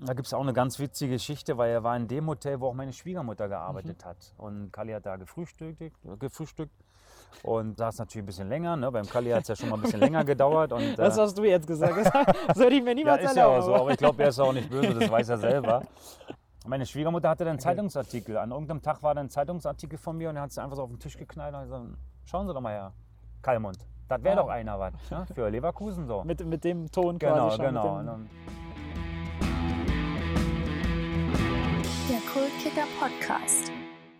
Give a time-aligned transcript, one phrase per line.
[0.00, 2.68] da gibt es auch eine ganz witzige Geschichte, weil er war in dem Hotel, wo
[2.68, 4.08] auch meine Schwiegermutter gearbeitet Mhm.
[4.08, 4.34] hat.
[4.36, 5.82] Und Kali hat da gefrühstückt,
[6.18, 6.72] gefrühstückt
[7.42, 8.76] und saß natürlich ein bisschen länger.
[8.76, 8.90] Ne?
[8.92, 10.72] Beim Kali hat es ja schon mal ein bisschen länger gedauert.
[10.72, 11.94] Und, Das äh, hast du jetzt gesagt.
[12.48, 13.62] Das würde ich mir ja, niemals ist ja erlauben.
[13.62, 15.82] auch so, aber ich glaube, er ist auch nicht böse, das weiß er selber.
[16.66, 18.36] Meine Schwiegermutter hatte dann einen Zeitungsartikel.
[18.38, 20.82] An irgendeinem Tag war dann ein Zeitungsartikel von mir und er hat es einfach so
[20.82, 21.84] auf den Tisch geknallt und gesagt,
[22.24, 22.92] schauen Sie doch mal her,
[23.40, 23.78] Kalmund.
[24.08, 24.42] Das wäre Ah.
[24.42, 25.26] doch einer was ne?
[25.32, 26.22] für Leverkusen so.
[26.24, 27.66] mit, mit dem Ton genau, quasi schon.
[27.66, 28.02] genau.
[28.02, 28.30] Mit
[32.36, 33.72] Kultkicker Podcast.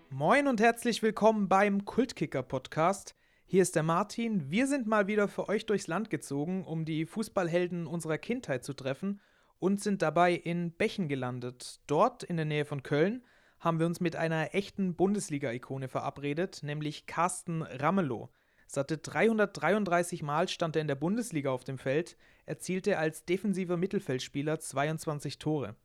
[0.09, 3.15] Moin und herzlich willkommen beim Kultkicker Podcast.
[3.45, 4.51] Hier ist der Martin.
[4.51, 8.73] Wir sind mal wieder für euch durchs Land gezogen, um die Fußballhelden unserer Kindheit zu
[8.73, 9.21] treffen
[9.59, 11.81] und sind dabei in Bechen gelandet.
[11.87, 13.23] Dort in der Nähe von Köln
[13.61, 18.31] haben wir uns mit einer echten Bundesliga-Ikone verabredet, nämlich Carsten Ramelow.
[18.67, 24.59] Satte 333 Mal stand er in der Bundesliga auf dem Feld, erzielte als defensiver Mittelfeldspieler
[24.59, 25.77] 22 Tore.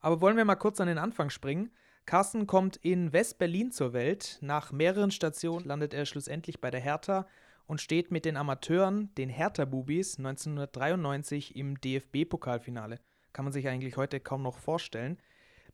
[0.00, 1.70] Aber wollen wir mal kurz an den Anfang springen?
[2.06, 4.38] Carsten kommt in West-Berlin zur Welt.
[4.40, 7.26] Nach mehreren Stationen landet er schlussendlich bei der Hertha
[7.66, 12.98] und steht mit den Amateuren, den Hertha-Bubis, 1993 im DFB-Pokalfinale.
[13.32, 15.18] Kann man sich eigentlich heute kaum noch vorstellen.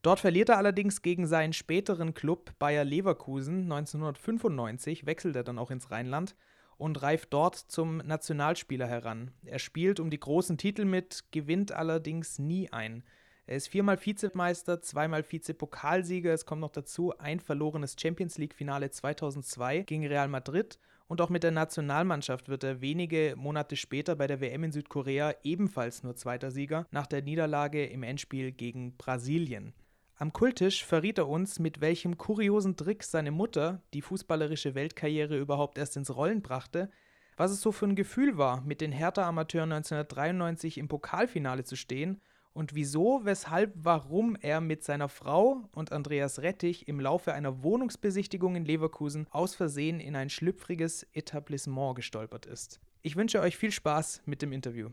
[0.03, 3.63] Dort verliert er allerdings gegen seinen späteren Club Bayer Leverkusen.
[3.63, 6.35] 1995 wechselt er dann auch ins Rheinland
[6.77, 9.31] und reift dort zum Nationalspieler heran.
[9.43, 13.03] Er spielt um die großen Titel mit, gewinnt allerdings nie ein.
[13.49, 16.33] Er ist viermal Vizemeister, zweimal Vizepokalsieger.
[16.33, 20.77] Es kommt noch dazu ein verlorenes Champions League-Finale 2002 gegen Real Madrid.
[21.07, 25.33] Und auch mit der Nationalmannschaft wird er wenige Monate später bei der WM in Südkorea
[25.43, 29.73] ebenfalls nur zweiter Sieger nach der Niederlage im Endspiel gegen Brasilien.
[30.17, 35.77] Am Kultisch verriet er uns, mit welchem kuriosen Trick seine Mutter die fußballerische Weltkarriere überhaupt
[35.77, 36.91] erst ins Rollen brachte,
[37.37, 42.19] was es so für ein Gefühl war, mit den Hertha-Amateuren 1993 im Pokalfinale zu stehen
[42.57, 48.55] und wieso, weshalb, warum er mit seiner Frau und Andreas Rettich im Laufe einer Wohnungsbesichtigung
[48.55, 52.79] in Leverkusen aus Versehen in ein schlüpfriges Etablissement gestolpert ist.
[53.03, 54.89] Ich wünsche euch viel Spaß mit dem Interview.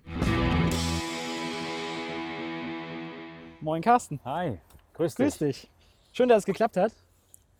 [3.62, 4.58] Moin Carsten, Hi,
[4.92, 5.24] grüß dich.
[5.24, 5.70] grüß dich.
[6.12, 6.92] Schön, dass es geklappt hat.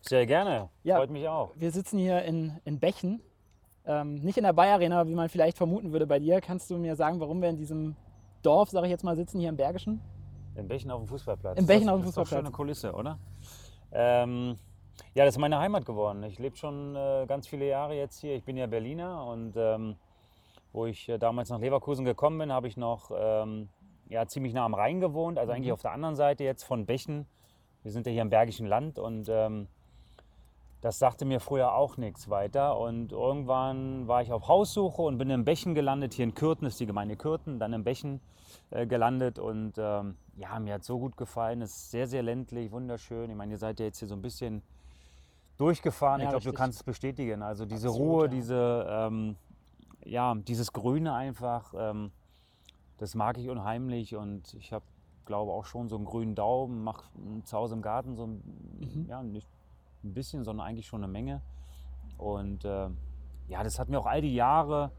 [0.01, 0.97] Sehr gerne, Ja.
[0.97, 1.51] freut mich auch.
[1.55, 3.21] Wir sitzen hier in, in Bechen.
[3.87, 6.41] Ähm, nicht in der Bayer Arena, wie man vielleicht vermuten würde bei dir.
[6.41, 7.95] Kannst du mir sagen, warum wir in diesem
[8.45, 10.01] Dorf, sage ich jetzt mal, sitzen hier im Bergischen?
[10.55, 11.57] Im Bechen auf dem Fußballplatz.
[11.57, 12.45] Im Bechen das, auf dem das ist Fußballplatz.
[12.45, 13.19] schöne Kulisse, oder?
[13.91, 14.57] Ähm,
[15.13, 16.23] ja, das ist meine Heimat geworden.
[16.23, 18.35] Ich lebe schon äh, ganz viele Jahre jetzt hier.
[18.35, 19.95] Ich bin ja Berliner und ähm,
[20.71, 23.69] wo ich äh, damals nach Leverkusen gekommen bin, habe ich noch ähm,
[24.09, 27.25] ja, ziemlich nah am Rhein gewohnt, also eigentlich auf der anderen Seite jetzt von Bechen.
[27.83, 29.67] Wir sind ja hier im Bergischen Land und ähm,
[30.85, 32.77] das sagte mir früher auch nichts weiter.
[32.77, 36.13] Und irgendwann war ich auf Haussuche und bin im Bechen gelandet.
[36.13, 38.21] Hier in Kürten ist die Gemeinde Kürten, dann im Bechen
[38.69, 39.39] äh, gelandet.
[39.39, 41.63] Und ähm, ja, mir hat so gut gefallen.
[41.63, 43.31] Es ist sehr, sehr ländlich, wunderschön.
[43.31, 44.61] Ich meine, ihr seid ja jetzt hier so ein bisschen
[45.57, 46.21] durchgefahren.
[46.21, 47.41] Ja, ich glaube, du kannst es bestätigen.
[47.41, 48.27] Also diese Absolut, Ruhe, ja.
[48.27, 49.35] diese, ähm,
[50.03, 52.11] ja, dieses Grüne einfach, ähm,
[52.99, 54.15] das mag ich unheimlich.
[54.15, 54.85] Und ich habe,
[55.25, 57.05] glaube auch schon so einen grünen Daumen, mache
[57.43, 58.43] zu Hause im Garten so ein,
[58.81, 59.07] Mhm.
[59.09, 59.47] ja, nicht
[60.05, 61.41] ein bisschen, sondern eigentlich schon eine Menge.
[62.17, 62.89] Und äh,
[63.47, 64.91] ja, das hat mir auch all die Jahre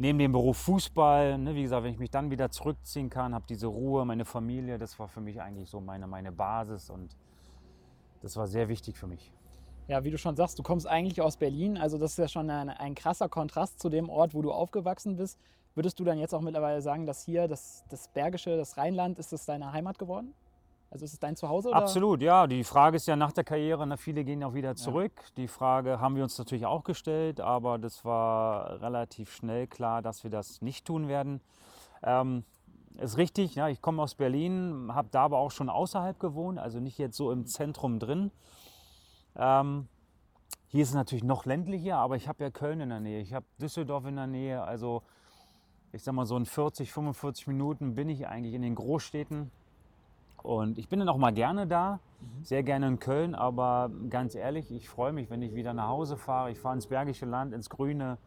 [0.00, 3.44] neben dem Beruf Fußball, ne, wie gesagt, wenn ich mich dann wieder zurückziehen kann, habe
[3.46, 7.14] diese Ruhe, meine Familie, das war für mich eigentlich so meine, meine Basis und
[8.22, 9.30] das war sehr wichtig für mich.
[9.88, 11.76] Ja, wie du schon sagst, du kommst eigentlich aus Berlin.
[11.76, 15.16] Also das ist ja schon ein, ein krasser Kontrast zu dem Ort, wo du aufgewachsen
[15.16, 15.38] bist.
[15.74, 19.32] Würdest du dann jetzt auch mittlerweile sagen, dass hier das, das Bergische, das Rheinland, ist
[19.32, 20.32] das deine Heimat geworden?
[20.90, 21.68] Also ist es dein Zuhause?
[21.68, 21.76] Oder?
[21.76, 22.48] Absolut, ja.
[22.48, 25.12] Die Frage ist ja nach der Karriere, na, viele gehen auch wieder zurück.
[25.36, 30.24] Die Frage haben wir uns natürlich auch gestellt, aber das war relativ schnell klar, dass
[30.24, 31.40] wir das nicht tun werden.
[32.02, 32.44] Ähm,
[32.98, 36.80] ist richtig, ja, ich komme aus Berlin, habe da aber auch schon außerhalb gewohnt, also
[36.80, 38.32] nicht jetzt so im Zentrum drin.
[39.36, 39.86] Ähm,
[40.66, 43.32] hier ist es natürlich noch ländlicher, aber ich habe ja Köln in der Nähe, ich
[43.32, 45.02] habe Düsseldorf in der Nähe, also
[45.92, 49.52] ich sag mal so in 40, 45 Minuten bin ich eigentlich in den Großstädten.
[50.42, 52.00] Und ich bin dann auch mal gerne da,
[52.42, 56.16] sehr gerne in Köln, aber ganz ehrlich, ich freue mich, wenn ich wieder nach Hause
[56.16, 56.50] fahre.
[56.50, 58.18] Ich fahre ins Bergische Land, ins Grüne,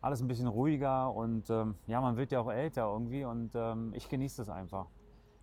[0.00, 3.92] alles ein bisschen ruhiger und ähm, ja, man wird ja auch älter irgendwie und ähm,
[3.94, 4.86] ich genieße das einfach.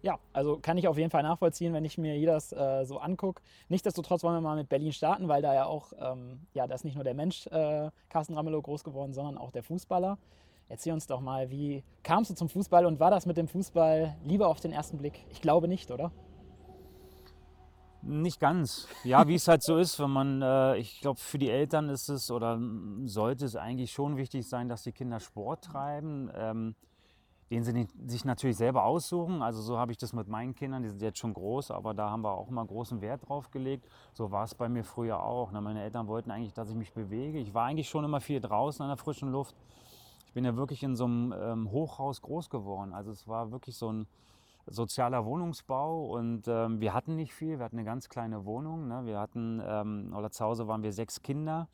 [0.01, 2.97] Ja, also kann ich auf jeden Fall nachvollziehen, wenn ich mir hier das äh, so
[2.99, 3.41] angucke.
[3.69, 6.83] Nichtsdestotrotz wollen wir mal mit Berlin starten, weil da ja auch, ähm, ja, da ist
[6.83, 10.17] nicht nur der Mensch äh, Carsten Ramelow groß geworden, sondern auch der Fußballer.
[10.69, 14.15] Erzähl uns doch mal, wie kamst du zum Fußball und war das mit dem Fußball
[14.23, 15.25] lieber auf den ersten Blick?
[15.29, 16.11] Ich glaube nicht, oder?
[18.01, 18.87] Nicht ganz.
[19.03, 22.09] Ja, wie es halt so ist, wenn man, äh, ich glaube, für die Eltern ist
[22.09, 22.59] es oder
[23.05, 26.29] sollte es eigentlich schon wichtig sein, dass die Kinder Sport treiben.
[26.35, 26.75] Ähm,
[27.53, 29.43] den sie sich natürlich selber aussuchen.
[29.43, 32.09] Also so habe ich das mit meinen Kindern, die sind jetzt schon groß, aber da
[32.09, 33.87] haben wir auch immer großen Wert drauf gelegt.
[34.13, 35.51] So war es bei mir früher auch.
[35.51, 35.61] Ne?
[35.61, 37.37] Meine Eltern wollten eigentlich, dass ich mich bewege.
[37.37, 39.55] Ich war eigentlich schon immer viel draußen an der frischen Luft.
[40.33, 42.91] Ich bin ja wirklich in so einem ähm, Hochhaus groß geworden.
[42.91, 44.07] Also es war wirklich so ein
[44.65, 47.59] sozialer Wohnungsbau und ähm, wir hatten nicht viel.
[47.59, 48.87] Wir hatten eine ganz kleine Wohnung.
[48.87, 49.05] Ne?
[49.05, 51.67] Wir hatten, ähm, oder zu Hause waren wir sechs Kinder.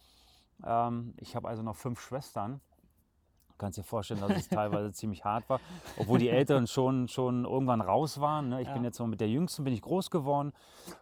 [0.65, 2.59] Ähm, ich habe also noch fünf Schwestern
[3.57, 5.59] kannst dir vorstellen, dass es teilweise ziemlich hart war,
[5.97, 8.49] obwohl die Älteren schon, schon irgendwann raus waren.
[8.49, 8.61] Ne?
[8.61, 8.73] Ich ja.
[8.73, 10.53] bin jetzt so mit der Jüngsten bin ich groß geworden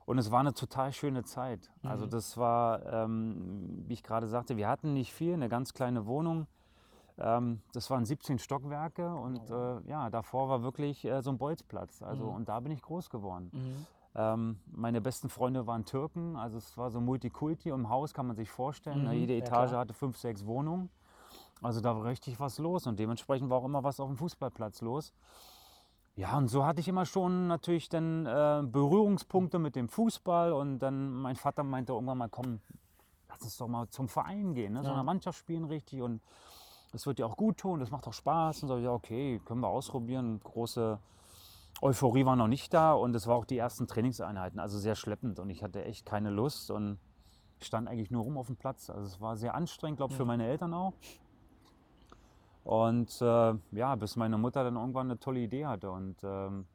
[0.05, 1.71] und es war eine total schöne Zeit.
[1.81, 1.91] Also mhm.
[1.97, 6.05] Also das war, ähm, wie ich gerade sagte, wir hatten nicht viel, eine ganz kleine
[6.05, 6.47] Wohnung.
[7.19, 9.79] Ähm, das waren 17 Stockwerke und oh.
[9.85, 12.01] äh, ja, davor war wirklich äh, so ein Bolzplatz.
[12.01, 12.35] Also mhm.
[12.35, 13.49] und da bin ich groß geworden.
[13.53, 13.85] Mhm.
[14.15, 18.35] Ähm, meine besten Freunde waren Türken, also es war so Multikulti im Haus, kann man
[18.35, 19.03] sich vorstellen.
[19.03, 19.13] Ne?
[19.13, 20.89] Jede Etage ja, hatte fünf, sechs Wohnungen.
[21.61, 24.81] Also da war richtig was los und dementsprechend war auch immer was auf dem Fußballplatz
[24.81, 25.13] los.
[26.15, 30.79] Ja, und so hatte ich immer schon natürlich dann äh, Berührungspunkte mit dem Fußball und
[30.79, 32.59] dann mein Vater meinte irgendwann mal, komm,
[33.29, 34.81] lass uns doch mal zum Verein gehen, ne?
[34.81, 34.95] so ja.
[34.95, 36.21] eine Mannschaft spielen richtig und
[36.97, 38.63] das wird dir auch gut tun, das macht auch Spaß.
[38.63, 40.39] Und so, ja, okay, können wir ausprobieren.
[40.43, 40.97] Große
[41.79, 45.37] Euphorie war noch nicht da und es war auch die ersten Trainingseinheiten, also sehr schleppend
[45.37, 46.97] und ich hatte echt keine Lust und
[47.61, 48.89] stand eigentlich nur rum auf dem Platz.
[48.89, 50.93] Also es war sehr anstrengend, glaube ich, für meine Eltern auch.
[52.63, 55.91] Und äh, ja, bis meine Mutter dann irgendwann eine tolle Idee hatte.
[55.91, 56.65] Und, ähm,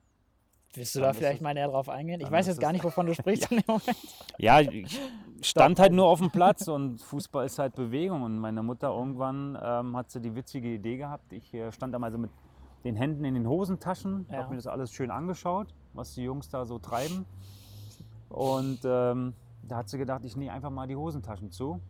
[0.74, 2.20] Willst du da vielleicht mal näher drauf eingehen?
[2.20, 3.56] Ich weiß jetzt gar nicht, wovon du sprichst ja.
[3.56, 3.98] in dem Moment.
[4.38, 5.00] Ja, ich
[5.42, 8.22] stand halt nur auf dem Platz und Fußball ist halt Bewegung.
[8.22, 11.32] Und meine Mutter irgendwann ähm, hat sie die witzige Idee gehabt.
[11.32, 12.30] Ich äh, stand da mal so mit
[12.84, 14.38] den Händen in den Hosentaschen, ja.
[14.38, 17.26] habe mir das alles schön angeschaut, was die Jungs da so treiben.
[18.28, 21.80] Und ähm, da hat sie gedacht, ich nehme einfach mal die Hosentaschen zu.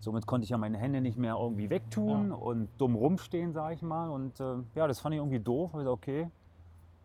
[0.00, 2.34] Somit konnte ich ja meine Hände nicht mehr irgendwie wegtun ja.
[2.34, 4.08] und dumm rumstehen, sage ich mal.
[4.08, 5.72] Und äh, ja, das fand ich irgendwie doof.
[5.78, 6.28] Ich okay,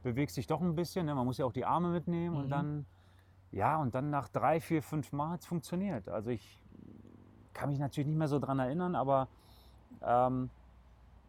[0.03, 1.05] bewegst dich doch ein bisschen.
[1.05, 1.15] Ne?
[1.15, 2.35] Man muss ja auch die Arme mitnehmen.
[2.35, 2.41] Mhm.
[2.41, 2.85] Und dann,
[3.51, 6.09] ja, und dann nach drei, vier, fünf Mal hat es funktioniert.
[6.09, 6.63] Also ich
[7.53, 9.27] kann mich natürlich nicht mehr so dran erinnern, aber
[10.01, 10.49] ähm,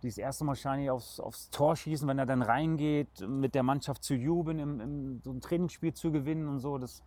[0.02, 4.02] dieses erste Mal wahrscheinlich aufs, aufs, Tor schießen, wenn er dann reingeht, mit der Mannschaft
[4.02, 7.02] zu jubeln, im, im, so ein Trainingsspiel zu gewinnen und so, das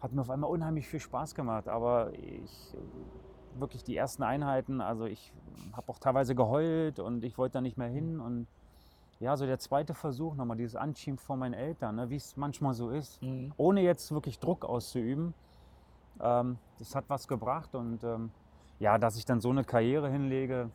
[0.00, 1.68] hat mir auf einmal unheimlich viel Spaß gemacht.
[1.68, 2.76] Aber ich
[3.58, 5.32] wirklich die ersten Einheiten, also ich
[5.72, 8.20] habe auch teilweise geheult und ich wollte da nicht mehr hin.
[8.20, 8.46] Und
[9.22, 12.74] ja, so der zweite Versuch, nochmal dieses Anschieben von meinen Eltern, ne, wie es manchmal
[12.74, 13.52] so ist, mhm.
[13.56, 15.32] ohne jetzt wirklich Druck auszuüben,
[16.20, 17.74] ähm, das hat was gebracht.
[17.76, 18.32] Und ähm,
[18.80, 20.70] ja, dass ich dann so eine Karriere hinlege,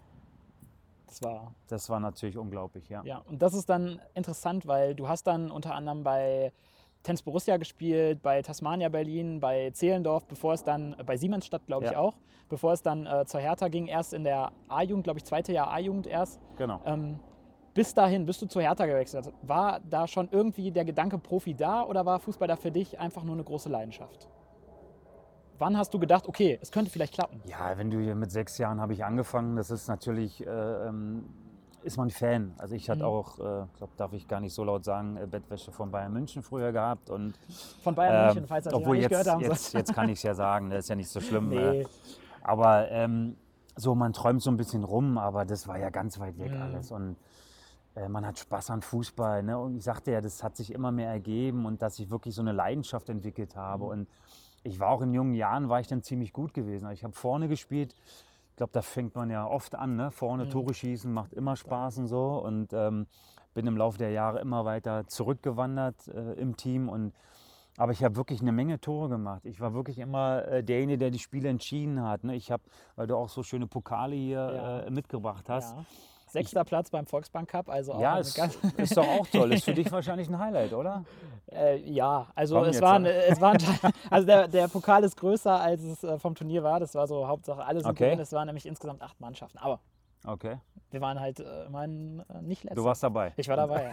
[1.07, 3.01] das war, das war natürlich unglaublich, ja.
[3.03, 6.53] Ja, und das ist dann interessant, weil du hast dann unter anderem bei
[7.03, 11.85] Tennis Borussia gespielt, bei Tasmania Berlin, bei Zehlendorf, bevor es dann, äh, bei Siemensstadt glaube
[11.85, 11.99] ich ja.
[11.99, 12.15] auch,
[12.47, 15.69] bevor es dann äh, zur Hertha ging, erst in der A-Jugend, glaube ich, zweite Jahr
[15.69, 16.39] A-Jugend erst.
[16.55, 16.79] Genau.
[16.85, 17.19] Ähm,
[17.77, 19.31] bis dahin, bist du zur Hertha gewechselt.
[19.43, 23.23] War da schon irgendwie der Gedanke Profi da oder war Fußball da für dich einfach
[23.23, 24.27] nur eine große Leidenschaft?
[25.59, 27.39] Wann hast du gedacht, okay, es könnte vielleicht klappen?
[27.45, 31.25] Ja, wenn du hier mit sechs Jahren habe ich angefangen, das ist natürlich äh, ähm,
[31.83, 32.55] ist man Fan.
[32.57, 33.09] Also ich hatte mhm.
[33.09, 33.41] auch, äh,
[33.77, 37.11] glaube darf ich gar nicht so laut sagen, äh, Bettwäsche von Bayern München früher gehabt
[37.11, 37.37] und
[37.83, 39.41] von Bayern äh, München, falls das obwohl jetzt, gehört haben.
[39.41, 41.49] Jetzt, jetzt kann ich es ja sagen, das ist ja nicht so schlimm.
[41.49, 41.81] Nee.
[41.81, 41.85] Äh,
[42.41, 43.35] aber ähm,
[43.75, 46.61] so man träumt so ein bisschen rum, aber das war ja ganz weit weg mhm.
[46.63, 47.36] alles und äh,
[48.09, 49.43] man hat Spaß an Fußball.
[49.43, 49.57] Ne?
[49.57, 52.41] Und ich sagte ja, das hat sich immer mehr ergeben und dass ich wirklich so
[52.41, 53.85] eine Leidenschaft entwickelt habe.
[53.85, 53.91] Mhm.
[53.91, 54.07] Und
[54.63, 56.85] ich war auch in jungen Jahren, war ich dann ziemlich gut gewesen.
[56.85, 57.95] Also ich habe vorne gespielt,
[58.49, 60.11] ich glaube, da fängt man ja oft an, ne?
[60.11, 60.49] vorne mhm.
[60.49, 62.41] Tore schießen, macht immer Spaß und so.
[62.43, 63.07] Und ähm,
[63.53, 66.89] bin im Laufe der Jahre immer weiter zurückgewandert äh, im Team.
[66.89, 67.13] Und,
[67.77, 69.45] aber ich habe wirklich eine Menge Tore gemacht.
[69.45, 72.23] Ich war wirklich immer äh, derjenige, der die Spiele entschieden hat.
[72.23, 72.35] Ne?
[72.35, 72.63] Ich habe,
[72.95, 74.79] weil du auch so schöne Pokale hier ja.
[74.81, 75.75] äh, mitgebracht hast.
[75.75, 75.85] Ja.
[76.27, 78.37] Sechster Platz beim Volksbank Cup, also auch ja, ist,
[78.77, 79.53] ist doch auch toll.
[79.53, 81.05] Ist für dich wahrscheinlich ein Highlight, oder?
[81.51, 83.59] Äh, ja, also es war, eine, es war ein,
[84.09, 86.79] also der, der Pokal ist größer, als es äh, vom Turnier war.
[86.79, 88.09] Das war so Hauptsache alles okay.
[88.09, 88.19] drin.
[88.19, 89.57] Es waren nämlich insgesamt acht Mannschaften.
[89.57, 89.79] Aber
[90.25, 90.57] Okay.
[90.89, 91.87] Wir waren halt äh, äh,
[92.41, 92.75] nicht letzter.
[92.75, 93.33] Du warst dabei.
[93.35, 93.91] Ich war dabei,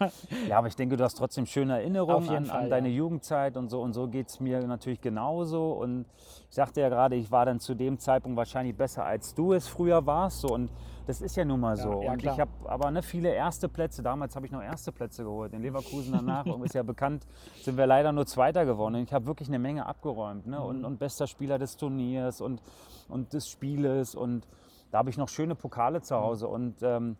[0.00, 0.10] ja.
[0.48, 2.96] ja, aber ich denke, du hast trotzdem schöne Erinnerungen an, Fall, an, deine ja.
[2.96, 3.82] Jugendzeit und so.
[3.82, 5.72] Und so geht es mir natürlich genauso.
[5.72, 6.06] Und
[6.48, 9.66] ich sagte ja gerade, ich war dann zu dem Zeitpunkt wahrscheinlich besser, als du es
[9.66, 10.40] früher warst.
[10.40, 10.48] So.
[10.48, 10.70] Und
[11.06, 12.02] das ist ja nun mal so.
[12.02, 12.34] Ja, und klar.
[12.34, 14.02] ich habe aber ne, viele erste Plätze.
[14.02, 15.52] Damals habe ich noch erste Plätze geholt.
[15.52, 17.26] In Leverkusen danach, ist ja bekannt,
[17.62, 18.96] sind wir leider nur Zweiter geworden.
[18.96, 20.46] Und ich habe wirklich eine Menge abgeräumt.
[20.46, 20.60] Ne?
[20.60, 20.84] Und, mhm.
[20.84, 22.60] und bester Spieler des Turniers und,
[23.08, 24.14] und des Spieles.
[24.16, 24.48] Und
[24.90, 26.48] da habe ich noch schöne Pokale zu Hause.
[26.48, 27.16] Und ähm,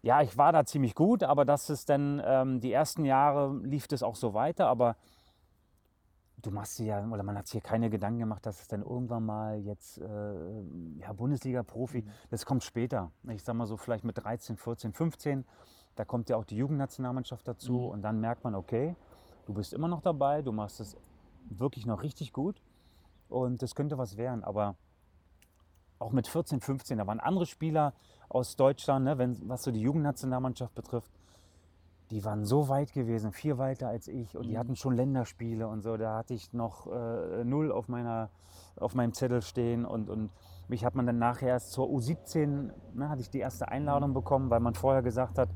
[0.00, 3.86] ja, ich war da ziemlich gut, aber das ist dann, ähm, die ersten Jahre lief
[3.86, 4.66] das auch so weiter.
[4.68, 4.96] Aber
[6.44, 8.82] du machst dir ja, oder man hat sich hier keine Gedanken gemacht, dass es dann
[8.82, 10.62] irgendwann mal jetzt äh,
[10.98, 12.10] ja, Bundesliga-Profi, Mhm.
[12.30, 13.10] das kommt später.
[13.28, 15.44] Ich sag mal so vielleicht mit 13, 14, 15,
[15.96, 17.86] da kommt ja auch die Jugendnationalmannschaft dazu Mhm.
[17.88, 18.96] und dann merkt man, okay,
[19.46, 20.96] du bist immer noch dabei, du machst es
[21.48, 22.60] wirklich noch richtig gut
[23.28, 24.76] und das könnte was werden, aber
[25.98, 27.94] auch mit 14, 15, da waren andere Spieler
[28.28, 31.10] aus Deutschland, ne, wenn, was so die Jugendnationalmannschaft betrifft,
[32.14, 34.58] die waren so weit gewesen, viel weiter als ich und die Mhm.
[34.58, 35.96] hatten schon Länderspiele und so.
[35.96, 38.30] Da hatte ich noch äh, null auf, meiner,
[38.76, 40.30] auf meinem Zettel stehen und, und
[40.68, 44.14] mich hat man dann nachher erst zur U17, ne, hatte ich die erste Einladung Mhm.
[44.14, 45.48] bekommen, weil man vorher gesagt hat,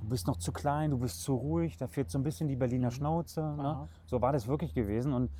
[0.00, 2.56] du bist noch zu klein, du bist zu ruhig, da fehlt so ein bisschen die
[2.56, 2.92] Berliner Mhm.
[2.94, 3.40] Schnauze.
[3.42, 3.88] Ne?
[4.06, 5.30] So war das wirklich gewesen und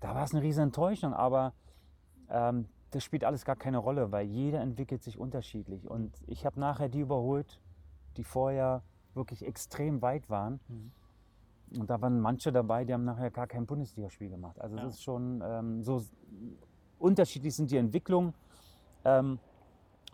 [0.00, 1.52] da war es eine riesen Enttäuschung, aber
[2.30, 6.58] ähm, das spielt alles gar keine Rolle, weil jeder entwickelt sich unterschiedlich und ich habe
[6.58, 7.60] nachher die überholt,
[8.16, 8.82] die vorher
[9.16, 10.60] wirklich extrem weit waren.
[10.68, 11.80] Mhm.
[11.80, 14.60] Und da waren manche dabei, die haben nachher gar kein Bundesligaspiel gemacht.
[14.60, 14.84] Also Ja.
[14.84, 16.02] das ist schon ähm, so
[16.98, 18.34] unterschiedlich sind die Entwicklungen,
[19.04, 19.38] ähm,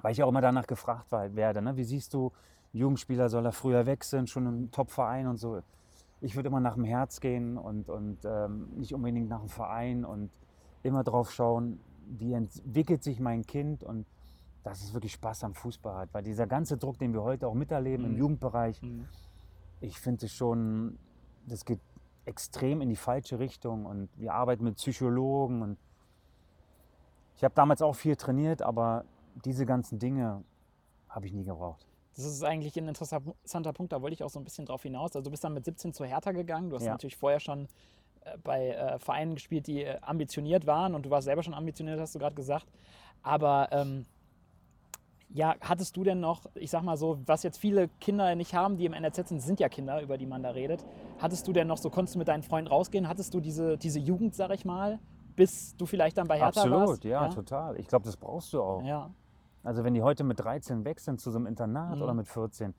[0.01, 1.61] weil ich auch immer danach gefragt war- werde.
[1.63, 1.77] Ne?
[1.77, 2.33] Wie siehst du,
[2.73, 5.61] Jugendspieler soll er früher wechseln, schon im Top-Verein und so.
[6.23, 10.05] Ich würde immer nach dem Herz gehen und, und ähm, nicht unbedingt nach dem Verein
[10.05, 10.31] und
[10.83, 14.07] immer drauf schauen, wie entwickelt sich mein Kind und
[14.63, 16.15] dass es wirklich Spaß am Fußball hat.
[16.15, 18.19] Weil dieser ganze Druck, den wir heute auch miterleben im Mhm.
[18.19, 19.09] Jugendbereich, Mhm.
[19.81, 20.99] ich finde es schon,
[21.47, 21.81] das geht
[22.25, 25.79] extrem in die falsche Richtung und wir arbeiten mit Psychologen und
[27.37, 29.05] ich habe damals auch viel trainiert, aber
[29.45, 30.45] diese ganzen Dinge
[31.09, 31.85] habe ich nie gebraucht.
[32.15, 35.17] Das ist eigentlich ein interessanter Punkt, da wollte ich auch so ein bisschen drauf hinaus.
[35.17, 36.69] Also du bist dann mit 17 zu Hertha gegangen.
[36.71, 36.93] Du hast Ja.
[36.93, 37.69] natürlich vorher schon
[38.25, 41.99] äh, bei äh, Vereinen gespielt, die äh, ambitioniert waren und du warst selber schon ambitioniert,
[41.99, 42.67] hast du gerade gesagt.
[43.23, 44.05] Aber ähm,
[45.35, 48.77] ja, hattest du denn noch, ich sag mal so, was jetzt viele Kinder nicht haben,
[48.77, 50.85] die im NRZ sind, sind ja Kinder, über die man da redet.
[51.19, 53.09] Hattest du denn noch so, konntest du mit deinen Freunden rausgehen?
[53.09, 54.99] Hattest du diese, diese Jugend, sag ich mal,
[55.37, 57.05] bis du vielleicht dann bei Hertha Absolut, warst?
[57.05, 57.79] ja, total.
[57.79, 58.85] Ich glaube, das brauchst du auch.
[58.85, 59.11] Ja,
[59.65, 62.03] Also wenn die heute mit 13 wechseln zu so einem Internat Mhm.
[62.03, 62.75] oder mit 14,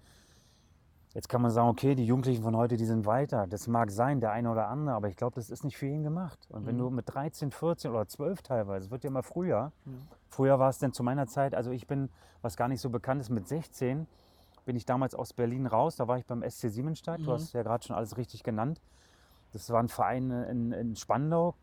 [1.14, 3.48] jetzt kann man sagen, okay, die Jugendlichen von heute, die sind weiter.
[3.48, 6.04] Das mag sein, der eine oder andere, aber ich glaube, das ist nicht für ihn
[6.04, 6.40] gemacht.
[6.50, 6.80] Und wenn Mhm.
[6.80, 10.08] du mit 13, 14 oder 12 teilweise, es wird ja immer früher, Mhm.
[10.30, 12.10] früher war es denn zu meiner Zeit, also ich bin,
[12.42, 14.08] was gar nicht so bekannt ist, mit 16
[14.66, 17.26] bin ich damals aus Berlin raus, da war ich beim SC Siemensstadt, Mhm.
[17.26, 18.82] du hast ja gerade schon alles richtig genannt.
[19.52, 21.54] Das war ein Verein in, in Spandau,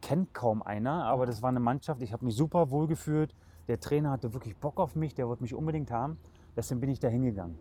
[0.00, 3.34] kennt kaum einer, aber das war eine Mannschaft, ich habe mich super wohl gefühlt.
[3.68, 6.18] Der Trainer hatte wirklich Bock auf mich, der wollte mich unbedingt haben.
[6.56, 7.56] Deswegen bin ich da hingegangen.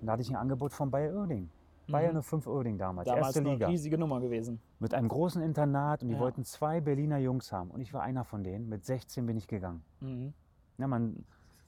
[0.00, 1.50] Und da hatte ich ein Angebot von Bayer Oerding.
[1.90, 2.22] Bayer Mhm.
[2.22, 3.66] 05 Oerding damals, damals erste eine Liga.
[3.68, 4.60] riesige Nummer gewesen.
[4.78, 6.20] Mit einem großen Internat und die Ja.
[6.20, 7.70] wollten zwei Berliner Jungs haben.
[7.70, 8.68] Und ich war einer von denen.
[8.68, 9.82] Mit 16 bin ich gegangen.
[10.00, 10.34] Mhm.
[10.76, 11.24] Ja, man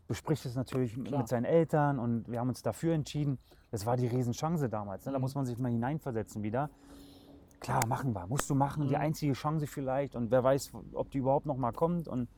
[0.06, 1.20] bespricht es natürlich Klar.
[1.20, 3.38] mit seinen Eltern und wir haben uns dafür entschieden.
[3.70, 5.06] Das war die Riesenchance damals.
[5.06, 5.12] Ne?
[5.12, 5.22] Da Mhm.
[5.22, 6.68] muss man sich mal hineinversetzen wieder.
[7.60, 8.26] Klar, machen wir.
[8.26, 8.88] Musst du machen.
[8.88, 9.00] Die Mhm.
[9.00, 10.16] einzige Chance vielleicht.
[10.16, 12.08] Und wer weiß, ob die überhaupt noch mal kommt.
[12.08, 12.28] Und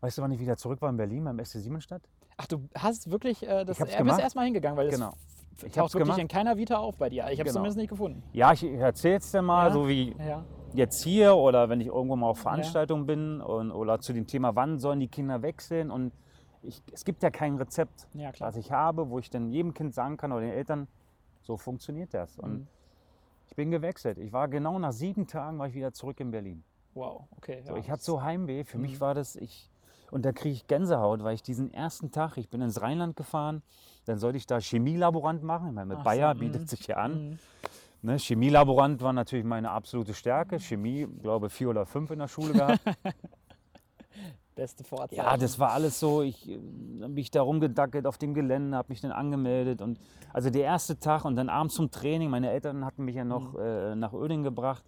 [0.00, 2.02] weißt du, wann ich wieder zurück war in Berlin beim SC Siemensstadt?
[2.38, 5.12] Ach, du hast wirklich äh, das Ich er bist erstmal hingegangen, weil das Genau.
[5.64, 6.20] Ich taucht wirklich gemacht.
[6.20, 7.24] in keiner Vita auf bei dir.
[7.24, 7.52] Ich habe es Genau.
[7.54, 8.22] zumindest nicht gefunden.
[8.32, 9.72] Ja, ich erzähl's dir mal, Ja.
[9.72, 10.44] so wie Ja.
[10.72, 14.54] jetzt hier oder wenn ich irgendwo mal auf Veranstaltungen bin und, oder zu dem Thema,
[14.54, 15.90] wann sollen die Kinder wechseln.
[15.90, 16.12] Und
[16.62, 18.50] ich, es gibt ja kein Rezept, Ja, klar.
[18.50, 20.86] was ich habe, wo ich dann jedem Kind sagen kann oder den Eltern,
[21.42, 22.38] so funktioniert das.
[22.38, 22.66] Und Mhm.
[23.48, 24.18] ich bin gewechselt.
[24.18, 26.62] Ich war genau nach sieben Tagen war ich wieder zurück in Berlin.
[26.94, 27.62] Wow, okay.
[27.64, 28.62] So, ja, ich hatte so Heimweh.
[28.62, 29.00] Für mich Mhm.
[29.00, 29.68] war das, ich,
[30.10, 33.62] und da kriege ich Gänsehaut, weil ich diesen ersten Tag, ich bin ins Rheinland gefahren,
[34.06, 35.68] dann sollte ich da Chemielaborant machen.
[35.68, 36.38] Ich meine, mit Ach so, Bayer mhm.
[36.38, 37.30] bietet sich ja an.
[37.30, 37.38] Mhm.
[38.00, 40.60] Ne, Chemielaborant war natürlich meine absolute Stärke.
[40.60, 42.80] Chemie, glaube vier oder fünf in der Schule gehabt.
[44.54, 45.16] Beste Vorzeichen.
[45.24, 46.22] ja, das war alles so.
[46.22, 46.58] Ich äh,
[47.00, 49.80] habe mich da rumgedackelt auf dem Gelände, habe mich dann angemeldet.
[49.82, 50.00] Und
[50.32, 52.28] also der erste Tag und dann abends zum Training.
[52.30, 53.60] Meine Eltern hatten mich ja noch Mhm.
[53.60, 54.82] äh, nach Oeding gebracht.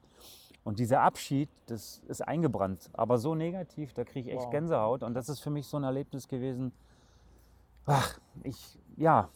[0.63, 2.91] Und dieser Abschied, das ist eingebrannt.
[2.93, 4.51] Aber so negativ, da kriege ich echt Wow.
[4.51, 5.03] Gänsehaut.
[5.03, 6.73] Und das ist für mich so ein Erlebnis gewesen.
[7.87, 9.29] Ach, ich, ja,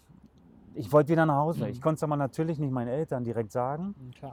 [0.75, 1.65] ich wollte wieder nach Hause.
[1.65, 1.71] Mhm.
[1.71, 3.95] Ich konnte es aber natürlich nicht meinen Eltern direkt sagen.
[3.99, 4.31] Mhm.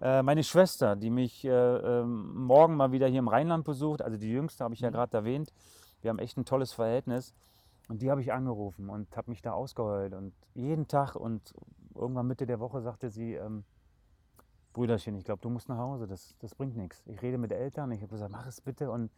[0.00, 4.16] Äh, meine Schwester, die mich äh, ähm, morgen mal wieder hier im Rheinland besucht, also
[4.16, 4.94] die jüngste habe ich ja Mhm.
[4.94, 5.52] gerade erwähnt.
[6.00, 7.34] Wir haben echt ein tolles Verhältnis.
[7.88, 10.14] Und die habe ich angerufen und habe mich da ausgeheult.
[10.14, 11.52] Und jeden Tag und
[11.94, 13.64] irgendwann Mitte der Woche sagte sie, ähm,
[14.72, 17.02] Brüderchen, ich glaube, du musst nach Hause, das, das bringt nichts.
[17.06, 18.90] Ich rede mit Eltern, ich habe gesagt, mach es bitte.
[18.90, 19.10] Und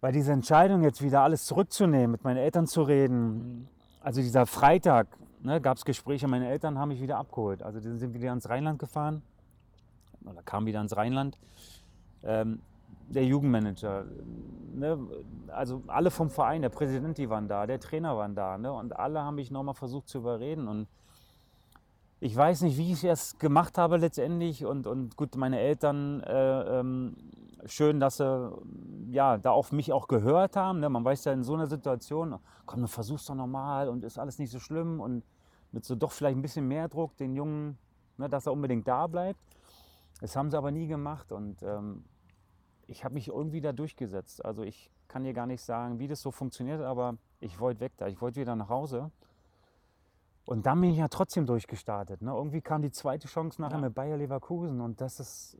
[0.00, 3.68] weil diese Entscheidung jetzt wieder alles zurückzunehmen, mit meinen Eltern zu reden,
[4.00, 5.08] also dieser Freitag
[5.42, 7.62] ne, gab es Gespräche, meine Eltern haben mich wieder abgeholt.
[7.62, 9.22] Also die sind wieder ins Rheinland gefahren
[10.24, 11.38] oder kamen wieder ins Rheinland.
[12.22, 12.60] Ähm,
[13.08, 14.04] der Jugendmanager,
[14.74, 14.98] ne,
[15.48, 18.96] also alle vom Verein, der Präsident, die waren da, der Trainer waren da ne, und
[18.96, 20.68] alle haben mich nochmal versucht zu überreden.
[20.68, 20.88] Und
[22.20, 24.64] ich weiß nicht, wie ich es gemacht habe letztendlich.
[24.64, 27.16] Und, und gut, meine Eltern, äh, ähm,
[27.66, 28.52] schön, dass sie
[29.10, 30.80] ja, da auf mich auch gehört haben.
[30.80, 30.88] Ne?
[30.88, 34.38] Man weiß ja in so einer Situation, komm, du versuchst doch nochmal und ist alles
[34.38, 35.00] nicht so schlimm.
[35.00, 35.24] Und
[35.72, 37.76] mit so doch vielleicht ein bisschen mehr Druck, den Jungen,
[38.16, 39.40] ne, dass er unbedingt da bleibt.
[40.20, 41.32] Das haben sie aber nie gemacht.
[41.32, 42.04] Und ähm,
[42.86, 44.42] ich habe mich irgendwie da durchgesetzt.
[44.42, 47.92] Also ich kann dir gar nicht sagen, wie das so funktioniert, aber ich wollte weg
[47.98, 48.06] da.
[48.06, 49.10] Ich wollte wieder nach Hause.
[50.46, 52.22] Und dann bin ich ja trotzdem durchgestartet.
[52.22, 52.30] Ne?
[52.30, 53.80] Irgendwie kam die zweite Chance nachher Ja.
[53.82, 54.80] mit Bayer Leverkusen.
[54.80, 55.58] Und das ist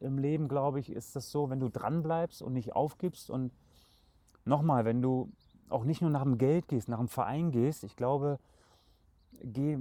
[0.00, 3.28] im Leben, glaube ich, ist das so, wenn du dran bleibst und nicht aufgibst.
[3.28, 3.52] Und
[4.46, 5.30] nochmal, wenn du
[5.68, 8.38] auch nicht nur nach dem Geld gehst, nach dem Verein gehst, ich glaube,
[9.42, 9.78] geh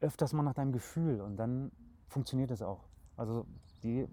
[0.00, 1.70] öfters mal nach deinem Gefühl und dann
[2.08, 2.80] funktioniert es auch.
[3.16, 3.46] Also
[3.84, 4.08] die,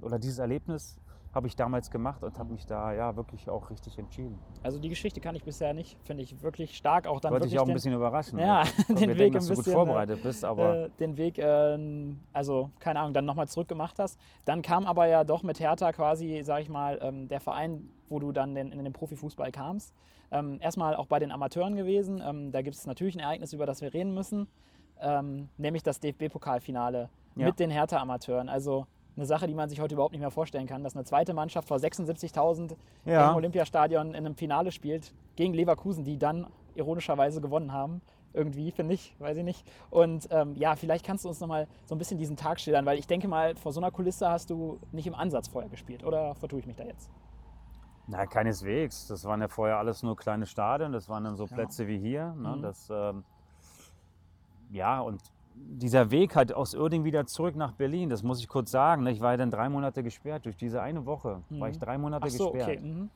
[0.00, 0.96] oder dieses Erlebnis
[1.34, 4.38] habe ich damals gemacht und habe mich da ja wirklich auch richtig entschieden.
[4.62, 7.06] Also die Geschichte kann ich bisher nicht, finde ich wirklich stark.
[7.08, 8.38] Auch dann Wollte ich auch ein den, bisschen überraschen.
[8.38, 10.90] Ja, den mir Weg denken, ein dass du gut bisschen, äh, vorbereitet bist, aber äh,
[11.00, 11.78] den Weg, äh,
[12.32, 14.18] also keine Ahnung, dann nochmal zurück gemacht hast.
[14.44, 18.20] Dann kam aber ja doch mit Hertha quasi, sag ich mal, ähm, der Verein, wo
[18.20, 19.92] du dann den, in den Profifußball kamst.
[20.30, 22.22] Ähm, erstmal auch bei den Amateuren gewesen.
[22.24, 24.46] Ähm, da gibt es natürlich ein Ereignis, über das wir reden müssen,
[25.00, 27.46] ähm, nämlich das DFB-Pokalfinale Ja.
[27.46, 28.48] mit den Hertha-Amateuren.
[28.48, 31.34] Also eine Sache, die man sich heute überhaupt nicht mehr vorstellen kann, dass eine zweite
[31.34, 33.30] Mannschaft vor 76.000 Ja.
[33.30, 38.00] im Olympiastadion in einem Finale spielt gegen Leverkusen, die dann ironischerweise gewonnen haben.
[38.32, 39.64] Irgendwie, finde ich, weiß ich nicht.
[39.90, 42.98] Und ähm, ja, vielleicht kannst du uns nochmal so ein bisschen diesen Tag schildern, weil
[42.98, 46.02] ich denke mal, vor so einer Kulisse hast du nicht im Ansatz vorher gespielt.
[46.02, 47.08] Oder vertue ich mich da jetzt?
[48.08, 49.06] Nein, keineswegs.
[49.06, 50.90] Das waren ja vorher alles nur kleine Stadien.
[50.90, 51.54] Das waren dann so Ja.
[51.54, 52.34] Plätze wie hier.
[52.36, 52.56] Ne?
[52.56, 52.62] Mhm.
[52.62, 53.22] Das, ähm,
[54.70, 55.20] ja, und
[55.54, 59.04] dieser Weg halt aus Uerding wieder zurück nach Berlin, das muss ich kurz sagen.
[59.04, 59.12] Ne?
[59.12, 60.44] Ich war ja dann drei Monate gesperrt.
[60.46, 61.80] Durch diese eine Woche war ich Mhm.
[61.80, 62.78] drei Monate so, gesperrt.
[62.80, 62.86] okay.
[62.86, 63.10] Mhm.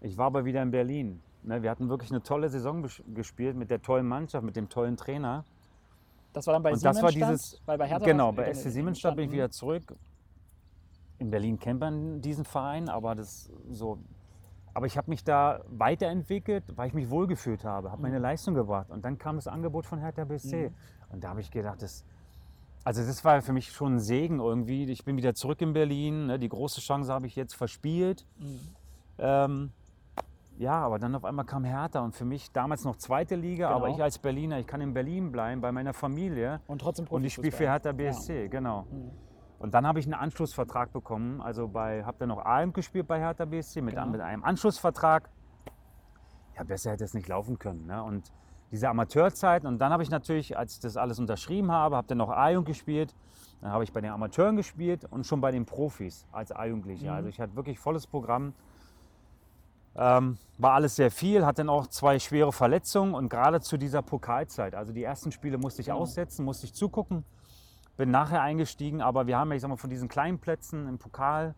[0.00, 1.20] Ich war aber wieder in Berlin.
[1.42, 1.62] Ne?
[1.62, 2.84] Wir hatten wirklich eine tolle Saison
[3.14, 5.44] gespielt mit der tollen Mannschaft, mit dem tollen Trainer.
[6.32, 7.30] Das war dann bei Und das war Siemensstadt?
[7.40, 9.34] dieses, Weil bei Hertha genau, bei SC Siemensstadt bin ich mhm.
[9.34, 9.82] wieder zurück.
[11.18, 13.98] In Berlin kennt man diesen Verein, aber das so.
[14.74, 18.02] Aber ich habe mich da weiterentwickelt, weil ich mich wohlgefühlt habe, habe Mhm.
[18.02, 18.90] meine Leistung gebracht.
[18.90, 20.70] Und dann kam das Angebot von Hertha BSC.
[21.10, 22.04] Und da habe ich gedacht, das,
[22.84, 24.84] also das war für mich schon ein Segen irgendwie.
[24.90, 26.26] Ich bin wieder zurück in Berlin.
[26.26, 26.38] Ne?
[26.38, 28.26] Die große Chance habe ich jetzt verspielt.
[28.38, 28.60] Mhm.
[29.18, 29.72] Ähm,
[30.58, 33.86] ja, aber dann auf einmal kam Hertha und für mich damals noch zweite Liga, aber
[33.86, 33.96] Genau.
[33.98, 36.60] ich als Berliner, ich kann in Berlin bleiben, bei meiner Familie.
[36.66, 37.64] Und trotzdem Und ich spiele für.
[37.64, 38.86] Hertha BSC, genau.
[38.90, 39.10] Mhm.
[39.58, 41.40] Und dann habe ich einen Anschlussvertrag bekommen.
[41.40, 44.06] Also bei, habe dann noch A-Jugend gespielt bei Hertha BSC mit, Genau.
[44.08, 45.28] mit einem Anschlussvertrag.
[46.56, 47.86] Ja, besser hätte es nicht laufen können.
[47.86, 48.02] Ne?
[48.02, 48.32] Und
[48.70, 49.64] diese Amateurzeit.
[49.64, 52.66] Und dann habe ich natürlich, als ich das alles unterschrieben habe, habe dann noch A-Jugend
[52.66, 53.14] gespielt.
[53.60, 57.10] Dann habe ich bei den Amateuren gespielt und schon bei den Profis als A-Jugendlicher.
[57.10, 57.16] Mhm.
[57.16, 58.52] Also ich hatte wirklich volles Programm.
[59.94, 64.02] Ähm, war alles sehr viel, hatte dann auch zwei schwere Verletzungen und gerade zu dieser
[64.02, 64.74] Pokalzeit.
[64.74, 66.00] Also die ersten Spiele musste ich Genau.
[66.00, 67.24] aussetzen, musste ich zugucken.
[67.96, 70.98] Bin nachher eingestiegen, aber wir haben ja, ich sag mal, von diesen kleinen Plätzen im
[70.98, 71.54] Pokal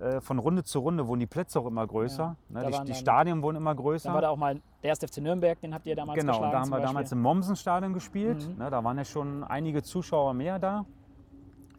[0.00, 2.36] äh, von Runde zu Runde wurden die Plätze auch immer größer.
[2.48, 2.70] da ne?
[2.70, 4.08] die die Stadien wurden immer größer.
[4.08, 6.52] Dann war da auch mal der erste FC Nürnberg, den habt ihr damals Genau, geschlagen.
[6.52, 6.86] da haben wir Beispiel.
[6.86, 8.48] damals im Mommsenstadion gespielt.
[8.48, 8.58] Mhm.
[8.58, 10.84] Ne, da waren ja schon einige Zuschauer mehr da.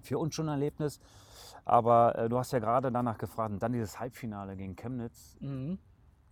[0.04, 1.00] Für uns schon ein Erlebnis.
[1.66, 3.52] Aber äh, du hast ja gerade danach gefragt.
[3.54, 5.78] Und dann dieses Halbfinale gegen Chemnitz Mhm.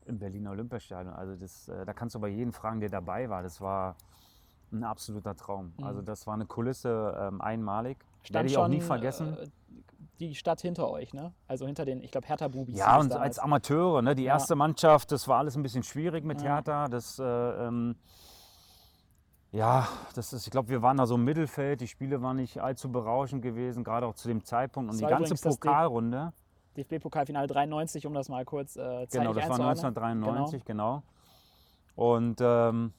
[0.06, 1.14] im Berliner Olympiastadion.
[1.14, 3.44] Also das, äh, da kannst du bei jedem fragen, der dabei war.
[3.44, 3.96] Das war
[4.72, 5.74] ein absoluter Traum.
[5.78, 5.84] Mhm.
[5.84, 7.98] Also das war eine Kulisse ähm, einmalig.
[8.24, 9.38] Stand Werde ich auch nie vergessen.
[9.38, 9.48] Äh,
[10.20, 11.34] die Stadt hinter euch, ne?
[11.48, 12.78] Also hinter den, ich glaube, Hertha Bubis.
[12.78, 13.38] Ja, und damals.
[13.38, 14.34] als Amateure, ne, die Ja.
[14.34, 16.56] erste Mannschaft, das war alles ein bisschen schwierig mit Ja.
[16.56, 16.88] Hertha.
[16.88, 17.96] Das, äh, ähm,
[19.52, 21.82] ja, das ist, ich glaube, wir waren da so im Mittelfeld.
[21.82, 24.92] Die Spiele waren nicht allzu berauschend gewesen, gerade auch zu dem Zeitpunkt.
[24.92, 26.34] Und die ganze Pokalrunde,
[26.78, 29.68] DFB-Pokalfinale 93, um das mal kurz äh, genau, das war einzuordnen.
[29.68, 31.02] 1993, genau.
[31.96, 32.94] Und ähm,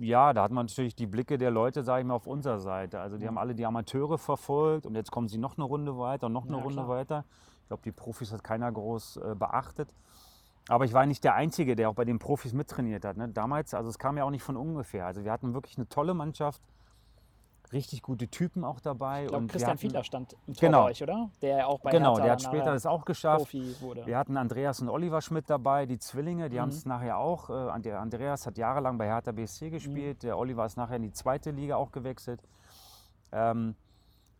[0.00, 3.00] ja, da hat man natürlich die Blicke der Leute, sage ich mal, auf unserer Seite.
[3.00, 6.26] Also die haben alle die Amateure verfolgt und jetzt kommen sie noch eine Runde weiter
[6.26, 6.88] und noch eine Ja, Runde klar.
[6.88, 7.24] weiter.
[7.62, 9.88] Ich glaube, die Profis hat keiner groß äh, beachtet.
[10.68, 13.16] Aber ich war nicht der Einzige, der auch bei den Profis mittrainiert hat.
[13.16, 13.28] Ne?
[13.28, 15.06] Damals, also es kam ja auch nicht von ungefähr.
[15.06, 16.62] Also wir hatten wirklich eine tolle Mannschaft,
[17.72, 19.22] richtig gute Typen auch dabei.
[19.22, 20.82] Ich glaube, und Christian hatten, Fiedler stand im Tor Genau.
[20.84, 21.30] bei euch, oder?
[21.40, 23.38] Der auch bei Genau, Hertha der hat später das auch geschafft.
[23.50, 24.06] Profi wurde.
[24.06, 26.60] Wir hatten Andreas und Oliver Schmidt dabei, die Zwillinge, die Mhm.
[26.60, 27.50] haben es nachher auch.
[27.76, 30.26] Äh, der Andreas hat jahrelang bei Hertha BSC gespielt, Mhm.
[30.26, 32.40] der Oliver ist nachher in die zweite Liga auch gewechselt.
[33.32, 33.74] Ähm,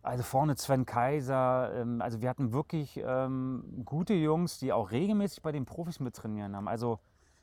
[0.01, 5.41] also vorne Sven Kaiser, ähm, also wir hatten wirklich ähm, gute Jungs, die auch regelmäßig
[5.41, 6.67] bei den Profis mittrainieren haben.
[6.67, 6.99] Also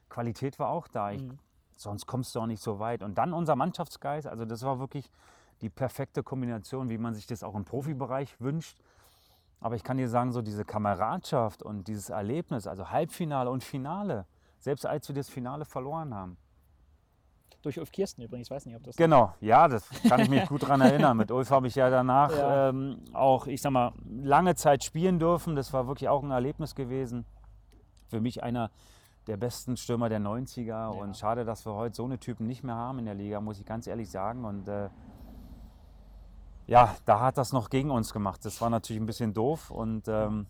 [0.09, 1.13] Qualität war auch da.
[1.13, 1.39] Ich, Mhm.
[1.77, 3.03] Sonst kommst du auch nicht so weit.
[3.03, 5.11] Und dann unser Mannschaftsgeist, also das war wirklich
[5.63, 8.79] die perfekte Kombination, wie man sich das auch im Profibereich wünscht.
[9.61, 14.27] Aber ich kann dir sagen, so diese Kameradschaft und dieses Erlebnis, also Halbfinale und Finale,
[14.59, 16.39] selbst als wir das Finale verloren haben,
[17.63, 18.97] Durch Ulf Kirsten übrigens, ich weiß nicht, ob das.
[18.97, 21.15] Genau, ja, das kann ich mich gut daran erinnern.
[21.15, 22.71] Mit Ulf habe ich ja danach Ja.
[22.71, 23.93] Ähm, auch, ich sag mal,
[24.23, 25.57] lange Zeit spielen dürfen.
[25.57, 27.27] Das war wirklich auch ein Erlebnis gewesen.
[28.09, 28.71] Für mich einer
[29.27, 30.89] der besten Stürmer der 90er.
[30.89, 33.59] Und schade, dass wir heute so eine Typen nicht mehr haben in der Liga, muss
[33.61, 34.47] ich ganz ehrlich sagen.
[34.47, 34.89] Und äh,
[36.71, 38.45] ja, da hat das noch gegen uns gemacht.
[38.45, 39.73] Das war natürlich ein bisschen doof.
[39.73, 40.47] Und ähm,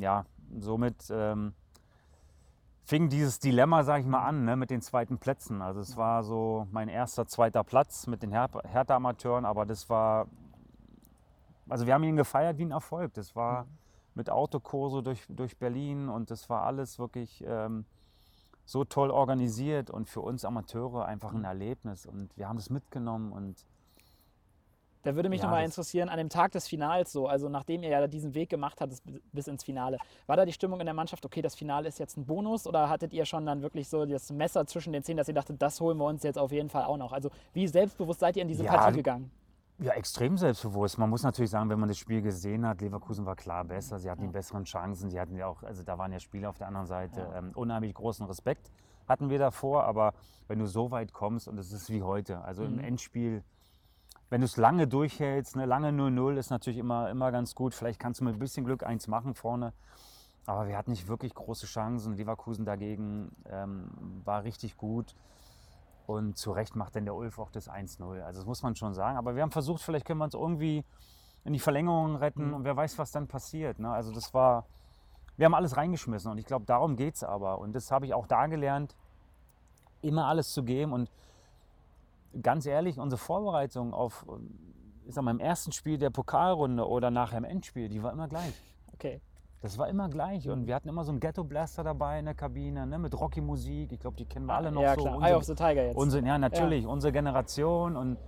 [0.00, 0.24] ja,
[0.58, 1.52] somit ähm,
[2.84, 5.60] fing dieses Dilemma, sage ich mal, an ne, mit den zweiten Plätzen.
[5.60, 10.26] Also es war so mein erster, zweiter Platz mit den Her Hertha-Amateuren, aber das war,
[11.68, 13.12] also wir haben ihn gefeiert wie ein Erfolg.
[13.12, 13.66] Das war
[14.14, 17.84] mit Autokurse durch, durch Berlin und das war alles wirklich ähm,
[18.64, 23.32] so toll organisiert und für uns Amateure einfach ein Erlebnis und wir haben es mitgenommen
[23.32, 23.66] und
[25.06, 27.90] Da würde mich Ja, nochmal interessieren, an dem Tag des Finals so, also nachdem ihr
[27.90, 29.00] ja diesen Weg gemacht hattet
[29.32, 32.16] bis- ins Finale, war da die Stimmung in der Mannschaft, okay, das Finale ist jetzt
[32.16, 35.28] ein Bonus oder hattet ihr schon dann wirklich so das Messer zwischen den Zähnen, dass
[35.28, 37.12] ihr dachtet, das holen wir uns jetzt auf jeden Fall auch noch?
[37.12, 39.30] Also wie selbstbewusst seid ihr in diese Ja, Partie gegangen?
[39.78, 40.98] Ja, extrem selbstbewusst.
[40.98, 44.00] Man muss natürlich sagen, wenn man das Spiel gesehen hat, Leverkusen war klar besser.
[44.00, 45.08] Sie hatten die besseren Chancen.
[45.08, 47.30] Sie hatten ja auch, also da waren ja Spieler auf der anderen Seite.
[47.36, 48.72] Ähm, unheimlich großen Respekt
[49.06, 49.84] hatten wir davor.
[49.84, 50.14] Aber
[50.48, 53.44] wenn du so weit kommst und es ist wie heute, also im Endspiel,
[54.28, 57.74] wenn du es lange durchhältst, ne, lange 0-0 ist natürlich immer, immer ganz gut.
[57.74, 59.72] Vielleicht kannst du mit ein bisschen Glück eins machen vorne.
[60.46, 62.16] Aber wir hatten nicht wirklich große Chancen.
[62.16, 63.90] Leverkusen dagegen ähm,
[64.24, 65.14] war richtig gut.
[66.06, 68.22] Und zu Recht macht dann der Ulf auch das 1-0.
[68.22, 69.18] Also das muss man schon sagen.
[69.18, 70.84] Aber wir haben versucht, vielleicht können wir uns irgendwie
[71.44, 73.78] in die Verlängerung retten und wer weiß, was dann passiert.
[73.78, 73.88] Ne?
[73.90, 74.66] Also das war,
[75.36, 77.58] wir haben alles reingeschmissen und ich glaube, darum geht es aber.
[77.58, 78.96] Und das habe ich auch da gelernt,
[80.02, 80.92] immer alles zu geben.
[80.92, 81.10] Und
[82.42, 84.26] ganz ehrlich, unsere Vorbereitung auf,
[85.04, 88.28] ich sag mal, im ersten Spiel der Pokalrunde oder nachher im Endspiel, die war immer
[88.28, 88.52] gleich.
[88.94, 89.20] Okay.
[89.62, 92.86] Das war immer gleich und wir hatten immer so einen Ghetto-Blaster dabei in der Kabine,
[92.86, 93.90] ne, mit Rocky-Musik.
[93.90, 95.02] Ich glaube, die kennen wir alle noch ja, so.
[95.02, 95.16] klar.
[95.16, 95.96] Unsere- Eye of the Tiger jetzt.
[95.96, 97.96] Unsere, ja, natürlich, unsere Generation.
[97.96, 98.18] Und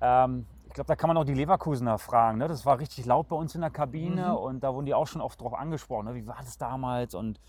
[0.00, 2.38] ähm, ich glaube, da kann man auch die Leverkusener fragen.
[2.38, 2.48] Ne?
[2.48, 5.22] Das war richtig laut bei uns in der Kabine und da wurden die auch schon
[5.22, 6.06] oft drauf angesprochen.
[6.06, 6.14] Ne?
[6.14, 7.14] Wie war das damals?
[7.14, 7.40] Und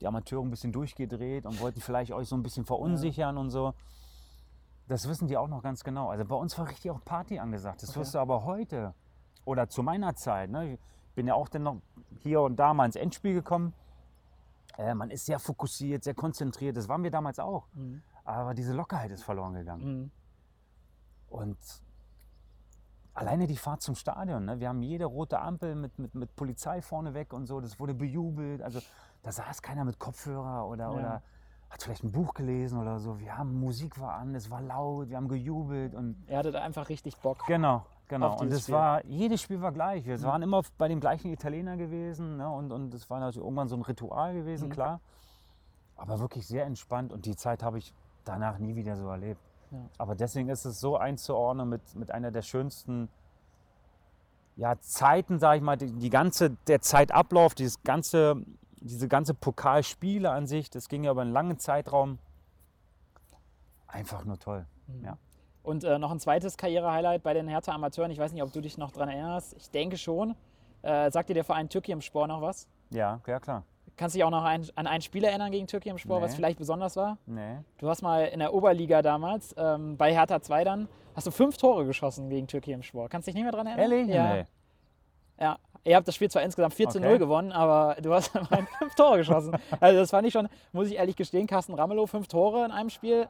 [0.00, 3.74] die Amateure ein bisschen durchgedreht und wollten vielleicht euch so ein bisschen verunsichern und so.
[4.88, 6.08] Das wissen die auch noch ganz genau.
[6.08, 7.82] Also bei uns war richtig auch Party angesagt.
[7.82, 8.94] Das wirst du aber heute
[9.44, 10.50] oder zu meiner Zeit.
[10.50, 10.74] Ne?
[10.74, 10.80] Ich
[11.14, 11.76] bin ja auch dann noch
[12.22, 13.74] hier und da mal ins Endspiel gekommen.
[14.78, 16.76] Äh, man ist sehr fokussiert, sehr konzentriert.
[16.76, 17.66] Das waren wir damals auch.
[17.74, 18.02] Mhm.
[18.24, 19.84] Aber diese Lockerheit ist verloren gegangen.
[19.84, 20.10] Mhm.
[21.28, 21.58] Und
[23.12, 24.46] alleine die Fahrt zum Stadion.
[24.46, 24.58] Ne?
[24.60, 27.60] Wir haben jede rote Ampel mit, mit, mit Polizei vorne weg und so.
[27.60, 28.62] Das wurde bejubelt.
[28.62, 28.80] Also
[29.22, 30.90] da saß keiner mit Kopfhörer oder, Ja.
[30.90, 31.22] oder
[31.70, 33.18] hat vielleicht ein Buch gelesen oder so.
[33.18, 36.88] Wir haben Musik war an, es war laut, wir haben gejubelt und Ihr hattet einfach
[36.88, 37.44] richtig Bock.
[37.46, 38.38] Genau, genau.
[38.38, 38.68] Und es.
[38.68, 38.72] Mhm.
[38.72, 40.06] war, jedes Spiel war gleich.
[40.06, 42.38] Wir waren immer bei dem gleichen Italiener gewesen.
[42.38, 42.48] Ne?
[42.48, 44.72] Und, und es war natürlich irgendwann so ein Ritual gewesen, Mhm.
[44.72, 45.00] klar.
[45.96, 47.12] Aber wirklich sehr entspannt.
[47.12, 47.92] Und die Zeit habe ich
[48.24, 49.40] danach nie wieder so erlebt.
[49.70, 49.78] Ja.
[49.98, 53.08] Aber deswegen ist es so einzuordnen mit, mit einer der schönsten
[54.56, 58.42] ja, Zeiten, sage ich mal, die, die ganze, der Zeitablauf, dieses ganze,
[58.80, 62.18] diese ganze Pokalspiele an sich, das ging ja über einen langen Zeitraum.
[63.86, 64.66] Einfach nur toll.
[64.86, 65.04] Mhm.
[65.04, 65.18] Ja.
[65.62, 68.10] Und äh, noch ein zweites Karriere-Highlight bei den Hertha Amateuren.
[68.10, 69.54] Ich weiß nicht, ob du dich noch daran erinnerst.
[69.54, 70.34] Ich denke schon.
[70.82, 72.68] Äh, sagt dir der Verein Türkei im Sport noch was?
[72.90, 73.64] Ja, ja klar.
[73.96, 76.30] Kannst du dich auch noch ein, an ein Spiel erinnern gegen Türkei im Sport, was
[76.30, 76.36] Nee.
[76.36, 77.18] vielleicht besonders war?
[77.26, 77.58] Nee.
[77.78, 81.56] Du hast mal in der Oberliga damals, ähm, bei Hertha 2 dann, hast du fünf
[81.56, 83.10] Tore geschossen gegen Türkei im Sport.
[83.10, 83.90] Kannst du dich nicht mehr daran erinnern?
[83.90, 84.08] Ehrlich?
[84.08, 84.34] Ja.
[84.34, 84.44] Nee.
[85.40, 85.58] ja.
[85.88, 87.18] Ihr habt das Spiel zwar insgesamt 4 zu 0 Okay.
[87.18, 89.56] gewonnen, aber du hast mal fünf Tore geschossen.
[89.80, 92.90] Also das fand ich schon, muss ich ehrlich gestehen, Carsten Ramelow, fünf Tore in einem
[92.90, 93.26] Spiel,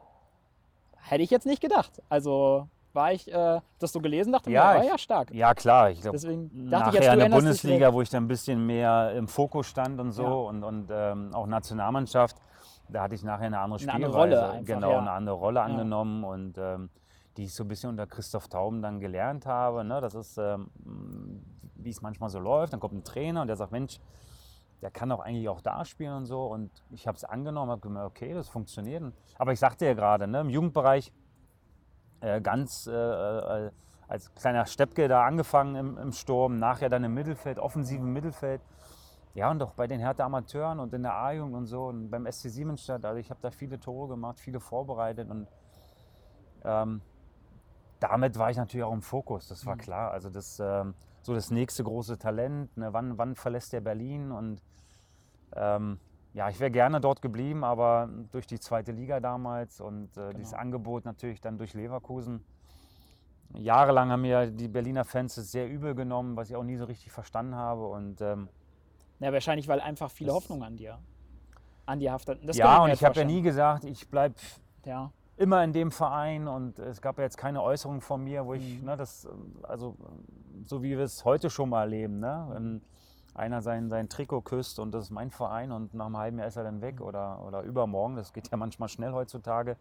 [0.97, 2.01] hätte ich jetzt nicht gedacht.
[2.09, 5.31] Also war ich äh, das so gelesen, dachte Ja, mir, oh, ich- ja, stark.
[5.33, 5.91] Ja, klar.
[5.91, 8.65] Ich glaube, Deswegen dachte ich nachher jetzt, in der Bundesliga, wo ich dann ein bisschen
[8.65, 10.29] mehr im Fokus stand und so Ja.
[10.29, 12.35] und, und ähm, auch Nationalmannschaft,
[12.89, 14.05] da hatte ich nachher eine andere Eine Spielweise.
[14.05, 14.99] andere Rolle einfach, genau, ja.
[14.99, 16.89] eine andere Rolle angenommen und ähm,
[17.37, 19.83] die ich so ein bisschen unter Christoph Tauben dann gelernt habe.
[19.85, 20.01] Ne?
[20.01, 20.69] Das ist, ähm,
[21.83, 22.73] wie es manchmal so läuft.
[22.73, 23.99] Dann kommt ein Trainer und der sagt, Mensch,
[24.81, 26.45] der kann doch eigentlich auch da spielen und so.
[26.45, 29.03] Und ich habe es angenommen, habe gemerkt, okay, das funktioniert.
[29.37, 31.11] Aber ich sagte ja gerade, ne, im Jugendbereich
[32.21, 33.71] äh, ganz äh, äh,
[34.07, 38.61] als kleiner Steppke da angefangen im, im Sturm, nachher dann im Mittelfeld, offensiven Mittelfeld.
[39.35, 42.29] Ja, und auch bei den Hertha Amateuren und in der A-Jugend und so und beim
[42.29, 43.05] SC Siemensstadt.
[43.05, 45.47] Also ich habe da viele Tore gemacht, viele vorbereitet und
[46.63, 47.01] ähm,
[47.99, 50.11] damit war ich natürlich auch im Fokus, das war klar.
[50.11, 52.93] Also das ähm, so das nächste große Talent, ne?
[52.93, 54.61] wann, wann verlässt der Berlin und
[55.55, 55.99] ähm,
[56.33, 60.53] ja, ich wäre gerne dort geblieben, aber durch die zweite Liga damals und äh, dieses
[60.53, 62.43] Angebot natürlich dann durch Leverkusen.
[63.55, 66.85] Jahrelang haben mir die Berliner Fans es sehr übel genommen, was ich auch nie so
[66.85, 67.87] richtig verstanden habe.
[67.87, 68.47] Und ähm,
[69.19, 70.99] Ja, wahrscheinlich, weil einfach viele Das- Hoffnung an dir,
[71.87, 72.47] an dir haftet.
[72.47, 74.35] Das kann ja, und ich habe ja nie gesagt, ich bleibe
[74.85, 78.55] Ja, immer in dem Verein und es gab ja jetzt keine Äußerung von mir, wo
[78.55, 78.85] ich, Mhm.
[78.85, 79.25] ne, das,
[79.63, 79.95] also
[80.65, 82.45] so wie wir es heute schon mal erleben, ne?
[82.49, 82.81] wenn
[83.33, 86.47] einer sein, sein Trikot küsst und das ist mein Verein und nach einem halben Jahr
[86.49, 86.81] ist er dann Mhm.
[86.81, 89.77] weg oder, oder übermorgen, das geht ja manchmal schnell heutzutage.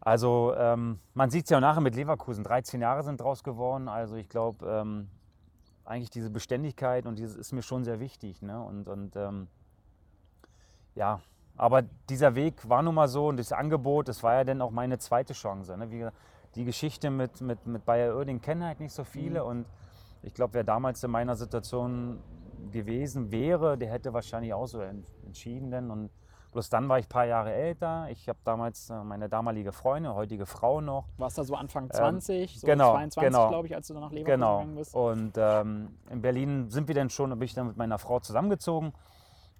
[0.00, 3.88] Also ähm, man sieht es ja auch nachher mit Leverkusen, 13 Jahre sind draus geworden,
[3.88, 5.08] also ich glaube, ähm,
[5.84, 8.40] eigentlich diese Beständigkeit und dieses ist mir schon sehr wichtig.
[8.40, 8.58] Ne?
[8.62, 9.48] Und, und ähm,
[10.94, 11.20] ja,
[11.60, 14.70] aber dieser Weg war nun mal so und das Angebot, das war ja dann auch
[14.70, 15.76] meine zweite Chance.
[15.76, 15.90] Ne?
[15.90, 16.06] Wie
[16.54, 19.66] die Geschichte mit, mit, mit Bayer Oerding kennen halt nicht so viele und
[20.22, 22.18] ich glaube, wer damals in meiner Situation
[22.72, 25.70] gewesen wäre, der hätte wahrscheinlich auch so en- entschieden.
[25.70, 25.90] Denn.
[25.90, 26.10] Und
[26.52, 28.06] bloß dann war ich ein paar Jahre älter.
[28.10, 32.60] Ich habe damals äh, meine damalige Freundin, heutige Frau noch, Warst da so Anfang 20,
[32.60, 33.48] so Ähm, genau, 22, genau.
[33.48, 34.58] glaube ich, als du dann nach Leverkusen Genau.
[34.58, 34.94] gegangen bist.
[34.94, 38.92] Und ähm, in Berlin sind wir dann schon, bin ich dann mit meiner Frau zusammengezogen.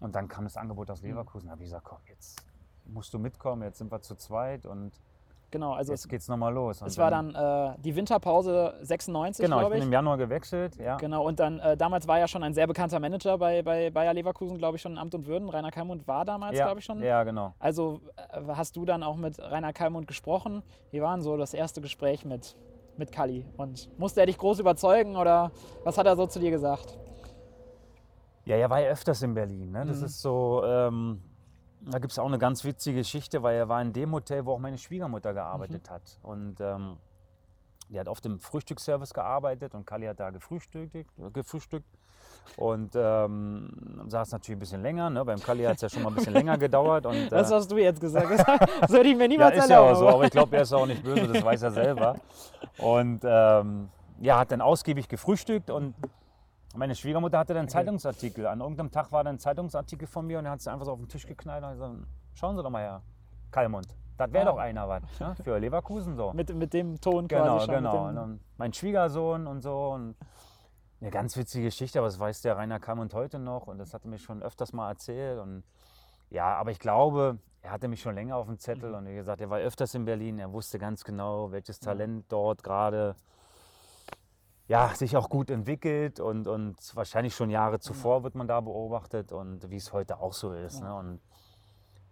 [0.00, 1.46] Und dann kam das Angebot aus Leverkusen.
[1.46, 2.42] Da habe ich gesagt, komm, jetzt
[2.86, 4.92] musst du mitkommen, jetzt sind wir zu zweit und
[5.52, 6.80] Genau, also es, jetzt geht's nochmal los.
[6.80, 9.86] Und es war dann äh, die Winterpause 96, Genau, ich glaube bin ich.
[9.86, 10.96] im Januar gewechselt, ja.
[10.96, 14.14] Genau, und dann äh, damals war ja schon ein sehr bekannter Manager bei, bei Bayer
[14.14, 15.48] Leverkusen, glaube ich, schon in Amt und Würden.
[15.48, 17.02] Rainer Kalmund war damals, ja, glaube ich, schon.
[17.02, 17.54] Ja, genau.
[17.58, 20.62] Also äh, hast du dann auch mit Rainer Kalmund gesprochen?
[20.92, 22.56] Wie war denn so das erste Gespräch mit,
[22.96, 23.44] mit Kalli?
[23.56, 25.50] Und musste er dich groß überzeugen oder
[25.82, 26.96] was hat er so zu dir gesagt?
[28.44, 29.70] Ja, er war ja öfters in Berlin.
[29.72, 29.84] Ne?
[29.86, 30.04] Das Mhm.
[30.06, 31.20] ist so, ähm,
[31.82, 34.52] da gibt es auch eine ganz witzige Geschichte, weil er war in dem Hotel, wo
[34.54, 35.92] auch meine Schwiegermutter gearbeitet Mhm.
[35.94, 36.18] hat.
[36.22, 36.96] Und ähm,
[37.90, 40.94] die hat oft im Frühstücksservice gearbeitet und Kali hat da gefrühstückt.
[41.32, 41.86] gefrühstückt.
[42.56, 43.70] Und ähm,
[44.08, 45.08] saß natürlich ein bisschen länger.
[45.10, 45.24] Ne?
[45.24, 47.06] Beim Kali hat es ja schon mal ein bisschen länger gedauert.
[47.06, 48.30] Und, Das äh, hast du jetzt gesagt.
[48.80, 49.94] Das würde ich mir ja, niemals ist ja erlauben.
[49.94, 52.16] auch so, aber ich glaube, er ist auch nicht böse, das weiß er selber.
[52.78, 53.88] Und ähm,
[54.20, 55.94] ja, hat dann ausgiebig gefrühstückt und
[56.76, 58.46] meine Schwiegermutter hatte dann einen Zeitungsartikel.
[58.46, 60.92] An irgendeinem Tag war dann ein Zeitungsartikel von mir und er hat es einfach so
[60.92, 61.94] auf den Tisch geknallt und gesagt,
[62.34, 63.02] schauen Sie doch mal her,
[63.50, 64.52] Kalmund, das wäre Ah.
[64.52, 65.34] doch einer was ne?
[65.42, 66.32] für Leverkusen so.
[66.34, 67.74] mit, mit dem Ton genau, quasi schon.
[67.76, 68.12] genau.
[68.12, 69.88] Dann mein Schwiegersohn und so.
[69.90, 70.14] Und
[71.00, 74.04] eine ganz witzige Geschichte, aber das weiß der Rainer Kalmund heute noch und das hat
[74.04, 75.38] er mir schon öfters mal erzählt.
[75.40, 75.64] Und
[76.28, 79.40] ja, aber ich glaube, er hatte mich schon länger auf dem Zettel und wie gesagt,
[79.40, 83.16] er war öfters in Berlin, er wusste ganz genau, welches Talent dort gerade
[84.70, 89.32] ja, sich auch gut entwickelt und, und wahrscheinlich schon Jahre zuvor wird man da beobachtet
[89.32, 90.80] und wie es heute auch so ist.
[90.80, 90.94] Ne?
[90.94, 91.20] Und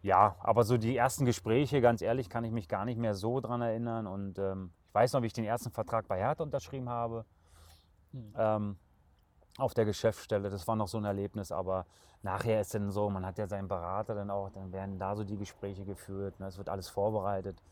[0.02, 3.38] ja, aber so die ersten Gespräche, ganz ehrlich, kann ich mich gar nicht mehr so
[3.38, 4.08] dran erinnern.
[4.08, 7.24] Und ähm, ich weiß noch, wie ich den ersten Vertrag bei Hertha unterschrieben habe.
[8.36, 8.76] Ähm,
[9.56, 11.86] auf der Geschäftsstelle, das war noch so ein Erlebnis, aber
[12.22, 15.22] nachher ist dann so, man hat ja seinen Berater dann auch, dann werden da so
[15.22, 16.46] die Gespräche geführt, ne?
[16.48, 17.62] es wird alles vorbereitet.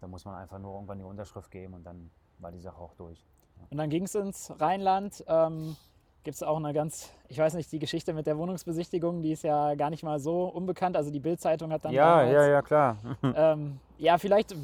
[0.00, 2.94] Da muss man einfach nur irgendwann die Unterschrift geben und dann war die Sache auch
[2.94, 3.26] durch.
[3.70, 5.24] Und dann ging es ins Rheinland.
[5.26, 5.76] Ähm,
[6.24, 9.42] Gibt es auch eine ganz, ich weiß nicht, die Geschichte mit der Wohnungsbesichtigung, die ist
[9.42, 10.96] ja gar nicht mal so unbekannt.
[10.96, 12.96] Also die Bild-Zeitung hat dann Ja, damals, ja, ja, klar.
[13.34, 14.56] Ähm, ja, vielleicht äh,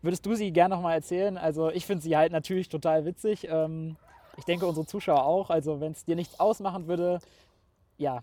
[0.00, 1.36] würdest du sie gerne noch mal erzählen.
[1.36, 3.46] Also ich finde sie halt natürlich total witzig.
[3.50, 3.96] Ähm,
[4.38, 5.50] ich denke unsere Zuschauer auch.
[5.50, 7.20] Also wenn es dir nichts ausmachen würde,
[7.98, 8.20] ja.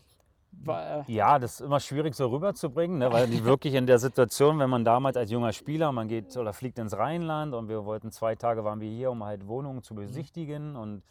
[0.64, 3.12] Wa- äh, Ja, das ist immer schwierig so rüberzubringen, ne?
[3.12, 6.54] weil die wirklich in der Situation, wenn man damals als junger Spieler, man geht oder
[6.54, 9.96] fliegt ins Rheinland und wir wollten zwei Tage waren wir hier, um halt Wohnungen zu
[9.96, 11.04] besichtigen und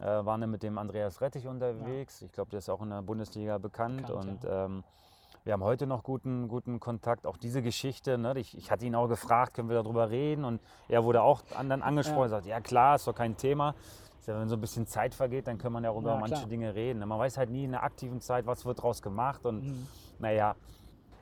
[0.00, 2.22] äh, waren dann mit dem Andreas Rettich unterwegs.
[2.22, 4.84] Ich glaube, der ist auch in der Bundesliga bekannt, Bekannt, und ähm,
[5.44, 7.24] wir haben heute noch guten, guten Kontakt.
[7.24, 8.34] Auch diese Geschichte, ne?
[8.36, 11.68] ich, ich hatte ihn auch gefragt, können wir darüber reden und er wurde auch an-
[11.70, 12.28] dann angesprochen, Ja.
[12.28, 13.74] sagt, ja klar, ist doch kein Thema.
[14.26, 16.46] Wenn so ein bisschen Zeit vergeht, dann kann man ja auch über Ja, manche klar.
[16.48, 17.06] Dinge reden.
[17.06, 19.86] Man weiß halt nie in der aktiven Zeit, was wird draus gemacht und Mhm.
[20.18, 20.54] naja.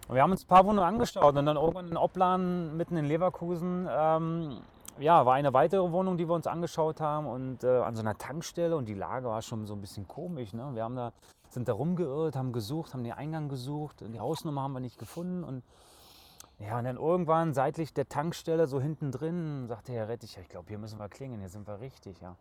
[0.09, 3.07] Und wir haben uns ein paar Wohnungen angeschaut und dann irgendwann in Opladen, mitten in
[3.07, 4.59] Leverkusen, ähm,
[4.99, 8.17] ja, war eine weitere Wohnung, die wir uns angeschaut haben und äh, an so einer
[8.17, 10.53] Tankstelle und die Lage war schon so ein bisschen komisch.
[10.53, 10.71] Ne?
[10.75, 11.13] Wir haben da,
[11.49, 15.43] sind da rumgeirrt, haben gesucht, haben den Eingang gesucht, die Hausnummer haben wir nicht gefunden
[15.43, 15.63] und
[16.61, 20.69] ja, und dann irgendwann seitlich der Tankstelle, so hinten drin, sagte Herr Rettich, ich glaube,
[20.69, 22.37] hier müssen wir klingeln, hier sind wir richtig, ja.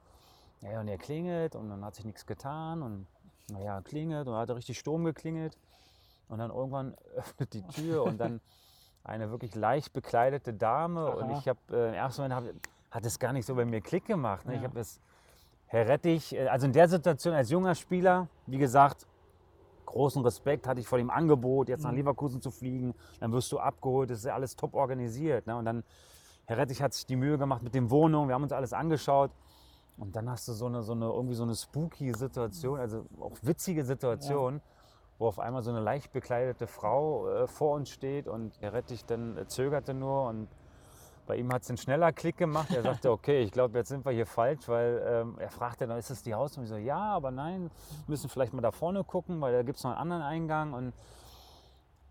[0.64, 3.06] Ja, und er klingelt und dann hat sich nichts getan und
[3.50, 5.58] naja, klingelt und hat richtig Sturm geklingelt.
[6.30, 8.40] Und dann irgendwann öffnet die Tür und dann
[9.04, 11.12] eine wirklich leicht bekleidete Dame.
[11.12, 11.40] Und Aha.
[11.40, 14.06] ich habe äh, im ersten Moment hab, hat es gar nicht so bei mir Klick
[14.06, 14.46] gemacht.
[14.46, 14.56] Ne?
[14.56, 14.70] Ich Ja.
[14.70, 15.02] habe es,
[15.68, 19.06] Herr Rettich, äh, also in der Situation als junger Spieler, wie gesagt,
[19.86, 21.98] großen Respekt hatte ich vor dem Angebot, jetzt nach Mhm.
[21.98, 22.96] Leverkusen zu fliegen.
[23.20, 25.46] Dann wirst du abgeholt, das ist ja alles top organisiert.
[25.46, 25.58] Ne?
[25.58, 25.84] Und dann,
[26.46, 29.32] Herr Rettich hat sich die Mühe gemacht mit den Wohnungen, wir haben uns alles angeschaut.
[29.98, 33.38] Und dann hast du so eine, so eine irgendwie so eine spooky Situation, also auch
[33.42, 34.62] witzige Situation,
[35.20, 39.06] wo auf einmal so eine leicht bekleidete Frau äh, vor uns steht und Herr Rettich
[39.06, 40.48] dann äh, zögerte nur und
[41.26, 42.72] bei ihm hat es einen schneller Klick gemacht.
[42.72, 45.98] Er sagte, okay, ich glaube, jetzt sind wir hier falsch, weil ähm, er fragte dann,
[45.98, 46.66] ist das die Hausnummer?
[46.66, 47.70] Ich so, ja, aber nein, wir
[48.08, 50.74] müssen vielleicht mal da vorne gucken, weil da gibt es noch einen anderen Eingang.
[50.74, 50.94] Und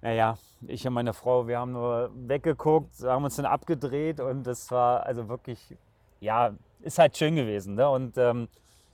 [0.01, 4.71] Naja, ich und meine Frau, wir haben nur weggeguckt, haben uns dann abgedreht und das
[4.71, 5.77] war also wirklich,
[6.21, 7.75] ja, ist halt schön gewesen.
[7.75, 7.89] Ne?
[7.89, 8.49] Und ähm,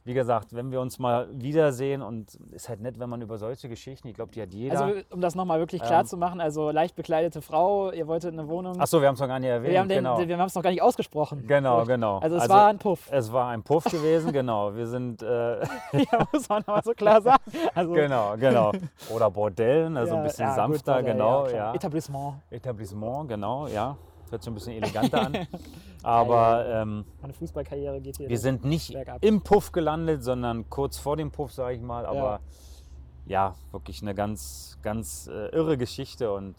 [0.08, 3.68] wie gesagt, wenn wir uns mal wiedersehen und ist halt nett, wenn man über solche
[3.68, 4.80] Geschichten, ich glaube, die hat jeder.
[4.80, 6.06] Also, um das nochmal wirklich klar Ähm.
[6.06, 8.80] zu machen, also leicht bekleidete Frau, ihr wolltet eine Wohnung.
[8.80, 9.70] Achso, wir haben es noch gar nicht erwähnt.
[9.70, 9.88] wir haben
[10.26, 10.46] genau.
[10.46, 11.46] es noch gar nicht ausgesprochen.
[11.46, 12.20] genau, genau.
[12.20, 13.06] Also, es war ein Puff.
[13.10, 14.74] Es war ein Puff gewesen, genau.
[14.74, 15.60] Wir sind, äh,
[15.92, 17.42] ja, muss man aber so klar sagen.
[17.74, 18.72] Also, genau, genau.
[19.14, 21.54] Oder Bordell, also ein ja, bisschen ja, gut, sanfter, Bordell, genau, klar.
[21.54, 21.74] ja.
[21.74, 22.34] Etablissement.
[22.48, 23.94] Etablissement, genau, ja.
[24.30, 25.46] Hört sich ein bisschen eleganter an.
[26.02, 28.28] Aber ähm, Meine Fußballkarriere geht hier.
[28.28, 29.24] wir sind nicht bergab.
[29.24, 32.06] im Puff gelandet, sondern kurz vor dem Puff, sage ich mal.
[32.06, 32.40] Aber
[33.26, 36.54] ja, wirklich eine ganz, ganz äh, irre Geschichte und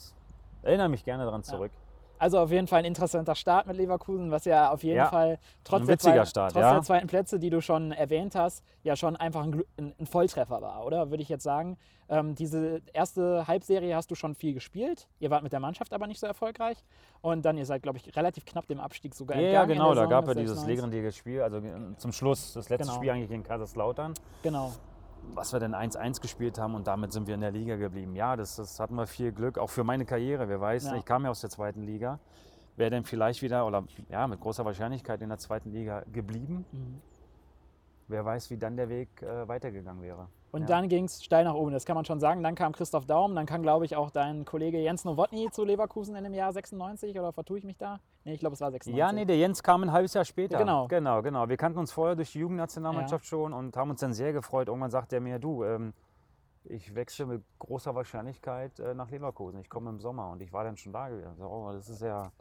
[0.62, 1.71] erinnere mich gerne daran zurück.
[2.19, 5.39] Also auf jeden Fall ein interessanter Start mit Leverkusen, was ja auf jeden Ja, Fall
[5.63, 6.73] trotz, der, zwei, Start, trotz ja.
[6.73, 10.86] der zweiten Plätze, die du schon erwähnt hast, ja schon einfach ein, ein, Volltreffer war,
[10.86, 11.10] oder?
[11.10, 11.77] Würde ich jetzt sagen.
[12.10, 15.08] Ähm, diese erste Halbserie hast du schon viel gespielt.
[15.19, 16.84] Ihr wart mit der Mannschaft aber nicht so erfolgreich.
[17.21, 19.77] Und dann, ihr seid, glaube ich, relativ knapp dem Abstieg sogar Ja, ja, entgangen in
[19.77, 20.67] genau, da gab mit ja dieses 6-1.
[20.67, 22.97] legendäre Spiel, also äh, zum Schluss, das letzte Genau.
[22.97, 24.13] Spiel eigentlich gegen Kaiserslautern.
[24.43, 24.73] Genau.
[25.36, 28.15] Was wir denn 1-1 gespielt haben und damit sind wir in der Liga geblieben.
[28.15, 30.48] Ja, das, das hatten wir viel Glück, auch für meine Karriere.
[30.50, 30.96] Wer weiß, Ja.
[30.96, 32.20] ich kam ja aus der zweiten Liga.
[32.76, 36.65] Wäre dann vielleicht wieder, oder ja, mit großer Wahrscheinlichkeit in der zweiten Liga geblieben.
[36.72, 37.02] Mhm.
[38.10, 40.28] Wer weiß, wie dann der Weg äh, weitergegangen wäre.
[40.52, 40.67] Und Ja.
[40.67, 42.41] dann ging es steil nach oben, das kann man schon sagen.
[42.41, 46.15] Dann kam Christoph Daum, dann kam, glaube ich, auch dein Kollege Jens Nowotny zu Leverkusen
[46.15, 48.00] in dem Jahr 96 oder vertue ich mich da?
[48.24, 48.98] Nee, ich glaube, es war 96.
[48.98, 50.58] Ja, nee, der Jens kam ein halbes Jahr später.
[50.58, 50.88] Genau.
[50.88, 51.48] Genau, genau.
[51.48, 54.69] Wir kannten uns vorher durch die Jugendnationalmannschaft schon und haben uns dann sehr gefreut.
[54.69, 55.93] Irgendwann sagt er mir, du, ähm,
[56.63, 59.60] ich wechsle mit großer Wahrscheinlichkeit äh, nach Leverkusen.
[59.60, 61.36] Ich komme im Sommer und ich war dann schon da gewesen.
[61.38, 62.32] So, oh, das ist ja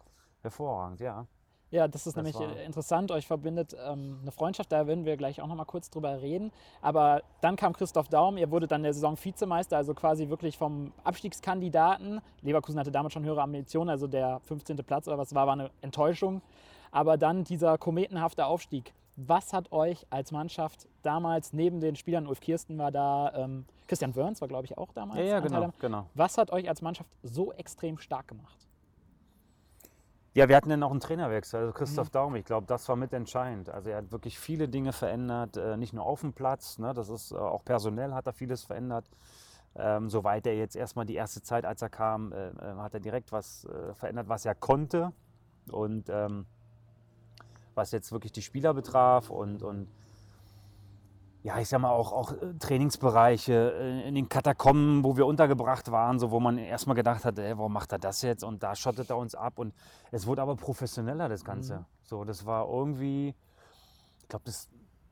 [0.41, 1.27] hervorragend, ja.
[1.71, 3.11] Ja, das ist Das nämlich war- äh, interessant.
[3.11, 6.51] Euch verbindet ähm, eine Freundschaft, da werden wir gleich auch noch mal kurz drüber reden.
[6.81, 10.93] Aber dann kam Christoph Daum, ihr wurdet dann der Saison Vizemeister, also quasi wirklich vom
[11.05, 12.21] Abstiegskandidaten.
[12.43, 14.77] Leverkusen hatte damals schon höhere Ambitionen, also der 15.
[14.79, 16.41] Platz oder was war, war eine Enttäuschung.
[16.91, 18.95] Aber dann dieser kometenhafte Aufstieg.
[19.17, 24.15] Was hat euch als Mannschaft damals neben den Spielern, Ulf Kirsten war da, ähm, Christian
[24.15, 25.19] Wörns war glaube ich auch damals.
[25.19, 26.07] Ja, ja, genau, genau.
[26.15, 28.68] Was hat euch als Mannschaft so extrem stark gemacht?
[30.39, 31.75] Ja, wir hatten dann auch einen Trainerwechsel, also Mhm.
[31.75, 32.37] Christoph Daum.
[32.37, 33.71] Ich glaube, das war mit entscheidend.
[33.71, 37.09] Also er hat wirklich viele Dinge verändert, äh, nicht nur auf dem Platz, ne, das
[37.09, 39.11] ist äh, auch personell hat er vieles verändert.
[39.75, 43.01] Ähm, soweit er jetzt erstmal die erste Zeit, als er kam, äh, äh, hat er
[43.01, 45.13] direkt was äh, verändert, was er konnte.
[45.73, 46.47] Und ähm,
[47.75, 49.89] was jetzt wirklich die Spieler betraf und, und
[51.43, 55.91] ja, ich sag mal auch, auch äh, Trainingsbereiche äh, in den Katakomben, wo wir untergebracht
[55.91, 58.43] waren, so wo man erstmal gedacht hat, ey, warum macht er das jetzt?
[58.43, 59.59] Und da schottet er uns ab.
[59.59, 59.73] Und
[60.11, 61.85] es wurde aber professioneller, das Ganze.
[62.03, 63.35] So, das war irgendwie,
[64.21, 64.69] ich glaube, das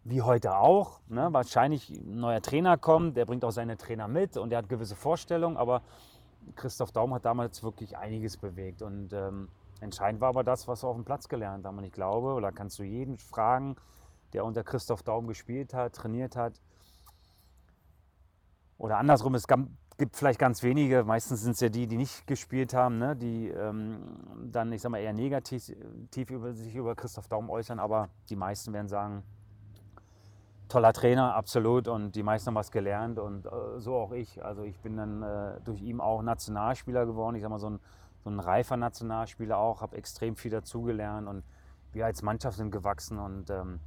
[0.09, 1.01] wie heute auch.
[1.09, 1.29] Ne?
[1.33, 4.95] Wahrscheinlich ein neuer Trainer kommt, der bringt auch seine Trainer mit und der hat gewisse
[4.95, 5.83] Vorstellungen, aber
[6.55, 8.83] Christoph Daum hat damals wirklich einiges bewegt.
[8.83, 9.49] Und ähm,
[9.81, 11.79] entscheidend war aber das, was wir auf dem Platz gelernt haben.
[11.79, 13.77] Und ich glaube, oder kannst du jeden fragen,
[14.33, 16.61] der unter Christoph Daum gespielt hat, trainiert hat.
[18.79, 22.75] Oder andersrum, es gibt vielleicht ganz wenige, meistens sind es ja die, die nicht gespielt
[22.75, 23.17] haben, ne?
[23.17, 23.99] die ähm,
[24.53, 25.71] dann, ich sag mal, eher negativ
[26.31, 29.23] über sich über Christoph Daum äußern, aber die meisten werden sagen,
[30.69, 34.45] toller Trainer, absolut, und die meisten haben was gelernt und äh, so auch ich.
[34.45, 37.81] Also ich bin dann äh, durch ihn auch Nationalspieler geworden, ich sag mal, so ein,
[38.25, 41.45] so ein reifer Nationalspieler auch, habe extrem viel dazugelernt und
[41.93, 43.81] wir als Mannschaft sind gewachsen und ähm,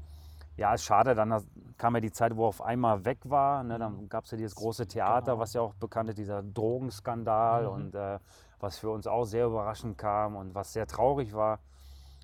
[0.59, 1.43] ja, ist schade, dann
[1.77, 3.63] kam ja die Zeit, wo er auf einmal weg war.
[3.63, 3.79] Ne?
[3.79, 5.39] Dann gab es ja dieses große Theater, Genau.
[5.39, 7.71] was ja auch bekannt ist, dieser Drogenskandal Mhm.
[7.71, 8.19] und äh,
[8.59, 11.59] was für uns auch sehr überraschend kam und was sehr traurig war.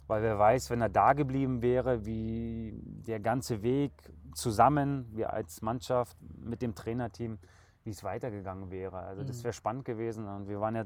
[0.07, 3.91] Weil wer weiß, wenn er da geblieben wäre, wie der ganze Weg
[4.35, 7.39] zusammen, wir als Mannschaft mit dem Trainerteam,
[7.85, 8.97] wie es weitergegangen wäre.
[8.97, 9.43] Also das Mhm.
[9.45, 10.27] wäre spannend gewesen.
[10.27, 10.83] Und wir waren ja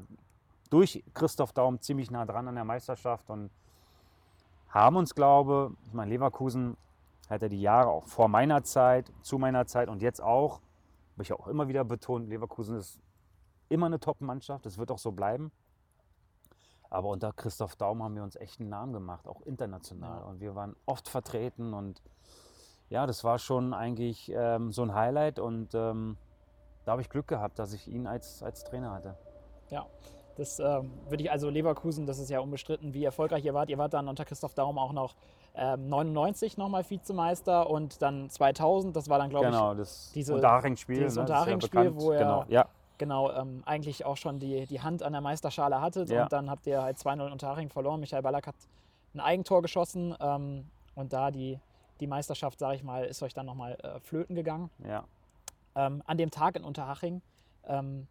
[0.70, 3.50] durch Christoph Daum ziemlich nah dran an der Meisterschaft und
[4.68, 6.76] haben uns, glaube ich, meine Leverkusen
[7.30, 10.60] hat er die Jahre auch vor meiner Zeit, zu meiner Zeit und jetzt auch,
[11.12, 13.00] habe ich auch immer wieder betont, Leverkusen ist
[13.68, 15.52] immer eine Top-Mannschaft, das wird auch so bleiben.
[16.90, 20.20] Aber unter Christoph Daum haben wir uns echt einen Namen gemacht, auch international.
[20.20, 20.24] Ja.
[20.24, 22.02] Und wir waren oft vertreten und
[22.88, 26.16] ja, das war schon eigentlich ähm, so ein Highlight und ähm,
[26.84, 29.16] da habe ich Glück gehabt, dass ich ihn als, als Trainer hatte.
[29.68, 29.86] Ja,
[30.40, 33.68] das ähm, würde ich, also Leverkusen, das ist ja unbestritten, wie erfolgreich ihr wart.
[33.68, 35.14] Ihr wart dann unter Christoph Daum auch noch
[35.54, 40.96] ähm, 99 nochmal Vizemeister und dann 2000, das war dann, glaube genau, das diese- Unterhaching-Spiel.
[40.96, 42.00] dieses ne, ja Unterhaching-Spiel, bekannt.
[42.00, 42.62] wo er- Genau, ja.
[42.92, 46.22] ich, genau, ähm, eigentlich auch schon die, die Hand an der Meisterschale hattet Ja.
[46.22, 48.00] und dann habt ihr halt 2-0 in Unterhaching verloren.
[48.00, 48.54] Michael Ballack hat
[49.14, 50.64] ein Eigentor geschossen ähm,
[50.94, 51.58] und da die,
[52.00, 54.70] die Meisterschaft, sage ich mal, ist euch dann nochmal äh, flöten gegangen.
[54.88, 55.04] ja.
[55.76, 57.22] Ähm, an dem Tag in Unterhaching,
[57.68, 58.08] ähm,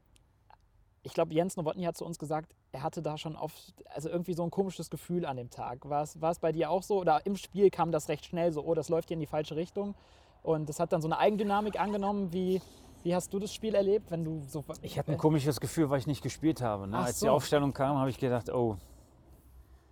[1.09, 4.33] ich glaube, Jens Nowotny hat zu uns gesagt, er hatte da schon oft, also irgendwie
[4.33, 5.89] so ein komisches Gefühl an dem Tag.
[5.89, 6.99] War es, war es bei dir auch so?
[6.99, 9.55] Oder im Spiel kam das recht schnell so, oh, das läuft hier in die falsche
[9.55, 9.95] Richtung?
[10.43, 12.31] Und das hat dann so eine Eigendynamik angenommen.
[12.31, 12.61] Wie,
[13.03, 14.63] wie hast du das Spiel erlebt, wenn du so.
[14.81, 16.87] Ich hatte ein komisches Gefühl, weil ich nicht gespielt habe.
[16.87, 16.97] Ne?
[16.97, 17.25] Als so.
[17.25, 18.77] die Aufstellung kam, habe ich gedacht, oh,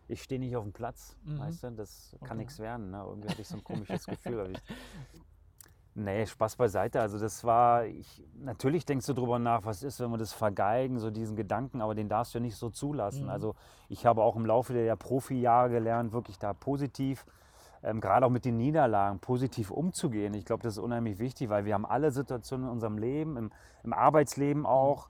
[0.08, 1.18] ich stehe nicht auf dem Platz.
[1.26, 1.40] Mhm.
[1.40, 2.38] Weißt du, das kann Okay.
[2.38, 2.92] nichts werden.
[2.92, 3.04] Ne?
[3.06, 4.54] Irgendwie hatte ich so ein komisches Gefühl.
[5.98, 7.02] Nee, Spaß beiseite.
[7.02, 11.00] Also das war, ich, natürlich denkst du drüber nach, was ist, wenn wir das vergeigen,
[11.00, 13.24] so diesen Gedanken, aber den darfst du ja nicht so zulassen.
[13.24, 13.30] Mhm.
[13.30, 13.56] Also
[13.90, 17.26] ich habe auch im Laufe der Profi-Jahre gelernt, wirklich da positiv,
[17.84, 20.34] ähm, gerade auch mit den Niederlagen, positiv umzugehen.
[20.36, 23.52] Ich glaube, das ist unheimlich wichtig, weil wir haben alle Situationen in unserem Leben, im,
[23.84, 25.10] im Arbeitsleben auch.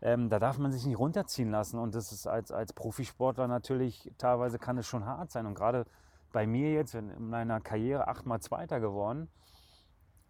[0.00, 1.78] Ähm, da darf man sich nicht runterziehen lassen.
[1.78, 5.46] Und das ist als, als Profisportler natürlich, teilweise kann es schon hart sein.
[5.46, 5.84] Und gerade
[6.32, 9.28] bei mir jetzt, in meiner Karriere achtmal Zweiter geworden,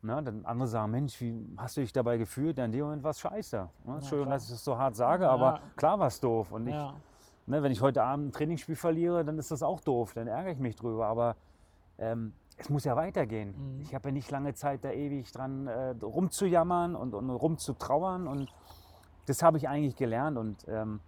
[0.03, 2.59] ne, dann andere sagen, Mensch, wie hast du dich dabei gefühlt?
[2.59, 3.69] Ja, in dem Moment war es scheiße.
[3.85, 3.95] Ne?
[3.95, 5.31] Entschuldigung, dass ich das so hart sage, Ja.
[5.31, 6.53] aber klar war es doof.
[6.53, 6.95] Und ich, Ja.
[7.47, 10.13] ne, wenn ich heute Abend ein Trainingsspiel verliere, dann ist das auch doof.
[10.15, 11.07] Dann ärgere ich mich drüber.
[11.07, 11.37] Aber
[11.99, 13.55] ähm, es muss ja weitergehen.
[13.77, 13.81] Mhm.
[13.81, 18.27] Ich habe ja nicht lange Zeit, da ewig dran äh, rumzujammern und, und rumzutrauern.
[18.27, 18.53] Und
[19.27, 20.39] das habe ich eigentlich gelernt.
[20.39, 21.01] Und ähm,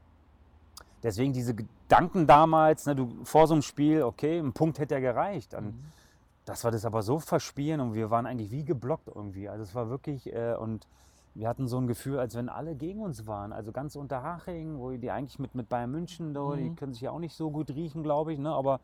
[1.02, 5.00] deswegen diese Gedanken damals, ne, du vor so einem Spiel, okay, ein Punkt hätte ja
[5.00, 5.54] gereicht.
[5.54, 5.84] Und Mhm.
[6.50, 9.48] Dass wir das aber so verspielen und wir waren eigentlich wie geblockt irgendwie.
[9.48, 10.88] Also es war wirklich, äh, und
[11.32, 13.52] wir hatten so ein Gefühl, als wenn alle gegen uns waren.
[13.52, 16.74] Also ganz Unterhaching, wo die eigentlich mit, mit Bayern München, da, die Mhm.
[16.74, 18.50] können sich ja auch nicht so gut riechen, glaube ich, ne?
[18.50, 18.80] aber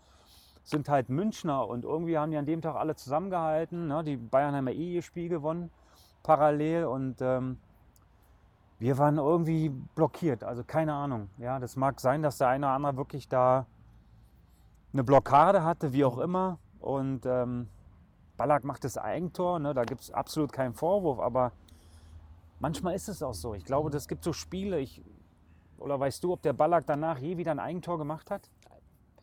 [0.63, 3.89] sind halt Münchner und irgendwie haben die an dem Tag alle zusammengehalten.
[3.89, 4.05] Ne?
[4.05, 5.71] Die Bayern haben ja eh ihr Spiel gewonnen,
[6.23, 7.59] parallel und ähm,
[8.79, 11.31] wir waren irgendwie blockiert, also keine Ahnung.
[11.39, 13.67] Ja, das mag sein, dass der eine oder andere wirklich da
[14.93, 16.59] eine Blockade hatte, wie auch immer.
[16.87, 17.69] Und ähm,
[18.37, 19.75] Ballack macht das Eigentor, ne?
[19.75, 21.51] da gibt es absolut keinen Vorwurf, aber
[22.61, 23.55] manchmal ist es auch so.
[23.55, 25.03] Ich glaube, es gibt so Spiele, ich,
[25.79, 28.49] oder weißt du, ob der Ballack danach je wieder ein Eigentor gemacht hat?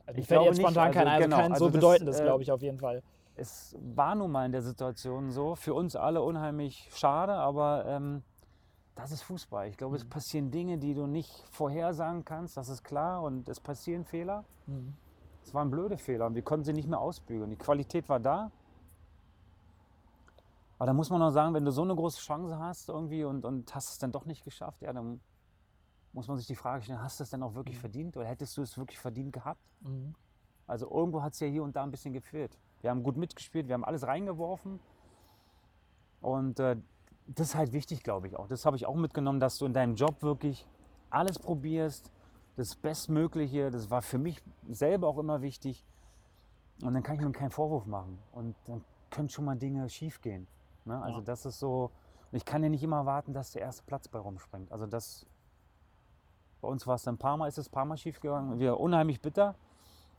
[0.05, 1.73] Also Ich ich glaube jetzt nicht, spontan also kein, also genau, kein also so das,
[1.73, 3.01] bedeutendes, äh, glaube ich, auf jeden Fall.
[3.35, 8.23] Es war nun mal in der Situation so, für uns alle unheimlich schade, aber ähm,
[8.95, 9.69] das ist Fußball.
[9.69, 13.61] Ich glaube, es passieren Dinge, die du nicht vorhersagen kannst, das ist klar, und es
[13.61, 14.43] passieren Fehler.
[14.67, 14.95] Mhm.
[15.43, 17.49] Es waren blöde Fehler und wir konnten sie nicht mehr ausbügeln.
[17.49, 18.51] Die Qualität war da.
[20.77, 23.45] Aber da muss man noch sagen, wenn du so eine große Chance hast irgendwie und,
[23.45, 25.19] und hast es dann doch nicht geschafft, ja, dann
[26.13, 28.55] muss man sich die Frage stellen, hast du es denn auch wirklich verdient oder hättest
[28.57, 29.61] du es wirklich verdient gehabt?
[29.81, 30.15] Mhm.
[30.67, 32.57] Also irgendwo hat es ja hier und da ein bisschen gefehlt.
[32.81, 34.79] Wir haben gut mitgespielt, wir haben alles reingeworfen.
[36.21, 36.77] Und äh,
[37.27, 38.47] das ist halt wichtig, glaube ich auch.
[38.47, 40.67] Das habe ich auch mitgenommen, dass du in deinem Job wirklich
[41.09, 42.11] alles probierst,
[42.55, 43.71] das Bestmögliche.
[43.71, 45.85] Das war für mich selber auch immer wichtig.
[46.83, 48.19] Und dann kann ich mir keinen Vorwurf machen.
[48.31, 50.47] Und dann können schon mal Dinge schief gehen.
[50.85, 51.01] Ne?
[51.01, 51.25] Also Ja.
[51.25, 51.91] das ist so.
[52.31, 54.71] Ich kann ja nicht immer erwarten, dass der erste Platz bei rumspringt.
[54.71, 55.25] Also das.
[56.61, 58.57] Bei uns war es dann ein paar Mal, ist es ein paar Mal schief gegangen.
[58.59, 59.55] Wir unheimlich bitter.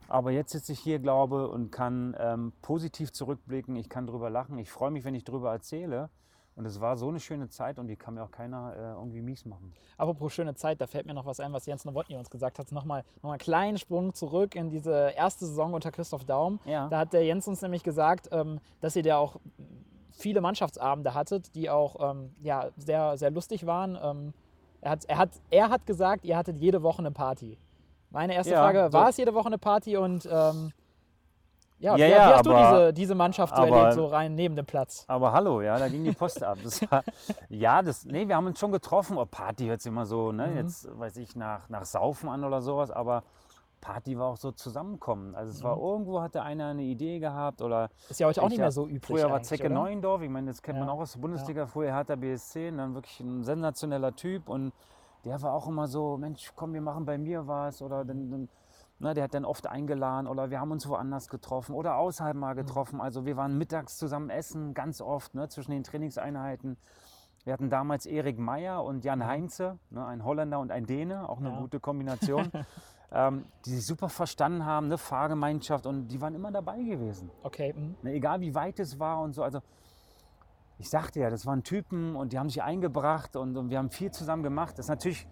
[0.07, 3.75] Aber jetzt sitze ich hier, glaube und kann ähm, positiv zurückblicken.
[3.75, 4.59] Ich kann drüber lachen.
[4.59, 6.09] Ich freue mich, wenn ich drüber erzähle.
[6.55, 9.21] Und es war so eine schöne Zeit und die kann mir auch keiner äh, irgendwie
[9.21, 9.73] mies machen.
[9.97, 12.71] Apropos schöne Zeit, da fällt mir noch was ein, was Jens Nowotny uns gesagt hat.
[12.71, 16.59] Nochmal noch einen kleinen Sprung zurück in diese erste Saison unter Christoph Daum.
[16.63, 16.87] Ja.
[16.87, 19.35] Da hat der Jens uns nämlich gesagt, ähm, dass ihr da auch
[20.11, 23.97] viele Mannschaftsabende hattet, die auch ähm, ja, sehr, sehr lustig waren.
[24.01, 24.33] Ähm,
[24.79, 27.57] er, hat, er, hat, er hat gesagt, ihr hattet jede Woche eine Party.
[28.11, 30.71] Meine erste Ja, Frage, so- war es jede Woche eine Party und ähm,
[31.79, 34.05] ja, Ja, wie, ja, wie hast du aber- diese, diese Mannschaft so aber- erlebt, so
[34.05, 35.05] rein neben dem Platz?
[35.07, 36.57] Aber hallo, ja, da ging die Post ab.
[36.63, 37.03] Das war,
[37.49, 39.17] ja, das, nee, wir haben uns schon getroffen.
[39.17, 40.57] Oh, Party hört sich immer so, ne, Mhm.
[40.57, 43.23] jetzt weiß ich, nach, nach Saufen an oder sowas, aber
[43.81, 45.35] Party war auch so zusammenkommen.
[45.35, 45.81] Also es war Mhm.
[45.83, 48.85] irgendwo hatte einer eine Idee gehabt oder Ist ja heute auch Ich nicht mehr so
[48.87, 49.03] üblich.
[49.05, 49.75] früher war Zecke oder?
[49.75, 52.77] Neuendorf, ich meine, das kennt man Ja, auch aus der Bundesliga, früher Hertha BSC, und
[52.77, 54.73] dann wirklich ein sensationeller Typ und
[55.23, 58.49] der war auch immer so, Mensch, komm, wir machen bei mir was oder dann, dann
[58.99, 62.39] ne, der hat dann oft eingeladen oder wir haben uns woanders getroffen oder außerhalb Mhm.
[62.41, 63.01] mal getroffen.
[63.01, 66.77] Also wir waren mittags zusammen essen, ganz oft, ne, zwischen den Trainingseinheiten.
[67.43, 71.37] Wir hatten damals Erik Meyer und Jan Heinze, ne, ein Holländer und ein Däne, auch
[71.39, 71.59] eine Ja.
[71.59, 72.51] gute Kombination,
[73.11, 77.29] ähm, die sich super verstanden haben, eine Fahrgemeinschaft und die waren immer dabei gewesen.
[77.43, 77.95] Okay, mhm.
[78.01, 79.43] Ne, egal wie weit es war und so.
[79.43, 79.59] Also
[80.77, 83.91] ich sagte ja, das waren Typen und die haben sich eingebracht und, und wir haben
[83.91, 84.77] viel zusammen gemacht.
[84.77, 85.27] Das ist natürlich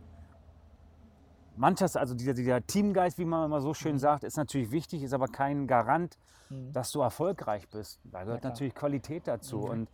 [1.58, 5.14] Mannschafts-, also dieser, dieser Teamgeist, wie man immer so schön sagt, ist natürlich wichtig, ist
[5.14, 6.18] aber kein Garant,
[6.54, 6.74] Mhm.
[6.74, 8.00] dass du erfolgreich bist.
[8.04, 8.52] Da gehört klar.
[8.52, 9.60] natürlich Qualität dazu.
[9.60, 9.70] Mhm.
[9.70, 9.90] Und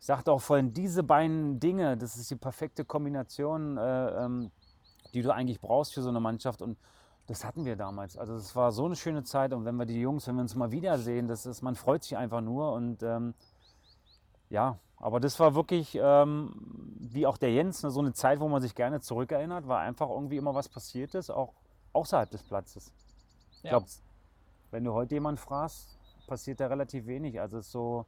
[0.00, 4.50] ich sagte auch vorhin, diese beiden Dinge, das ist die perfekte Kombination, äh, ähm,
[5.14, 6.60] die du eigentlich brauchst für so eine Mannschaft.
[6.60, 6.78] Und
[7.26, 8.18] das hatten wir damals.
[8.18, 9.52] Also es war so eine schöne Zeit.
[9.52, 12.16] Und wenn wir die Jungs, wenn wir uns mal wiedersehen, das ist, man freut sich
[12.16, 12.72] einfach nur.
[12.72, 13.34] Und ähm,
[14.50, 16.52] ja, Aber das war wirklich, ähm,
[16.98, 20.08] wie auch der Jens, ne, so eine Zeit, wo man sich gerne zurückerinnert, weil einfach
[20.08, 21.52] irgendwie immer was passiert ist, auch
[21.92, 22.90] außerhalb des Platzes.
[23.58, 23.70] Ich Ja.
[23.70, 23.86] glaube,
[24.70, 25.88] wenn du heute jemanden fragst,
[26.26, 27.40] passiert da relativ wenig.
[27.40, 28.06] Also es ist so,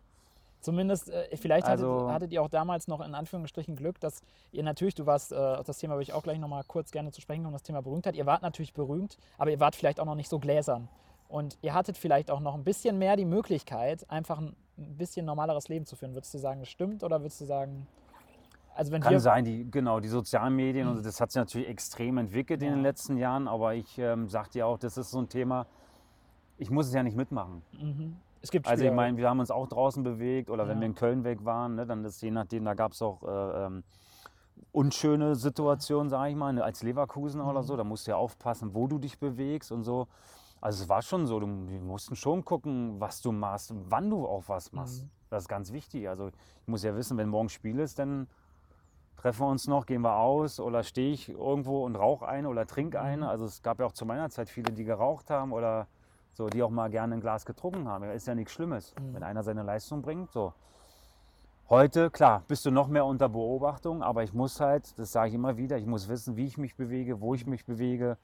[0.61, 4.65] Zumindest, äh, vielleicht Also- hattet, hattet ihr auch damals noch in Anführungsstrichen Glück, dass ihr
[4.65, 7.21] natürlich, du warst, äh, auf das Thema würde ich auch gleich nochmal kurz gerne zu
[7.21, 8.17] sprechen kommen, das Thema Berühmtheit.
[8.17, 10.89] Ihr wart natürlich berühmt, aber ihr wart vielleicht auch noch nicht so gläsern.
[11.29, 15.69] Und ihr hattet vielleicht auch noch ein bisschen mehr die Möglichkeit, einfach ein bisschen normaleres
[15.69, 16.15] Leben zu führen.
[16.15, 17.87] Würdest du sagen, das stimmt oder würdest du sagen,
[18.75, 19.21] also wenn kann wir.
[19.21, 22.75] sein, die, genau, die sozialen Medien, und das hat sich natürlich extrem entwickelt in Ja.
[22.75, 25.67] den letzten Jahren, aber ich ähm, sag dir auch, das ist so ein Thema,
[26.59, 27.63] ich muss es ja nicht mitmachen.
[27.73, 28.17] Mhm.
[28.43, 30.83] Es gibt Also ich meine, wir haben uns auch draußen bewegt oder wenn Ja.
[30.83, 33.65] wir in Köln weg waren, ne, dann ist je nachdem, da gab es auch äh,
[33.67, 33.83] ähm,
[34.73, 37.67] unschöne Situationen, sage ich mal, ne, als Leverkusen oder Mhm.
[37.67, 40.07] so, da musst du ja aufpassen, wo du dich bewegst und so.
[40.61, 44.11] Also es war schon so, du, wir mussten schon gucken, was du machst und wann
[44.11, 45.05] du auch was machst.
[45.05, 45.11] Mhm.
[45.31, 46.09] Das ist ganz wichtig.
[46.09, 48.27] Also ich muss ja wissen, wenn morgen Spiel ist, dann
[49.17, 52.67] treffen wir uns noch, gehen wir aus oder stehe ich irgendwo und rauche eine oder
[52.67, 53.25] trinke eine.
[53.25, 53.29] Mhm.
[53.29, 55.87] Also es gab ja auch zu meiner Zeit viele, die geraucht haben oder
[56.33, 58.05] so, die auch mal gerne ein Glas getrunken haben.
[58.11, 59.15] Ist ja nichts Schlimmes, Mhm.
[59.15, 60.33] wenn einer seine Leistung bringt.
[60.33, 60.53] So.
[61.69, 65.35] Heute, klar, bist du noch mehr unter Beobachtung, aber ich muss halt, das sage ich
[65.35, 68.17] immer wieder, ich muss wissen, wie ich mich bewege, wo ich mich bewege.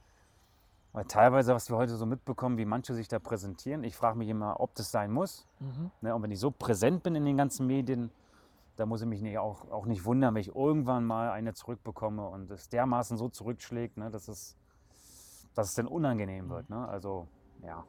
[0.93, 4.28] Weil teilweise, was wir heute so mitbekommen, wie manche sich da präsentieren, ich frage mich
[4.28, 5.49] immer, ob das sein muss.
[5.59, 5.90] Mhm.
[6.03, 6.14] Ne?
[6.14, 8.11] Und wenn ich so präsent bin in den ganzen Medien,
[8.76, 12.26] da muss ich mich nicht, auch, auch nicht wundern, wenn ich irgendwann mal eine zurückbekomme
[12.26, 14.57] und es dermaßen so zurückschlägt, ne, dass, es,
[15.55, 16.68] dass es dann unangenehm wird.
[16.68, 16.86] Ne?
[16.88, 17.26] Also,
[17.62, 17.84] ja.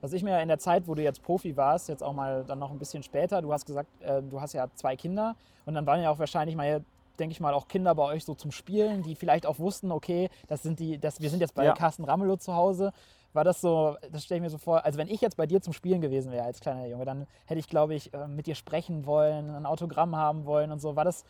[0.00, 2.60] Was ich mir in der Zeit, wo du jetzt Profi warst, jetzt auch mal dann
[2.60, 5.34] noch ein bisschen später, du hast gesagt, äh, du hast ja zwei Kinder
[5.64, 6.84] und dann waren ja auch wahrscheinlich mal,
[7.16, 10.28] denke ich mal, auch Kinder bei euch so zum Spielen, die vielleicht auch wussten, okay,
[10.48, 11.74] das sind die, das, wir sind jetzt bei Ja.
[11.74, 12.92] Carsten Ramelow zu Hause.
[13.32, 15.60] War das so, das stelle ich mir so vor, also wenn ich jetzt bei dir
[15.60, 18.54] zum Spielen gewesen wäre als kleiner Junge, dann hätte ich, glaube ich, äh, mit dir
[18.54, 20.96] sprechen wollen, ein Autogramm haben wollen und so.
[20.96, 21.24] War das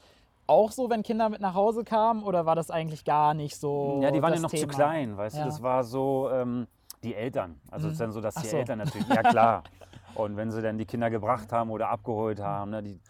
[0.46, 3.98] auch so, wenn Kinder mit nach Hause kamen oder war das eigentlich gar nicht so?
[4.02, 4.72] ja, die waren ja noch zu Thema?
[4.72, 5.42] klein, weißt Ja.
[5.42, 6.68] du, das war so ähm,
[7.02, 7.60] die Eltern.
[7.70, 8.04] Also es ist Mhm.
[8.04, 8.56] dann so, dass Ach die so.
[8.58, 9.64] Eltern natürlich, ja klar.
[10.14, 13.00] Und wenn sie dann die Kinder gebracht haben oder abgeholt haben, ne, die,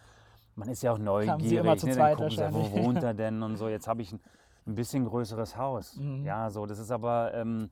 [0.57, 1.39] man ist ja auch neugierig.
[1.85, 3.69] ne, dann gucken sie, wo wohnt er denn und so.
[3.69, 4.19] Jetzt habe ich ein,
[4.65, 5.95] ein bisschen größeres Haus.
[5.97, 6.25] Mhm.
[6.25, 7.69] Ja, so, das ist aber, ähm,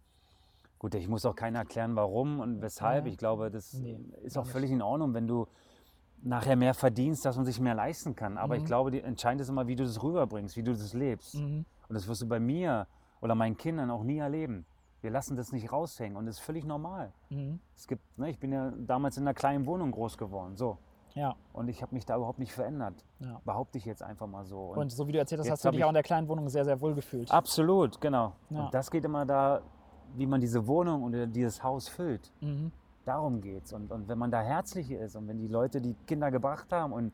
[0.80, 3.06] gut, ich muss auch keiner erklären, warum und weshalb.
[3.06, 3.12] Ja.
[3.12, 5.48] Ich glaube, das Nee, ist auch völlig in Ordnung, wenn du
[6.22, 8.38] nachher mehr verdienst, dass man sich mehr leisten kann.
[8.38, 8.68] Aber ich Mhm.
[8.68, 11.36] glaube, die, entscheidend ist immer, wie du das rüberbringst, wie du das lebst.
[11.36, 11.66] Mhm.
[11.88, 12.88] Und das wirst du bei mir
[13.22, 14.66] oder meinen Kindern auch nie erleben.
[15.02, 17.14] Wir lassen das nicht raushängen und das ist völlig normal.
[17.30, 17.60] Mhm.
[17.76, 20.78] Es gibt, ne, ich bin ja damals in einer kleinen Wohnung groß geworden, so.
[21.16, 22.94] Ja, Und ich habe mich da überhaupt nicht verändert.
[23.20, 23.42] ja.
[23.46, 24.60] Behaupte ich jetzt einfach mal so.
[24.60, 26.28] Und Und so wie du erzählt hast, hast du dich ich- auch in der kleinen
[26.28, 27.32] Wohnung sehr, sehr wohl gefühlt.
[27.32, 28.34] absolut, genau.
[28.50, 28.66] Ja.
[28.66, 29.62] Und das geht immer da,
[30.16, 32.32] wie man diese Wohnung oder dieses Haus füllt.
[32.42, 32.72] Mhm.
[33.06, 33.72] Darum geht's.
[33.74, 36.92] Und, und wenn man da herzlich ist und wenn die Leute die Kinder gebracht haben
[36.92, 37.14] und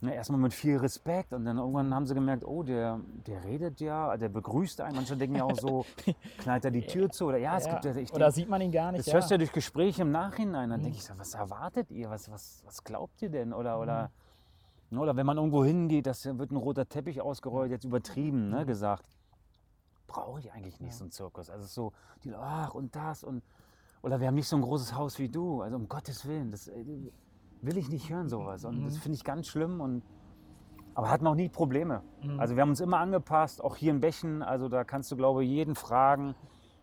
[0.00, 3.80] ne, erstmal mit viel Respekt und dann irgendwann haben sie gemerkt, oh, der, der redet
[3.80, 4.96] ja, der begrüßt einen.
[4.96, 5.84] Manche denken ja auch so,
[6.38, 7.72] knallt er die Tür zu oder ja, es Ja.
[7.72, 9.00] gibt ja, ich Oder denk, sieht man ihn gar nicht.
[9.00, 9.14] das ja.
[9.14, 10.70] hörst du ja durch Gespräche im Nachhinein.
[10.70, 10.84] Dann Mhm.
[10.84, 12.10] denke ich so, was erwartet ihr?
[12.10, 13.52] Was, was, was glaubt ihr denn?
[13.52, 13.82] Oder, Mhm.
[13.82, 14.10] oder,
[14.90, 18.62] ne, oder wenn man irgendwo hingeht, das wird ein roter Teppich ausgerollt, jetzt übertrieben ne,
[18.62, 18.66] Mhm.
[18.66, 19.04] gesagt.
[20.06, 21.50] Brauche ich eigentlich nicht so einen Zirkus.
[21.50, 21.92] Also so,
[22.24, 23.44] die, ach und das und
[24.02, 25.60] oder wir haben nicht so ein großes Haus wie du.
[25.60, 26.84] Also um Gottes Willen, das äh,
[27.62, 28.64] will ich nicht hören sowas.
[28.64, 29.00] Und das Mhm.
[29.00, 29.80] finde ich ganz schlimm.
[29.80, 30.02] Und,
[30.94, 32.02] aber hatten auch nie Probleme.
[32.22, 32.40] Mhm.
[32.40, 34.42] Also wir haben uns immer angepasst, auch hier in Bechen.
[34.42, 36.34] Also da kannst du, glaube ich, jeden fragen.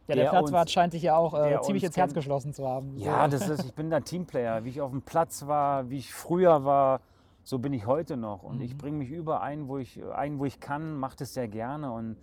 [0.07, 2.95] ja, der, der Platzwart scheint dich ja auch äh, ziemlich ins Herz geschlossen zu haben.
[2.97, 3.31] Ja, So.
[3.37, 4.63] das ist, ich bin der Teamplayer.
[4.63, 7.01] Wie ich auf dem Platz war, wie ich früher war,
[7.43, 8.43] so bin ich heute noch.
[8.43, 8.77] Und ich Mhm.
[8.77, 11.91] bringe mich überall, wo ich, ein, wo ich kann, mache das sehr gerne.
[11.91, 12.17] Und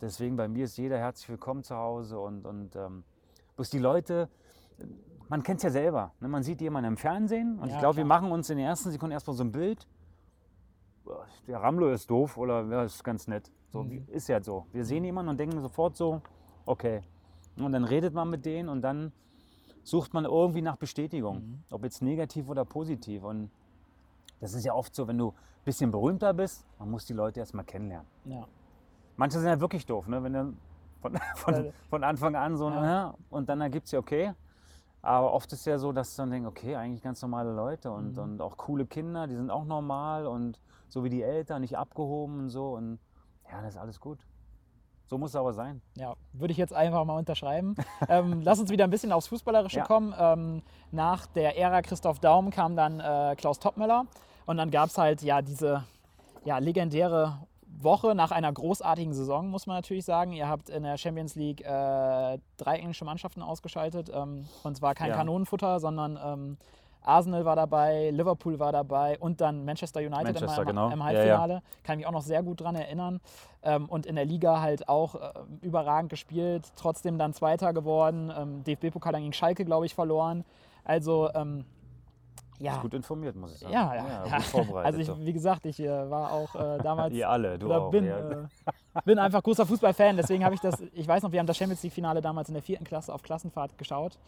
[0.00, 2.18] deswegen bei mir ist jeder herzlich willkommen zu Hause.
[2.20, 3.02] Und, und ähm,
[3.56, 4.28] bloß die Leute,
[5.28, 6.12] man kennt es ja selber.
[6.20, 6.28] Ne?
[6.28, 8.90] Man sieht jemanden im Fernsehen und Ja, ich glaube, wir machen uns in den ersten
[8.90, 9.86] Sekunden erstmal so ein Bild.
[11.46, 13.50] Der Ramlo ist doof oder ja, ist ganz nett.
[13.72, 14.06] So, Mhm.
[14.08, 14.66] ist ja so.
[14.72, 16.22] Wir sehen jemanden und denken sofort so,
[16.64, 17.02] okay.
[17.58, 19.12] Und dann redet man mit denen und dann
[19.82, 21.62] sucht man irgendwie nach Bestätigung, Mhm.
[21.70, 23.22] ob jetzt negativ oder positiv.
[23.24, 23.50] Und
[24.40, 27.40] das ist ja oft so, wenn du ein bisschen berühmter bist, man muss die Leute
[27.40, 28.06] erstmal kennenlernen.
[28.24, 28.46] ja.
[29.16, 30.20] Manche sind ja wirklich doof, ne?
[30.24, 30.54] wenn du
[31.00, 32.84] von, von, von Anfang an so, Ja.
[32.84, 33.14] ja.
[33.30, 34.32] und dann ergibt es ja okay.
[35.04, 38.16] Aber oft ist ja so, dass du dann denkst, okay, eigentlich ganz normale Leute und,
[38.16, 38.22] Mhm.
[38.22, 42.40] und auch coole Kinder, die sind auch normal und so wie die Eltern, nicht abgehoben
[42.40, 42.72] und so.
[42.74, 42.98] Und
[43.50, 44.18] ja, das ist alles gut.
[45.06, 45.82] So muss es aber sein.
[45.96, 47.74] Ja, würde ich jetzt einfach mal unterschreiben.
[48.08, 49.84] ähm, lass uns wieder ein bisschen aufs Fußballerische Ja.
[49.84, 50.14] kommen.
[50.18, 54.06] Ähm, nach der Ära Christoph Daum kam dann äh, Klaus Toppmöller
[54.46, 55.84] und dann gab es halt ja diese
[56.44, 57.38] ja, legendäre
[57.80, 60.32] Woche nach einer großartigen Saison, muss man natürlich sagen.
[60.32, 64.10] Ihr habt in der Champions League äh, drei englische Mannschaften ausgeschaltet.
[64.14, 65.16] Ähm, und zwar kein Ja.
[65.16, 66.56] Kanonenfutter, sondern ähm,
[67.02, 70.90] Arsenal war dabei, Liverpool war dabei und dann Manchester United Manchester, im, genau.
[70.90, 71.62] im Ja, Halbfinale.
[71.82, 73.20] Kann mich auch noch sehr gut dran erinnern.
[73.62, 78.64] Ähm, und in der Liga halt auch äh, überragend gespielt, trotzdem dann Zweiter geworden, ähm,
[78.64, 80.44] DFB-Pokal dann gegen Schalke, glaube ich, verloren.
[80.84, 81.64] Also ähm,
[82.58, 82.80] ja.
[82.80, 83.72] Gut informiert, muss ich sagen.
[83.72, 84.40] Ja, ja, ja.
[84.40, 85.00] vorbereitet.
[85.00, 87.90] Also ich, wie gesagt, ich äh, war auch äh, damals Ihr alle, du auch.
[87.90, 88.18] bin, ja.
[88.18, 88.46] äh,
[89.04, 91.82] bin einfach großer Fußballfan, deswegen habe ich das, ich weiß noch, wir haben das Champions
[91.82, 94.18] League-Finale damals in der vierten Klasse auf Klassenfahrt geschaut.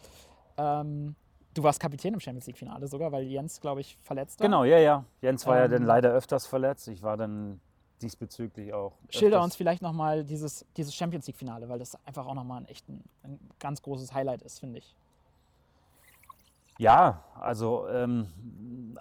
[0.56, 1.14] Ähm,
[1.54, 4.46] du warst Kapitän im Champions League-Finale sogar, weil Jens, glaube ich, verletzt war.
[4.46, 5.04] Genau, ja, ja.
[5.20, 6.88] Jens war ja dann Ähm, leider öfters verletzt.
[6.88, 7.60] Ich war dann
[8.02, 8.92] diesbezüglich auch.
[9.10, 12.88] Schilder uns vielleicht nochmal dieses, dieses Champions League-Finale, weil das einfach auch nochmal ein echt
[12.88, 14.94] ein, ein ganz großes Highlight ist, finde ich.
[16.78, 18.26] Ja, also ähm,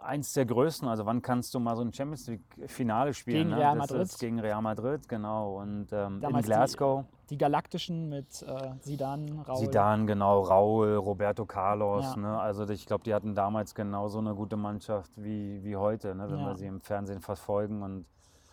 [0.01, 0.87] eins der größten.
[0.87, 3.47] Also wann kannst du mal so ein Champions League-Finale spielen?
[3.47, 3.57] Gegen ne?
[3.57, 4.19] Real Madrid.
[4.19, 5.59] gegen Real Madrid, genau.
[5.61, 7.05] Und ähm, in Damals die- Glasgow.
[7.31, 9.57] Die Galaktischen mit äh, Sidan, Raul.
[9.57, 12.05] Zidane, genau, Raul, Roberto Carlos.
[12.15, 12.17] Ja.
[12.21, 12.39] Ne?
[12.39, 16.29] Also ich glaube, die hatten damals genauso eine gute Mannschaft wie, wie heute, ne?
[16.29, 16.45] wenn Ja.
[16.49, 18.05] wir sie im Fernsehen verfolgen und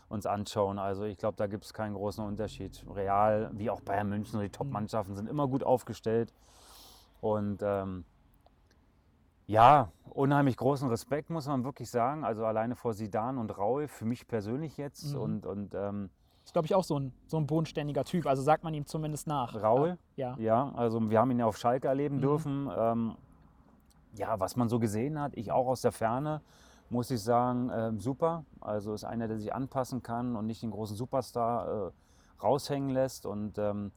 [0.09, 0.79] uns anschauen.
[0.79, 2.83] Also ich glaube, da gibt es keinen großen Unterschied.
[2.95, 6.33] Real, wie auch Bayern München, die Top-Mannschaften sind immer gut aufgestellt.
[7.21, 8.05] Und ähm,
[9.47, 12.25] ja, unheimlich großen Respekt, muss man wirklich sagen.
[12.25, 15.15] Also alleine vor Sidan und Raul, für mich persönlich jetzt.
[15.15, 15.21] Mhm.
[15.21, 16.11] Und, und ähm,
[16.45, 18.27] Ist, glaube ich, auch so ein, so ein bodenständiger Typ.
[18.27, 19.61] Also sagt man ihm zumindest nach.
[19.63, 19.99] Raul?
[20.17, 20.37] Ja.
[20.39, 22.21] Ja, also wir haben ihn ja auf Schalke erleben Mhm.
[22.21, 22.71] dürfen.
[22.77, 23.15] Ähm,
[24.15, 26.43] ja, was man so gesehen hat, ich auch aus der Ferne,
[26.91, 28.45] muss ich sagen, ähm, super.
[28.61, 31.91] Also ist einer, der sich anpassen kann und nicht den großen Superstar äh,
[32.43, 33.25] raushängen lässt.
[33.25, 33.93] Und ähm,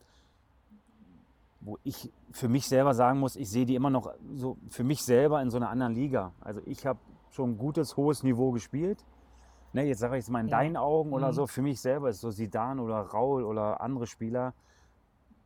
[1.66, 5.04] wo ich für mich selber sagen muss, ich sehe die immer noch so für mich
[5.04, 6.32] selber in so einer anderen Liga.
[6.40, 7.00] Also ich habe
[7.32, 9.04] schon ein gutes, hohes Niveau gespielt.
[9.74, 10.60] Ne, jetzt sage ich es mal in Ja.
[10.60, 11.34] deinen Augen oder Mhm.
[11.34, 11.48] so.
[11.48, 14.54] Für mich selber ist so Sidan oder Raul oder andere Spieler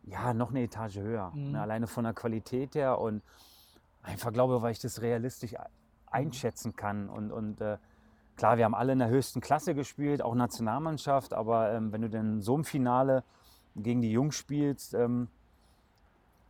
[0.03, 1.32] ja, noch eine Etage höher.
[1.34, 1.51] Mhm.
[1.53, 3.24] Ne, alleine von der Qualität her und
[4.01, 5.57] einfach glaube, weil ich das realistisch Mhm.
[6.11, 7.07] einschätzen kann.
[7.09, 7.78] Und, und äh,
[8.36, 12.09] klar, wir haben alle in der höchsten Klasse gespielt, auch Nationalmannschaft, aber ähm, wenn du
[12.09, 13.24] denn so im Finale
[13.76, 15.30] gegen die Jungs spielst, ähm,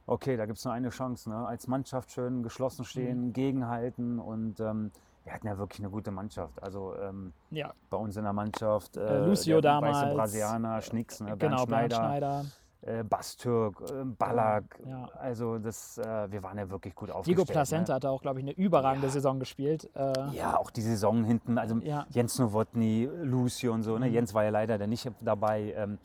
[0.09, 1.29] okay, da gibt es nur eine Chance.
[1.29, 1.45] Ne?
[1.47, 3.33] Als Mannschaft schön geschlossen stehen, Mhm.
[3.33, 4.91] gegenhalten und ähm,
[5.23, 6.61] wir hatten ja wirklich eine gute Mannschaft.
[6.63, 7.71] Also ähm, ja.
[7.89, 10.15] bei uns in der Mannschaft Äh, Lucio der weiße damals.
[10.15, 11.35] Brasilianer, Schnicks, ne?
[11.37, 12.45] Genau, Bernd Schneider, Schneider.
[12.81, 14.79] äh, Bastürk, äh, Ballack.
[14.87, 15.09] Ja.
[15.19, 17.37] Also das, äh, wir waren ja wirklich gut aufgestellt.
[17.37, 17.95] Diego Placenta Ne?
[17.97, 19.13] hat auch, glaube ich, eine überragende Ja.
[19.13, 19.89] Saison gespielt.
[19.93, 22.05] Äh, Ja, auch die Saison hinten, also Ja.
[22.09, 23.97] Jens Nowotny, Lucio und so.
[23.99, 24.07] Ne?
[24.07, 24.13] Mhm.
[24.13, 25.73] Jens war ja leider dann nicht dabei.
[25.77, 25.99] Ähm,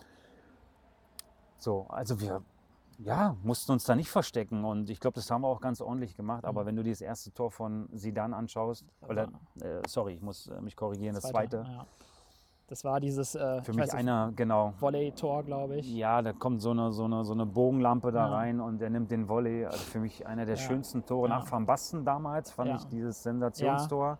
[1.58, 2.42] so, also wir
[2.98, 6.16] ja, mussten uns da nicht verstecken und ich glaube, das haben wir auch ganz ordentlich
[6.16, 6.44] gemacht.
[6.44, 6.66] Aber Mhm.
[6.66, 9.28] wenn du dir das erste Tor von Sidan anschaust, oder
[9.60, 11.86] äh, sorry, ich muss äh, mich korrigieren, das zweite, Ja.
[12.68, 15.86] Das war dieses äh, für ich mich einer, genau, Volley-Tor, glaube ich.
[15.94, 18.34] Ja, da kommt so eine, so eine, so eine Bogenlampe da Ja.
[18.34, 19.66] rein und der nimmt den Volley.
[19.66, 20.60] Also für mich einer der Ja.
[20.66, 24.18] schönsten Tore nach Van Basten damals, fand ich dieses Sensationstor,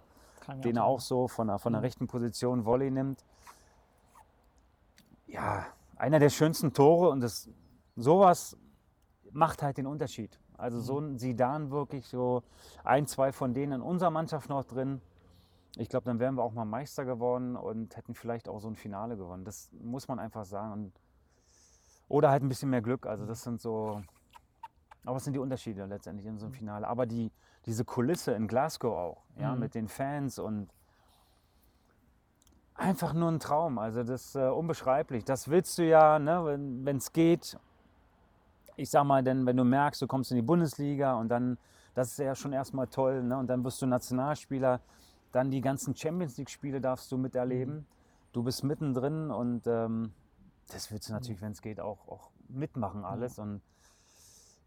[0.63, 1.85] den er auch auch so von der, von der Mhm.
[1.85, 3.25] rechten Position Volley nimmt.
[5.27, 5.67] Ja,
[5.97, 7.49] einer der schönsten Tore und das,
[7.97, 8.57] sowas
[9.35, 10.39] macht halt den Unterschied.
[10.57, 11.15] Also so Mhm.
[11.15, 12.43] ein Sidan wirklich so
[12.85, 15.01] ein, zwei von denen in unserer Mannschaft noch drin.
[15.77, 18.77] Ich glaube, dann wären wir auch mal Meister geworden und hätten vielleicht auch so ein
[18.77, 19.45] Finale gewonnen.
[19.45, 20.73] Das muss man einfach sagen.
[20.73, 20.93] Und
[22.09, 23.07] oder halt ein bisschen mehr Glück.
[23.07, 24.01] Also das sind so.
[25.05, 26.87] Aber es sind die Unterschiede letztendlich in so einem Finale.
[26.87, 27.31] Aber die,
[27.67, 29.61] diese Kulisse in Glasgow auch, ja, Mhm.
[29.61, 30.69] mit den Fans und
[32.75, 33.79] einfach nur ein Traum.
[33.79, 35.25] Also das ist äh, unbeschreiblich.
[35.25, 36.45] Das willst du ja, ne,
[36.85, 37.59] wenn es geht.
[38.77, 41.59] Ich sag mal, denn wenn du merkst, du kommst in die Bundesliga und dann,
[41.95, 44.81] das ist ja schon erstmal toll, ne, und dann wirst du Nationalspieler,
[45.33, 47.87] dann die ganzen Champions League-Spiele darfst du miterleben.
[48.33, 50.13] Du bist mittendrin und ähm,
[50.73, 53.39] das willst du natürlich, wenn es geht, auch, auch mitmachen alles.
[53.39, 53.61] Und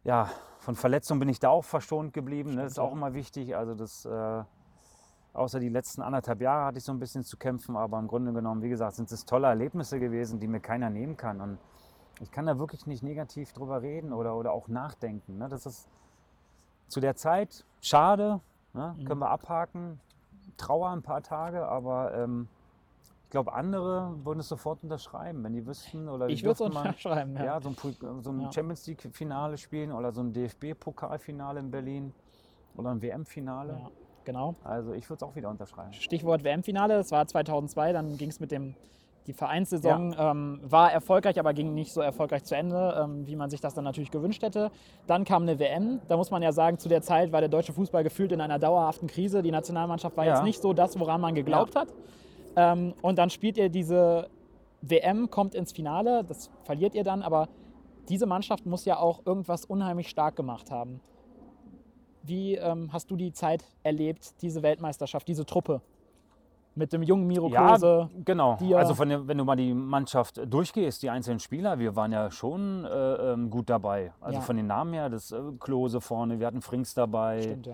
[0.04, 0.30] ja,
[0.60, 2.56] von Verletzungen bin ich da auch verschont geblieben.
[2.56, 2.64] Ne?
[2.64, 3.56] Das ist auch immer wichtig.
[3.56, 4.44] Also das, äh,
[5.34, 8.34] außer die letzten anderthalb Jahre hatte ich so ein bisschen zu kämpfen, aber im Grunde
[8.34, 11.42] genommen, wie gesagt, sind es tolle Erlebnisse gewesen, die mir keiner nehmen kann.
[11.42, 11.60] Und
[12.22, 15.38] ich kann da wirklich nicht negativ drüber reden oder, oder auch nachdenken.
[15.38, 15.50] Ne?
[15.50, 15.88] Das ist
[16.88, 18.40] zu der Zeit schade,
[18.74, 18.96] ne?
[18.98, 19.06] Mhm.
[19.06, 20.00] können wir abhaken.
[20.58, 22.48] Trauer ein paar Tage, aber ähm,
[23.26, 27.36] ich glaube, andere würden es sofort unterschreiben, wenn die wüssten oder Ich würde es unterschreiben,
[27.36, 27.44] ja.
[27.46, 28.52] ja, so ein, so ein Ja.
[28.52, 32.14] Champions League-Finale spielen oder so ein DFB-Pokalfinale in Berlin
[32.76, 33.74] oder ein WM-Finale.
[33.74, 33.92] ja.
[34.24, 34.56] Genau.
[34.66, 35.94] Also ich würde es auch wieder unterschreiben.
[35.94, 38.76] Stichwort WM-Finale, das war 2002, dann ging es mit dem,
[39.28, 43.50] die Vereinssaison ähm, war erfolgreich, aber ging nicht so erfolgreich zu Ende, ähm, wie man
[43.50, 44.72] sich das dann natürlich gewünscht hätte.
[45.06, 47.74] Dann kam eine WM, da muss man ja sagen, zu der Zeit war der deutsche
[47.74, 49.44] Fußball gefühlt in einer dauerhaften Krise.
[49.44, 50.36] Die Nationalmannschaft war Ja.
[50.36, 51.90] jetzt nicht so das, woran man geglaubt hat.
[52.56, 54.30] Ähm, und dann spielt ihr diese
[54.82, 57.50] WM, kommt ins Finale, das verliert ihr dann, aber
[58.08, 61.02] diese Mannschaft muss ja auch irgendwas unheimlich stark gemacht haben.
[62.24, 65.82] wie ähm, hast du die Zeit erlebt, diese Weltmeisterschaft, diese Truppe?
[66.78, 68.08] Mit dem jungen Miro Klose.
[68.14, 68.58] Ja, genau.
[68.62, 72.30] ja- also von wenn du mal die Mannschaft durchgehst, die einzelnen Spieler, wir waren ja
[72.30, 72.90] schon äh,
[73.34, 74.14] ähm, gut dabei.
[74.22, 74.46] Also Ja.
[74.46, 77.66] von den Namen her, das äh, Klose vorne, wir hatten Frings dabei, Stimmt,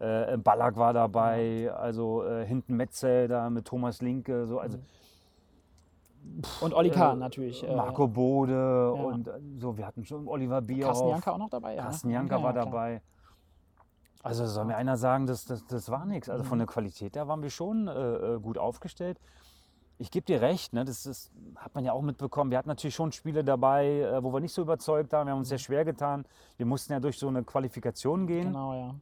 [0.00, 0.32] ja.
[0.32, 4.76] äh, Ballack war dabei, also äh, hinten Metzel da mit Thomas Linke, so, also
[6.60, 7.66] Und Oli Kahn äh, natürlich.
[7.66, 10.88] äh, Marco Bode und äh, so, wir hatten schon Oliver Bierhoff.
[10.92, 11.70] Carsten Janka auch noch dabei.
[11.76, 11.82] ja, ne?
[11.88, 12.64] Carsten Janka Ja, war klar.
[12.66, 13.00] dabei.
[14.22, 16.28] Also soll mir einer sagen, das, das, das war nichts.
[16.28, 16.60] Also von Mhm.
[16.60, 17.92] der Qualität, da waren wir schon äh,
[18.34, 19.18] äh, gut aufgestellt.
[19.96, 22.50] Ich gebe dir recht, ne, das, das hat man ja auch mitbekommen.
[22.50, 25.26] Wir hatten natürlich schon Spiele dabei, äh, wo wir nicht so überzeugt haben.
[25.26, 26.24] Wir haben uns sehr schwer getan.
[26.56, 28.48] Wir mussten ja durch so eine Qualifikation gehen.
[28.48, 28.52] Mhm.
[28.52, 28.94] Genau, ja.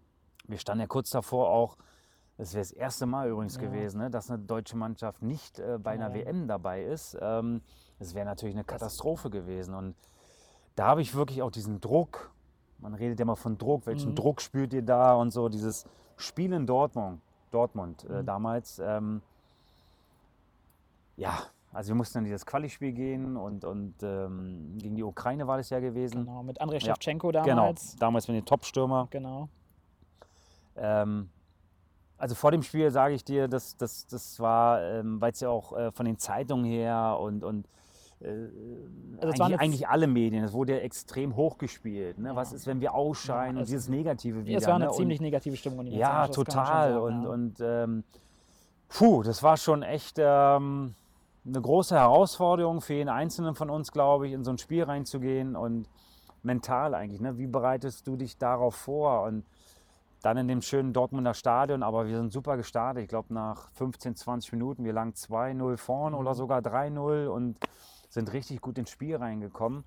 [0.46, 1.76] Wir standen ja kurz davor auch,
[2.36, 3.62] das wäre das erste Mal übrigens Ja.
[3.62, 6.14] gewesen, ne, dass eine deutsche Mannschaft nicht äh, bei einer Ja.
[6.14, 7.16] WM dabei ist.
[7.20, 7.62] Ähm,
[7.98, 9.74] das wäre natürlich eine Katastrophe gewesen.
[9.74, 9.96] Und
[10.76, 12.30] da habe ich wirklich auch diesen Druck,
[12.78, 14.14] man redet ja immer von Druck, welchen Mhm.
[14.16, 17.20] Druck spürt ihr da und so, dieses Spiel in Dortmund,
[17.50, 18.26] Dortmund äh, Mhm.
[18.26, 18.78] damals.
[18.78, 19.22] Ähm,
[21.16, 21.38] ja,
[21.72, 25.70] also wir mussten in dieses Quali-Spiel gehen und, und ähm, gegen die Ukraine war das
[25.70, 26.24] ja gewesen.
[26.24, 27.96] Genau, mit Andrei Ja, Shevchenko Genau, damals.
[27.96, 29.08] damals mit den Top-Stürmer.
[29.10, 29.48] Genau.
[30.76, 31.28] Ähm,
[32.16, 35.50] also vor dem Spiel sage ich dir, das, das, das war, ähm, weil es ja
[35.50, 37.68] auch äh, von den Zeitungen her und, und äh,
[38.20, 42.18] Also es eigentlich, eigentlich alle Medien, es wurde ja extrem hochgespielt.
[42.18, 42.30] Ne?
[42.30, 42.36] Ja.
[42.36, 44.58] Was ist, wenn wir ausscheiden Ja, und es- dieses Negative wieder.
[44.58, 44.90] es war eine ne?
[44.90, 45.86] und, ziemlich negative Stimmung.
[45.86, 46.92] in Ja, schon total.
[46.94, 47.28] sagen, und ja.
[47.30, 48.04] und ähm,
[48.88, 50.94] puh, das war schon echt ähm,
[51.46, 55.54] eine große Herausforderung für jeden Einzelnen von uns, glaube ich, in so ein Spiel reinzugehen
[55.56, 55.88] und
[56.42, 57.20] mental eigentlich.
[57.20, 57.38] Ne?
[57.38, 59.22] Wie bereitest du dich darauf vor?
[59.22, 59.44] Und
[60.22, 63.04] dann in dem schönen Dortmunder Stadion, aber wir sind super gestartet.
[63.04, 66.20] Ich glaube, nach 15, 20 Minuten, wir lagen 2-0 vorne Mhm.
[66.20, 67.56] oder sogar 3-0 und
[68.08, 69.84] sind richtig gut ins Spiel reingekommen.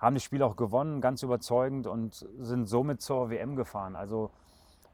[0.00, 3.94] Haben das Spiel auch gewonnen, ganz überzeugend und sind somit zur WM gefahren.
[3.94, 4.30] Also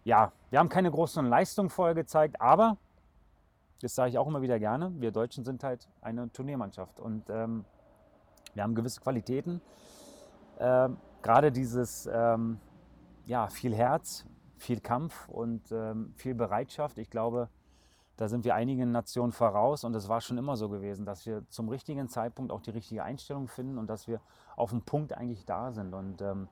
[0.04, 2.76] ja, wir haben keine großen Leistungen vorher gezeigt, aber,
[3.80, 7.64] das sage ich auch immer wieder gerne, wir Deutschen sind halt eine Turniermannschaft und ähm,
[8.54, 9.60] wir haben gewisse Qualitäten.
[10.58, 12.58] Ähm, Gerade dieses, ähm,
[13.26, 14.24] ja, viel Herz,
[14.56, 16.98] viel Kampf und ähm, viel Bereitschaft.
[16.98, 17.48] Ich glaube,
[18.18, 21.48] da sind wir einigen Nationen voraus und es war schon immer so gewesen, dass wir
[21.50, 24.20] zum richtigen Zeitpunkt auch die richtige Einstellung finden und dass wir
[24.56, 25.94] auf dem Punkt eigentlich da sind.
[25.94, 26.48] Und ähm,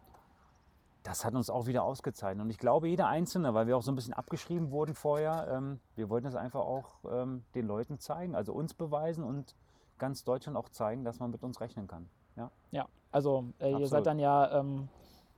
[1.02, 2.44] das hat uns auch wieder ausgezeichnet.
[2.44, 5.80] Und ich glaube, jeder Einzelne, weil wir auch so ein bisschen abgeschrieben wurden vorher, ähm,
[5.96, 9.56] wir wollten es einfach auch ähm, den Leuten zeigen, also uns beweisen und
[9.98, 12.08] ganz Deutschland auch zeigen, dass man mit uns rechnen kann.
[12.36, 14.88] Ja, Ja, also äh, ihr seid dann ja ähm,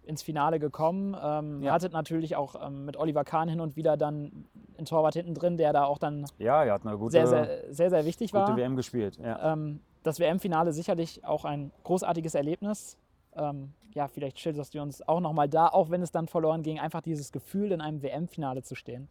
[0.09, 1.17] ins Finale gekommen.
[1.23, 1.73] Ähm, Ja.
[1.73, 4.47] hattet natürlich auch ähm, mit Oliver Kahn hin und wieder dann
[4.77, 7.49] einen Torwart hinten drin, der da auch dann ja er hat eine gute, sehr, sehr,
[7.73, 8.57] sehr, sehr wichtig gute war.
[8.57, 9.19] WM gespielt.
[9.23, 9.53] Ja.
[9.53, 12.97] Ähm, das WM-Finale sicherlich auch ein großartiges Erlebnis.
[13.37, 16.79] Ähm, ja, vielleicht schilderst du uns auch nochmal da, auch wenn es dann verloren ging,
[16.79, 19.09] einfach dieses Gefühl, in einem WM-Finale zu stehen.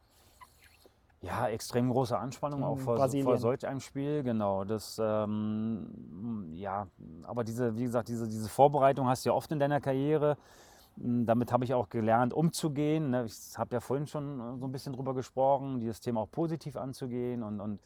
[1.21, 4.63] Ja, extrem große Anspannung auch vor, vor solch einem Spiel, genau.
[4.65, 6.87] Das, ähm, ja,
[7.23, 10.37] aber diese, wie gesagt, diese, diese Vorbereitung hast du ja oft in deiner Karriere.
[10.97, 13.09] Mm, Damit habe ich auch gelernt, umzugehen.
[13.11, 13.25] ne.
[13.25, 16.75] Ich habe ja vorhin schon äh, so ein bisschen drüber gesprochen, dieses Thema auch positiv
[16.75, 17.79] anzugehen und, und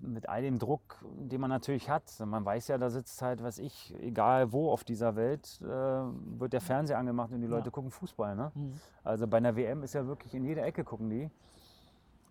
[0.00, 2.04] mit all dem Druck, den man natürlich hat.
[2.24, 6.52] Man weiß ja, da sitzt halt, was ich, egal wo auf dieser Welt, äh, wird
[6.52, 7.70] der Fernseher angemacht und die Leute Ja.
[7.72, 8.36] gucken Fußball.
[8.36, 8.52] Ne?
[8.54, 8.80] Mhm.
[9.02, 11.30] Also bei einer WM ist ja wirklich in jeder Ecke gucken die.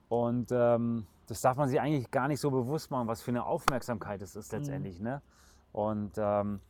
[0.07, 3.45] Und ähm, das darf man sich eigentlich gar nicht so bewusst machen, was für eine
[3.45, 5.01] Aufmerksamkeit es ist letztendlich.
[5.01, 5.22] Ne?
[5.74, 6.61] Und ähm,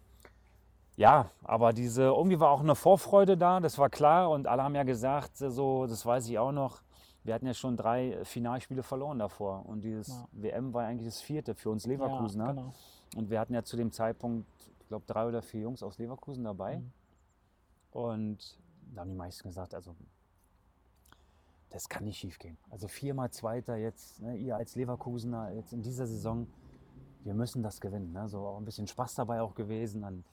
[0.97, 4.29] ja, aber diese, irgendwie war auch eine Vorfreude da, das war klar.
[4.29, 6.81] Und alle haben ja gesagt, so, das weiß ich auch noch,
[7.23, 9.65] wir hatten ja schon drei Finalspiele verloren davor.
[9.65, 10.27] Und dieses Ja.
[10.31, 12.39] WM war eigentlich das vierte für uns Leverkusen.
[12.39, 12.53] Ja, ne?
[12.53, 12.73] genau.
[13.15, 14.47] Und wir hatten ja zu dem Zeitpunkt,
[14.79, 16.77] ich glaube, drei oder vier Jungs aus Leverkusen dabei.
[16.77, 16.91] Mhm.
[17.91, 18.59] Und
[18.93, 19.95] da haben die meisten gesagt, also
[21.69, 22.57] das kann nicht schief gehen.
[22.69, 26.47] Also viermal Zweiter jetzt, ne, ihr als Leverkusener jetzt in dieser Saison,
[27.23, 28.13] wir müssen das gewinnen.
[28.13, 28.29] Ne?
[28.29, 30.03] So auch ein bisschen Spaß dabei auch gewesen.
[30.03, 30.23] Dann,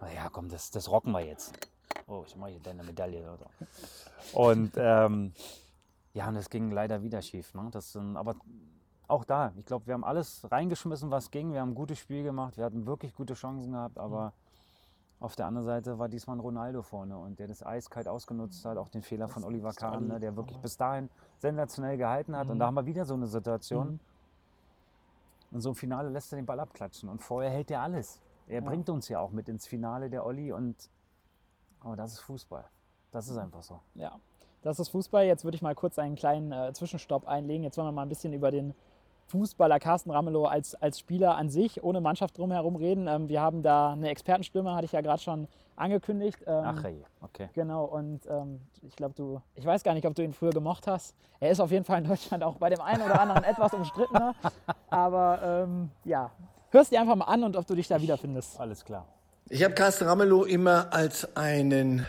[0.00, 1.52] na ja, komm, das, das rocken wir jetzt.
[2.06, 3.22] Oh, ich mache hier deine Medaille.
[3.32, 3.46] Oder?
[4.32, 5.32] Und ähm,
[6.14, 7.54] ja, und das ging leider wieder schief.
[7.54, 7.68] Ne?
[7.72, 8.36] Das, aber
[9.08, 11.52] auch da, ich glaube, wir haben alles reingeschmissen, was ging.
[11.52, 12.56] Wir haben ein gutes Spiel gemacht.
[12.56, 14.32] Wir hatten wirklich gute Chancen gehabt, aber
[15.20, 18.76] auf der anderen Seite war diesmal ein Ronaldo vorne und der das eiskalt ausgenutzt hat,
[18.76, 22.48] auch den Fehler von Oliver Kahn, ne, der wirklich bis dahin sensationell gehalten hat.
[22.48, 22.58] Und Mhm.
[22.60, 23.92] da haben wir wieder so eine Situation.
[23.92, 24.00] Mhm.
[25.52, 27.08] Und so im Finale lässt er den Ball abklatschen.
[27.08, 28.20] Und vorher hält er alles.
[28.46, 28.68] Er Ja.
[28.68, 30.52] bringt uns ja auch mit ins Finale, der Olli.
[30.52, 30.76] Und
[31.80, 32.64] aber das ist Fußball.
[33.10, 33.80] Das ist einfach so.
[33.94, 34.12] Ja,
[34.62, 35.24] das ist Fußball.
[35.24, 37.64] Jetzt würde ich mal kurz einen kleinen äh, Zwischenstopp einlegen.
[37.64, 38.74] Jetzt wollen wir mal ein bisschen über den
[39.28, 43.08] Fußballer Carsten Ramelow als, als Spieler an sich, ohne Mannschaft drumherum reden.
[43.08, 46.38] Ähm, wir haben da eine Expertenstimme, hatte ich ja gerade schon angekündigt.
[46.46, 47.48] Ähm, Ach hey, okay.
[47.52, 50.86] Genau, und ähm, ich glaube, du, ich weiß gar nicht, ob du ihn früher gemocht
[50.86, 51.16] hast.
[51.40, 54.34] Er ist auf jeden Fall in Deutschland auch bei dem einen oder anderen etwas umstrittener.
[54.90, 56.30] Aber ähm, ja,
[56.70, 58.58] hörst dir einfach mal an und ob du dich da wiederfindest.
[58.60, 59.06] Alles klar.
[59.48, 62.04] Ich habe Carsten Ramelow immer als einen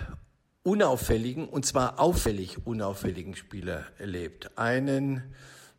[0.64, 4.58] unauffälligen, und zwar auffällig unauffälligen Spieler erlebt.
[4.58, 5.24] Einen,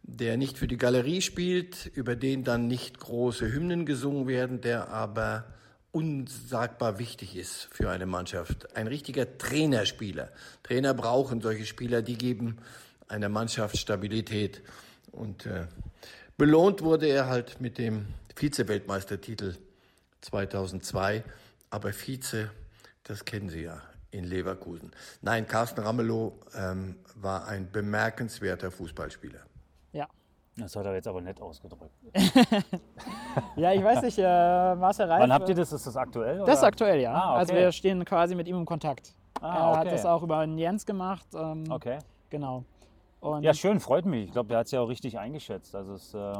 [0.02, 4.88] der nicht für die Galerie spielt, über den dann nicht große Hymnen gesungen werden, der
[4.88, 5.44] aber
[5.90, 8.76] unsagbar wichtig ist für eine Mannschaft.
[8.76, 10.30] Ein richtiger Trainerspieler.
[10.62, 12.58] Trainer brauchen solche Spieler, die geben
[13.08, 14.62] einer Mannschaft Stabilität.
[15.12, 15.66] Und äh,
[16.36, 18.06] belohnt wurde er halt mit dem
[18.38, 19.54] Vize-Weltmeistertitel
[20.20, 21.24] 2002.
[21.70, 22.50] Aber Vize,
[23.04, 24.90] das kennen Sie ja in Leverkusen.
[25.20, 29.40] Nein, Carsten Ramelow ähm, war ein bemerkenswerter Fußballspieler.
[29.92, 30.06] Ja.
[30.56, 31.90] Das hat er jetzt aber nett ausgedrückt.
[33.56, 34.22] Ja, ich weiß nicht, äh,
[34.74, 35.20] Marcel Reif.
[35.20, 35.72] Wann habt ihr das?
[35.72, 36.38] Ist das aktuell?
[36.44, 37.12] Das ist aktuell, ja.
[37.12, 37.38] Ah, okay.
[37.38, 39.14] Also wir stehen quasi mit ihm im Kontakt.
[39.40, 39.90] Ah, Er hat okay.
[39.96, 41.26] das auch über den Jens gemacht.
[41.34, 41.98] Ähm, Okay.
[42.30, 42.64] Genau.
[43.20, 44.26] Und Ja, schön, freut mich.
[44.26, 45.74] Ich glaube, der hat es ja auch richtig eingeschätzt.
[45.74, 46.32] Also es, äh,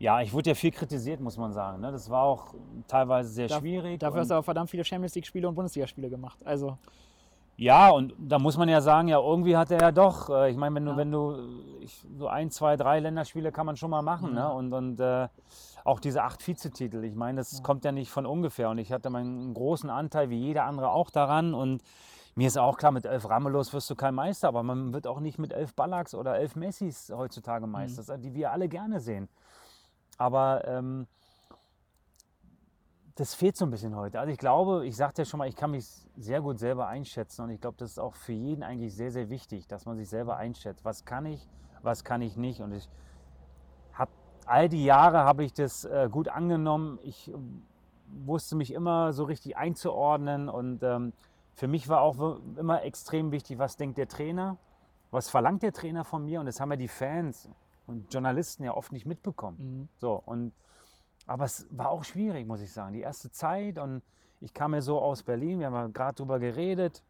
[0.00, 1.80] ja, ich wurde ja viel kritisiert, muss man sagen.
[1.80, 1.92] Ne?
[1.92, 2.54] Das war auch
[2.88, 4.00] teilweise sehr da- schwierig.
[4.00, 6.38] Dafür hast du auch verdammt viele Champions League-Spiele und Bundesligaspiele gemacht.
[6.44, 6.76] Also
[7.56, 10.30] ja, und da muss man ja sagen, ja, irgendwie hat er ja doch.
[10.30, 10.96] Äh, ich meine, wenn du, Ja.
[10.96, 11.36] wenn du
[11.82, 14.32] ich, so ein, zwei, drei Länderspiele kann man schon mal machen.
[14.32, 14.50] Ne?
[14.50, 15.28] Und, und äh,
[15.84, 18.70] auch diese acht Vizetitel, ich meine, das kommt ja nicht von ungefähr.
[18.70, 21.52] Und ich hatte meinen großen Anteil, wie jeder andere, auch daran.
[21.52, 21.82] Und
[22.34, 25.20] mir ist auch klar, mit elf Ramelos wirst du kein Meister, aber man wird auch
[25.20, 29.28] nicht mit elf Ballacks oder elf Messis heutzutage Meister, die wir alle gerne sehen.
[30.20, 31.06] Aber ähm,
[33.14, 34.20] das fehlt so ein bisschen heute.
[34.20, 37.40] Also ich glaube, ich sagte ja schon mal, ich kann mich sehr gut selber einschätzen
[37.40, 40.10] und ich glaube, das ist auch für jeden eigentlich sehr, sehr wichtig, dass man sich
[40.10, 40.84] selber einschätzt.
[40.84, 41.48] Was kann ich,
[41.80, 42.60] was kann ich nicht?
[42.60, 42.86] Und ich
[43.94, 44.10] habe
[44.44, 46.98] all die Jahre habe ich das äh, gut angenommen.
[47.02, 47.62] Ich ähm,
[48.26, 51.14] wusste mich immer so richtig einzuordnen und ähm,
[51.54, 54.58] für mich war auch immer extrem wichtig, was denkt der Trainer,
[55.10, 57.48] was verlangt der Trainer von mir und das haben ja die Fans
[57.90, 59.88] und Journalisten ja oft nicht mitbekommen.
[59.98, 60.52] So und
[61.26, 62.92] aber es war auch schwierig, muss ich sagen.
[62.94, 64.02] Die erste Zeit und
[64.40, 67.02] ich kam ja so aus Berlin, wir haben ja gerade drüber geredet.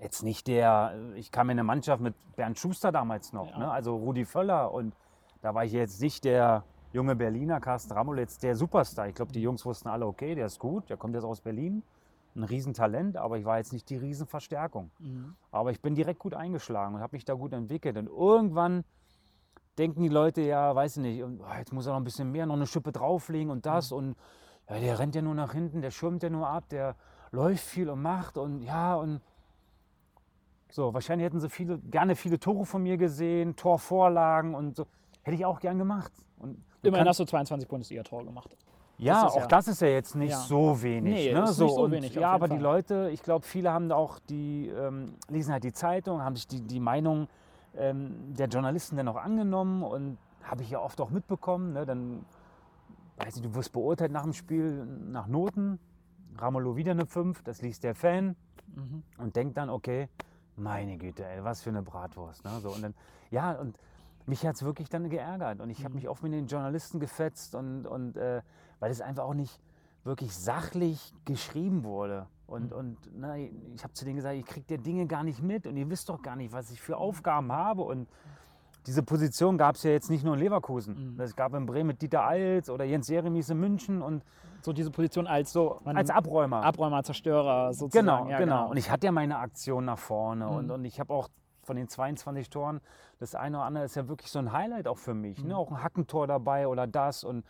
[0.00, 3.58] Jetzt nicht der, ich kam in eine Mannschaft mit Bernd Schuster damals noch, Ja.
[3.58, 3.70] ne?
[3.70, 4.94] also Rudi Völler und
[5.40, 9.08] da war ich jetzt nicht der junge Berliner Carsten Rammel, jetzt der Superstar.
[9.08, 11.82] Ich glaube, die Jungs wussten alle, okay, der ist gut, der kommt jetzt aus Berlin,
[12.36, 14.90] ein Riesentalent, aber ich war jetzt nicht die Riesenverstärkung.
[15.50, 18.84] Aber ich bin direkt gut eingeschlagen und habe mich da gut entwickelt und irgendwann
[19.78, 22.30] denken die Leute ja, weiß ich nicht, und, oh, jetzt muss er noch ein bisschen
[22.32, 24.16] mehr, noch eine Schippe drauflegen und das und
[24.68, 26.94] ja, der rennt ja nur nach hinten, der schirmt ja nur ab, der
[27.30, 29.20] läuft viel und macht und ja und
[30.70, 34.86] so, wahrscheinlich hätten sie viele, gerne viele Tore von mir gesehen, Torvorlagen und so.
[35.22, 36.12] Hätte ich auch gern gemacht.
[36.38, 38.54] Und immerhin hast du 22 Bundesliga-Tore gemacht.
[38.98, 40.38] ja, Das auch ja- das ist ja jetzt nicht Ja.
[40.40, 41.14] so wenig.
[41.14, 41.46] Nee, ne?
[41.46, 42.62] so, nicht so und, wenig, Ja, aber die Fall.
[42.62, 46.60] Leute, ich glaube, viele haben auch die, ähm, lesen halt die Zeitung, haben sich die,
[46.60, 47.28] die Meinung
[47.78, 51.72] ähm, der Journalisten dann auch angenommen und habe ich ja oft auch mitbekommen.
[51.72, 51.86] Ne?
[51.86, 52.24] Dann,
[53.18, 55.78] weiß ich, du wirst beurteilt nach dem Spiel nach Noten.
[56.36, 58.36] Ramelow wieder eine 5, das liest der Fan
[58.74, 59.02] Mhm.
[59.18, 60.08] und denkt dann, okay,
[60.56, 62.44] meine Güte, ey, was für eine Bratwurst.
[62.44, 62.60] Ne?
[62.60, 62.94] So, und dann,
[63.30, 63.78] ja, und
[64.26, 65.60] mich hat es wirklich dann geärgert.
[65.60, 68.42] Und ich habe mich oft mit den Journalisten gefetzt und, und äh,
[68.80, 69.60] weil es einfach auch nicht
[70.08, 72.26] wirklich sachlich geschrieben wurde.
[72.48, 75.66] Und, und na, ich habe zu denen gesagt, ich kriege der Dinge gar nicht mit
[75.66, 77.82] und ihr wisst doch gar nicht, was ich für Aufgaben habe.
[77.82, 78.08] Und
[78.86, 81.18] diese Position gab es ja jetzt nicht nur in Leverkusen.
[81.20, 84.24] Es gab in Bremen mit Dieter Alts oder Jens Jeremies in München und
[84.62, 86.64] So diese Position als so als Abräumer.
[86.64, 88.06] Abräumer, Zerstörer sozusagen.
[88.06, 88.70] Genau, ja, genau.
[88.70, 90.56] Und ich hatte ja meine Aktion nach vorne Mhm.
[90.56, 91.28] und, und ich habe auch
[91.62, 92.80] von den 22 Toren,
[93.20, 95.42] das eine oder andere ist ja wirklich so ein Highlight auch für mich.
[95.42, 95.50] Mhm.
[95.50, 95.56] Ne?
[95.56, 97.44] Auch ein Hackentor dabei oder das und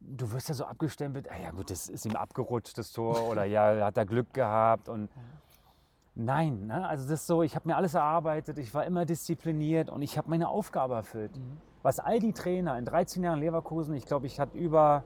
[0.00, 3.44] du wirst ja so abgestempelt, ah ja gut, das ist ihm abgerutscht, das Tor oder
[3.44, 5.10] ja, hat er Glück gehabt und
[6.14, 6.86] nein, ne?
[6.86, 10.16] also das ist so, ich habe mir alles erarbeitet, ich war immer diszipliniert und ich
[10.18, 11.36] habe meine Aufgabe erfüllt.
[11.36, 11.58] Mhm.
[11.82, 15.04] Was all die Trainer in 13 Jahren Leverkusen, ich glaube, ich hatte über,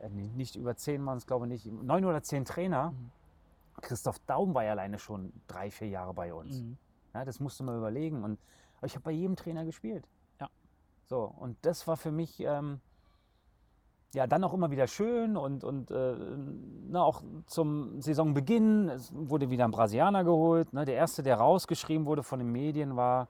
[0.00, 2.90] äh, nicht über 10 waren es glaube ich nicht, neun oder zehn Trainer.
[2.90, 3.10] Mhm.
[3.80, 6.60] Christoph Daum war ja alleine schon drei, vier Jahre bei uns.
[6.60, 6.76] Mhm.
[7.14, 8.22] Ja, das musst du mal überlegen.
[8.22, 8.38] Und,
[8.76, 10.06] aber ich habe bei jedem Trainer gespielt.
[10.40, 10.48] Ja.
[11.06, 12.80] So, und das war für mich ähm,
[14.14, 16.14] ja dann auch immer wieder schön und, und äh,
[16.88, 20.72] na, auch zum Saisonbeginn wurde wieder ein Brasilianer geholt.
[20.72, 20.84] Ne?
[20.84, 23.28] Der erste, der rausgeschrieben wurde von den Medien, war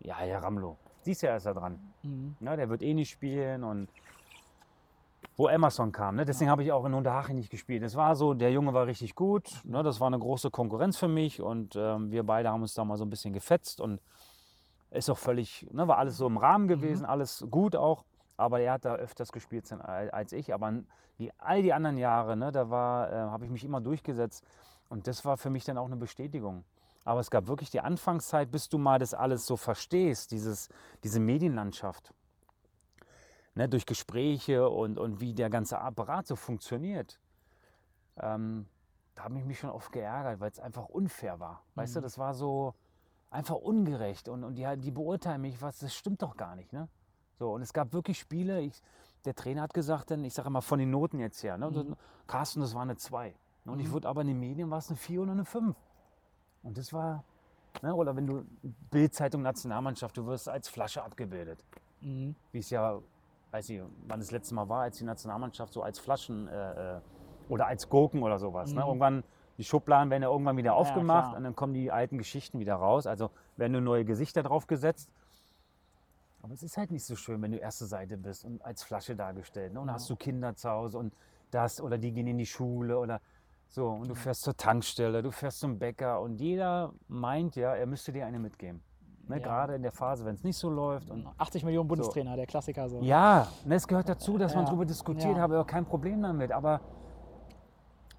[0.00, 0.76] ja, Herr Ramlo.
[1.02, 1.78] Siehst ja, ist er dran.
[2.02, 2.36] Mhm.
[2.40, 2.56] Ne?
[2.56, 3.88] Der wird eh nicht spielen und
[5.36, 6.16] wo Emerson kam.
[6.16, 6.24] Ne?
[6.24, 7.82] Deswegen habe ich auch in Unterhaching nicht gespielt.
[7.82, 9.60] Es war so, der Junge war richtig gut.
[9.64, 9.82] Ne?
[9.82, 12.96] Das war eine große Konkurrenz für mich und ähm, wir beide haben uns da mal
[12.96, 13.80] so ein bisschen gefetzt.
[13.80, 14.00] Und
[14.90, 17.10] Ist auch völlig, ne, war alles so im Rahmen gewesen, Mhm.
[17.10, 18.04] alles gut auch.
[18.36, 20.52] Aber er hat da öfters gespielt als ich.
[20.52, 20.82] Aber
[21.18, 24.44] die, all die anderen Jahre, ne, da war, äh, habe ich mich immer durchgesetzt.
[24.88, 26.64] Und das war für mich dann auch eine Bestätigung.
[27.04, 30.68] Aber es gab wirklich die Anfangszeit, bis du mal das alles so verstehst, dieses,
[31.04, 32.12] diese Medienlandschaft.
[33.54, 37.18] Ne, durch Gespräche und, und wie der ganze Apparat so funktioniert.
[38.18, 38.66] Ähm,
[39.14, 41.62] da habe ich mich schon oft geärgert, weil es einfach unfair war.
[41.74, 42.02] Weißt du, Mhm.
[42.02, 42.74] das war so
[43.30, 44.28] einfach ungerecht.
[44.28, 46.72] Und, und die, die beurteilen mich, was, das stimmt doch gar nicht.
[46.72, 46.88] Ne?
[47.38, 48.80] So, und es gab wirklich Spiele, ich,
[49.24, 51.70] der Trainer hat gesagt, dann, ich sage mal von den Noten jetzt her, ne?
[51.70, 51.96] Mhm.
[52.26, 53.34] Carsten, das war eine 2.
[53.64, 53.72] Ne?
[53.72, 53.92] Und ich Mhm.
[53.92, 55.76] wurde aber in den Medien war es eine 4 oder eine 5.
[56.62, 57.24] Und das war,
[57.82, 57.94] ne?
[57.94, 58.44] oder wenn du
[58.90, 61.62] Bildzeitung Nationalmannschaft, du wirst als Flasche abgebildet.
[62.00, 62.34] Mhm.
[62.52, 62.98] Wie es ja,
[63.50, 67.00] weiß ich, wann das letzte Mal war, als die Nationalmannschaft so als Flaschen äh, äh,
[67.48, 68.72] oder als Gurken oder sowas.
[68.72, 68.80] Ne?
[68.80, 68.86] Mhm.
[68.86, 69.24] Irgendwann,
[69.58, 71.36] die Schubladen werden ja irgendwann wieder aufgemacht klar.
[71.36, 73.06] und dann kommen die alten Geschichten wieder raus.
[73.06, 75.10] Also werden nur neue Gesichter drauf gesetzt.
[76.46, 79.16] Aber es ist halt nicht so schön, wenn du erste Seite bist und als Flasche
[79.16, 79.72] dargestellt.
[79.72, 79.80] Ne?
[79.80, 81.12] Und dann hast du Kinder zu Hause und
[81.50, 83.20] das oder die gehen in die Schule oder
[83.66, 83.88] so.
[83.88, 88.12] Und du fährst zur Tankstelle, du fährst zum Bäcker und jeder meint ja, er müsste
[88.12, 88.80] dir eine mitgeben.
[89.26, 89.38] Ne?
[89.38, 89.42] Ja.
[89.42, 91.10] Gerade in der Phase, wenn es nicht so läuft.
[91.10, 93.00] Und 80 Millionen Bundestrainer, der Klassiker so.
[93.00, 95.42] ja, und es gehört dazu, dass man Ja, darüber diskutiert, ja.
[95.42, 96.52] habe auch kein Problem damit.
[96.52, 96.80] Aber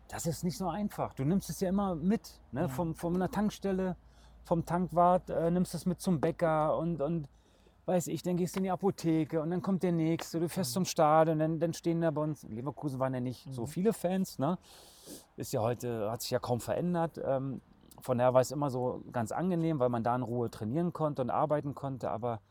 [0.09, 1.13] das ist nicht so einfach.
[1.13, 2.41] Du nimmst es ja immer mit.
[2.51, 2.67] Ne?
[2.67, 3.95] Vom, von einer Tankstelle,
[4.43, 7.29] vom Tankwart, äh, nimmst es mit zum Bäcker und, und
[7.87, 10.73] weiß ich, dann gehst du in die Apotheke und dann kommt der nächste, du fährst
[10.73, 13.93] zum Stadion, dann, dann stehen da bei uns, in Leverkusen waren ja nicht so viele
[13.93, 14.57] Fans, ne?
[15.37, 17.19] Ist ja heute, hat sich ja kaum verändert.
[17.23, 17.61] Ähm,
[18.01, 21.21] von daher war es immer so ganz angenehm, weil man da in Ruhe trainieren konnte
[21.21, 22.41] und arbeiten konnte, aber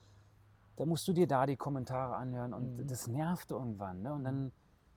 [0.76, 4.02] da musst du dir da die Kommentare anhören und das nervt irgendwann.
[4.02, 4.14] Ne?
[4.14, 4.52] Und dann,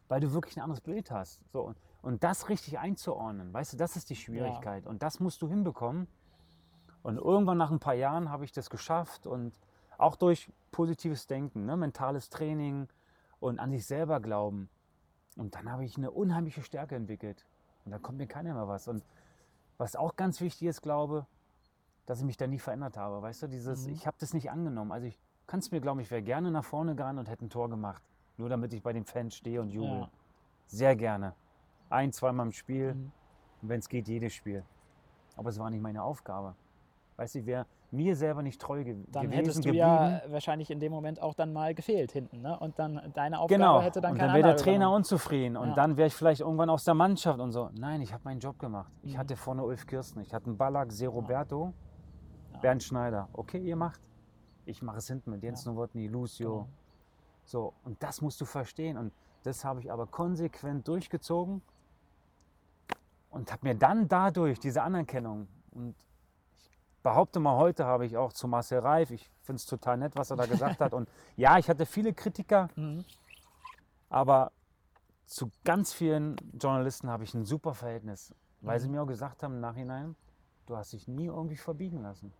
[0.08, 1.42] weil du wirklich ein anderes Bild hast.
[1.52, 4.88] So, und, und das richtig einzuordnen, weißt du, das ist die Schwierigkeit.
[4.88, 6.08] Und das musst du hinbekommen.
[7.04, 9.54] Und irgendwann nach ein paar Jahren habe ich das geschafft und
[10.00, 11.78] auch durch positives Denken, ne?
[11.78, 12.88] mentales Training
[13.40, 14.70] und an sich selber glauben.
[15.38, 17.46] Und dann habe ich eine unheimliche Stärke entwickelt.
[17.86, 18.88] Und da kommt mir keiner mehr was.
[18.88, 19.04] Und
[19.78, 21.28] was auch ganz wichtig ist, glaube
[22.10, 23.22] dass ich mich da nie verändert habe.
[23.22, 23.94] Weißt du, dieses, Mhm.
[23.94, 24.92] ich habe das nicht angenommen.
[24.92, 27.52] Also ich kann es mir glauben, ich wäre gerne nach vorne gerannt und hätte ein
[27.52, 28.02] Tor gemacht.
[28.38, 30.00] Nur damit ich bei den Fans stehe und jubel.
[30.00, 30.10] Ja.
[30.66, 31.36] Sehr gerne.
[31.92, 32.96] Ein, zweimal im Spiel.
[32.96, 33.12] Mhm.
[33.62, 34.64] Und wenn es geht, jedes Spiel.
[35.36, 36.56] Aber es war nicht meine Aufgabe.
[37.18, 39.78] Weißt du, ich wäre mir selber nicht treu ge Dann gewesen, hättest du geblieben.
[39.86, 42.42] ja wahrscheinlich in dem Moment auch dann mal gefehlt hinten.
[42.42, 42.58] Ne?
[42.60, 43.82] Und dann deine Aufgabe Genau.
[43.82, 44.96] hätte dann und kein dann wäre der Trainer übernommen.
[44.98, 45.58] unzufrieden.
[45.58, 45.76] Und Ja.
[45.76, 47.70] dann wäre ich vielleicht irgendwann aus der Mannschaft und so.
[47.74, 48.92] Nein, ich habe meinen Job gemacht.
[49.02, 49.18] Ich Mhm.
[49.18, 51.74] hatte vorne Ulf Kirsten, ich hatte einen Ballack, Se Roberto,
[52.62, 53.28] Bernd Schneider.
[53.34, 54.00] Okay, ihr macht.
[54.66, 56.52] Ich mache es hinten mit Jens Nowotny, Lucio.
[56.54, 56.68] Genau.
[57.46, 58.98] So, und das musst du verstehen.
[58.98, 59.12] Und
[59.44, 61.64] das habe ich aber konsequent durchgezogen
[63.32, 65.96] und habe mir dann dadurch diese Anerkennung und
[67.04, 70.32] behaupte mal, heute habe ich auch zu Marcel Reif, ich finde es total nett, was
[70.32, 70.94] er da gesagt hat.
[70.94, 73.04] Und ja, ich hatte viele Kritiker, Mhm.
[74.10, 74.52] aber
[75.26, 78.94] zu ganz vielen Journalisten habe ich ein super Verhältnis, weil sie Mhm.
[78.96, 80.16] mir auch gesagt haben im Nachhinein,
[80.66, 82.34] du hast dich nie irgendwie verbiegen lassen.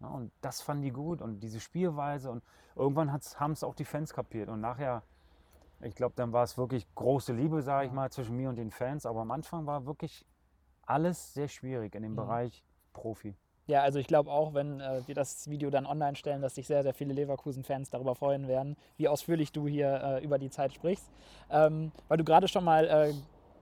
[0.00, 2.44] Ja, und das fanden die gut und diese Spielweise und
[2.74, 5.02] irgendwann haben es auch die Fans kapiert und nachher,
[5.80, 8.70] ich glaube, dann war es wirklich große Liebe, sage ich mal, zwischen mir und den
[8.70, 10.26] Fans, aber am Anfang war wirklich
[10.82, 12.16] alles sehr schwierig in dem Mhm.
[12.16, 12.62] Bereich
[12.92, 13.34] Profi.
[13.66, 16.68] Ja, also ich glaube auch, wenn äh, wir das Video dann online stellen, dass sich
[16.68, 20.72] sehr, sehr viele Leverkusen-Fans darüber freuen werden, wie ausführlich du hier äh, über die Zeit
[20.72, 21.10] sprichst.
[21.50, 23.12] Ähm, weil du gerade schon mal äh,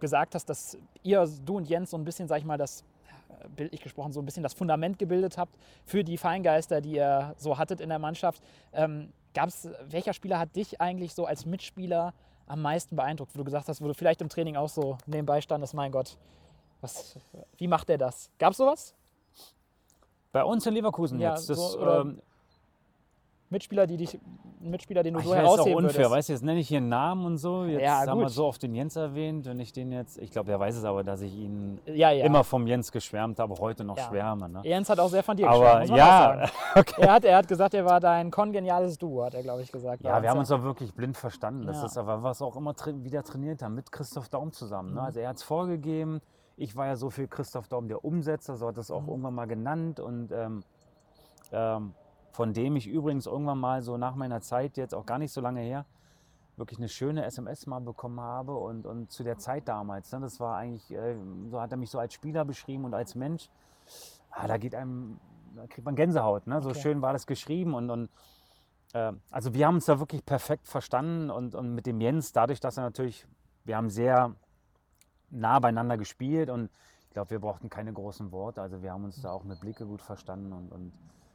[0.00, 2.84] gesagt hast, dass ihr, du und Jens, so ein bisschen, sag ich mal, das
[3.30, 7.34] äh, bildlich gesprochen, so ein bisschen das Fundament gebildet habt für die Feingeister, die ihr
[7.38, 8.42] so hattet in der Mannschaft.
[8.74, 12.12] Ähm, gab's, welcher Spieler hat dich eigentlich so als Mitspieler
[12.46, 15.40] am meisten beeindruckt, wo du gesagt hast, wo du vielleicht im Training auch so nebenbei
[15.40, 16.18] standest, mein Gott,
[16.82, 17.18] was,
[17.56, 18.30] wie macht der das?
[18.38, 18.94] Gab es sowas?
[20.34, 22.18] Bei uns in Leverkusen Ja, jetzt, das so, ähm,
[23.50, 24.18] Mitspieler, die dich,
[24.58, 26.66] Mitspieler, den du Ich so weiß, ist auch herausheben unfair, weißt du, jetzt nenne ich
[26.66, 27.66] hier einen Namen und so.
[27.66, 30.50] Jetzt Ja, haben wir so oft den Jens erwähnt, wenn ich den jetzt, ich glaube,
[30.50, 32.24] er weiß es aber, dass ich ihn Ja, ja.
[32.24, 34.48] immer vom Jens geschwärmt habe, heute noch schwärme.
[34.48, 34.62] Ne?
[34.64, 37.02] Jens hat auch sehr von dir Aber geschwärmt, ja, okay.
[37.02, 40.02] Er hat, er hat gesagt, er war dein kongeniales Duo, hat er, glaube ich, gesagt.
[40.02, 41.64] Ja, wir haben uns auch wirklich blind verstanden.
[41.64, 44.88] Das ist aber was auch immer tra wieder trainiert haben, mit Christoph Daum zusammen.
[44.88, 44.94] Mhm.
[44.96, 45.02] Ne?
[45.02, 46.20] Also er hat es vorgegeben.
[46.56, 49.08] Ich war ja so viel Christoph Daum der Umsetzer, so hat es auch Mhm.
[49.08, 50.00] irgendwann mal genannt.
[50.00, 50.62] Und ähm,
[51.52, 51.94] ähm,
[52.32, 55.40] von dem ich übrigens irgendwann mal so nach meiner Zeit, jetzt auch gar nicht so
[55.40, 55.84] lange her,
[56.56, 58.54] wirklich eine schöne SMS mal bekommen habe.
[58.56, 61.16] Und, und zu der Zeit damals, ne, das war eigentlich, äh,
[61.50, 63.50] so hat er mich so als Spieler beschrieben und als Mensch.
[64.30, 65.18] Ah, da geht einem,
[65.54, 66.46] da kriegt man Gänsehaut.
[66.46, 66.60] Ne?
[66.60, 66.80] So Okay.
[66.80, 68.10] schön war das geschrieben und, und
[68.94, 72.60] äh, also wir haben uns da wirklich perfekt verstanden und, und mit dem Jens, dadurch,
[72.60, 73.26] dass er natürlich,
[73.64, 74.34] wir haben sehr
[75.34, 76.70] nah beieinander gespielt und
[77.08, 78.60] ich glaube, wir brauchten keine großen Worte.
[78.60, 80.92] Also wir haben uns da auch mit Blicke gut verstanden und, und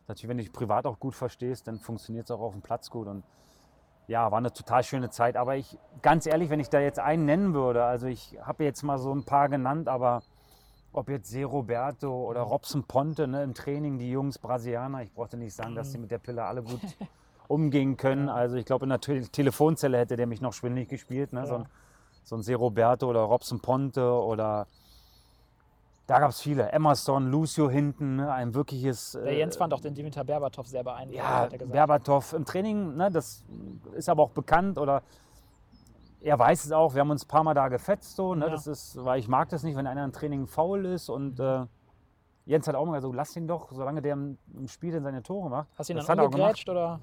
[0.09, 2.89] Natürlich, wenn du dich privat auch gut verstehst, dann funktioniert es auch auf dem Platz
[2.89, 3.07] gut.
[3.07, 3.23] Und
[4.07, 5.37] ja, war eine total schöne Zeit.
[5.37, 8.81] Aber ich, ganz ehrlich, wenn ich da jetzt einen nennen würde, also ich habe jetzt
[8.81, 10.23] mal so ein paar genannt, aber
[10.93, 15.37] ob jetzt Se Roberto oder Robson Ponte ne, im Training, die Jungs Brasilianer, ich brauchte
[15.37, 16.81] nicht sagen, dass sie mit der Pille alle gut
[17.47, 18.29] umgehen können.
[18.29, 21.33] Also ich glaube, in der Te Telefonzelle hätte der mich noch schwindelig gespielt.
[21.33, 21.45] Ne?
[21.45, 21.67] So, ein,
[22.29, 24.67] so ein Se Roberto oder Robson Ponte oder
[26.05, 26.71] da gab es viele.
[26.71, 29.11] Emerson, Lucio hinten, ein wirkliches.
[29.11, 31.15] Der Jens fand auch den Dimitar Berbatov sehr beeindruckend.
[31.17, 31.65] Ja, er.
[31.65, 33.43] Berbatov im Training, ne, das
[33.95, 35.01] ist aber auch bekannt oder
[36.21, 38.51] er weiß es auch, wir haben uns ein paar Mal da gefetzt, so, ne, Ja.
[38.51, 41.65] das ist, weil ich mag das nicht, wenn einer im Training faul ist und äh,
[42.45, 45.49] Jens hat auch immer gesagt, lass ihn doch, solange der im, Spiel dann seine Tore
[45.49, 45.69] macht.
[45.77, 46.99] Hast du ihn das dann umgegrätscht oder,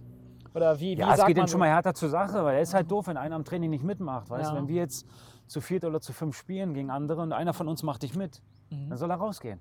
[0.56, 1.46] oder wie, wie Ja, es geht so?
[1.46, 3.84] schon mal härter zur Sache, weil er ist halt doof, wenn einer am Training nicht
[3.84, 4.30] mitmacht.
[4.30, 4.56] Weißt Ja.
[4.56, 5.06] wenn wir jetzt
[5.46, 8.42] zu viert oder zu fünf spielen gegen andere und einer von uns macht dich mit,
[8.70, 8.88] Mhm.
[8.88, 9.60] dann soll er rausgehen.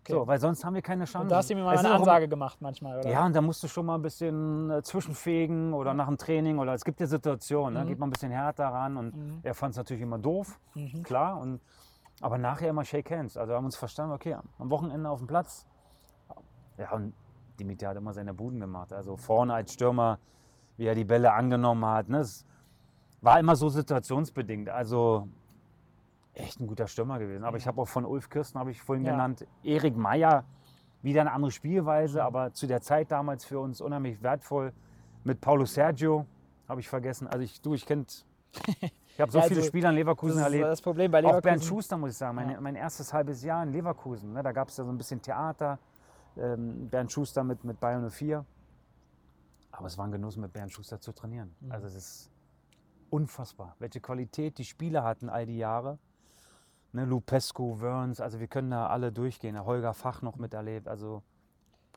[0.00, 0.12] Okay.
[0.12, 1.22] So, weil sonst haben wir keine Chance.
[1.22, 3.10] Und da hast du mir mal Es eine Ansage gemacht manchmal, oder?
[3.10, 6.58] Ja, und da musst du schon mal ein bisschen äh, zwischenfegen oder nach dem Training
[6.58, 7.78] oder es gibt ja Situationen, Mhm.
[7.78, 11.02] da geht man ein bisschen härter ran und er fand es natürlich immer doof, Mhm.
[11.02, 11.38] klar.
[11.40, 11.60] Und,
[12.20, 13.34] aber nachher immer Shake Hands.
[13.36, 15.66] Also wir haben uns verstanden, okay, am Wochenende auf dem Platz.
[16.76, 17.14] Ja, und
[17.58, 18.92] Dimitri hat immer seine Buden gemacht.
[18.92, 20.18] Also vorne als Stürmer,
[20.76, 22.08] wie er die Bälle angenommen hat.
[22.08, 22.18] Ne?
[22.18, 22.44] Es
[23.20, 24.68] war immer so situationsbedingt.
[24.68, 25.28] Also
[26.34, 27.44] echt ein guter Stürmer gewesen.
[27.44, 29.12] Aber ich habe auch von Ulf Kirsten, habe ich vorhin Ja.
[29.12, 30.44] genannt, Erik Meyer,
[31.02, 34.72] wieder eine andere Spielweise, aber zu der Zeit damals für uns unheimlich wertvoll.
[35.22, 36.26] Mit Paulo Sergio,
[36.68, 37.26] habe ich vergessen.
[37.28, 38.26] Also ich, du, ich kennt,
[39.06, 40.64] ich habe so Ja, viele also, Spieler in Leverkusen das erlebt.
[40.64, 41.42] das Problem bei Auch Leverkusen.
[41.42, 42.60] Bernd Schuster, muss ich sagen, mein, Ja.
[42.60, 44.32] mein erstes halbes Jahr in Leverkusen.
[44.32, 45.78] Ne, da gab es ja so ein bisschen Theater.
[46.36, 48.44] Ähm, Bernd Schuster mit, mit Bayern 04.
[49.72, 51.54] Aber es war ein Genuss, mit Bernd Schuster zu trainieren.
[51.60, 51.72] Mhm.
[51.72, 52.30] Also es ist
[53.10, 55.98] unfassbar, welche Qualität die Spieler hatten all die Jahre.
[56.92, 59.64] Ne, Lupescu, Wörns, also wir können da alle durchgehen.
[59.64, 60.86] Holger Fach noch miterlebt.
[60.86, 61.22] Also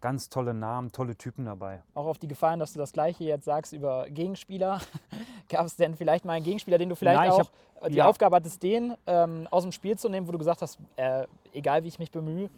[0.02, 1.84] ganz tolle Namen, tolle Typen dabei.
[1.94, 4.82] Auch auf die Gefahren, dass du das Gleiche jetzt sagst über Gegenspieler.
[5.50, 8.08] Gab es denn vielleicht mal einen Gegenspieler, den du vielleicht Nein, auch äh, die ja.
[8.08, 11.84] Aufgabe hattest, den ähm, aus dem Spiel zu nehmen, wo du gesagt hast, äh, egal
[11.84, 12.50] wie ich mich bemühe,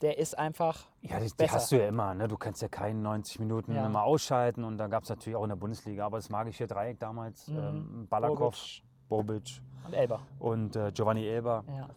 [0.00, 2.14] der ist einfach Ja, die, die hast du ja immer.
[2.14, 2.28] Ne?
[2.28, 3.86] Du kannst ja keinen 90 Minuten Ja.
[3.86, 4.64] immer ausschalten.
[4.64, 6.06] Und da gab es natürlich auch in der Bundesliga.
[6.06, 7.58] Aber das magische Dreieck damals, Mhm.
[7.58, 8.54] ähm, Balakov,
[9.08, 10.20] Bobic Bobic und Elber.
[10.38, 11.64] und äh, Giovanni Elber.
[11.68, 11.88] Ja.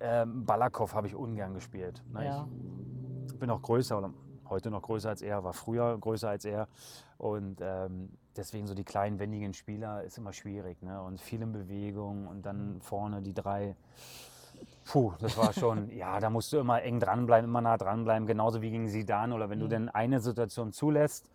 [0.00, 2.02] Ähm, Balakov habe ich ungern gespielt.
[2.12, 2.24] Ne?
[2.24, 2.48] Ja.
[3.26, 4.10] Ich bin auch größer oder
[4.48, 6.68] heute noch größer als er, war früher größer als er.
[7.18, 10.80] Und ähm, deswegen so die kleinen, wendigen Spieler ist immer schwierig.
[10.82, 11.02] Ne?
[11.02, 13.76] Und viel in Bewegung und dann vorne die drei.
[14.90, 18.62] Puh, das war schon, ja, da musst du immer eng dranbleiben, immer nah dranbleiben, genauso
[18.62, 19.32] wie gegen Sidan.
[19.32, 21.30] Oder wenn du denn eine Situation zulässt,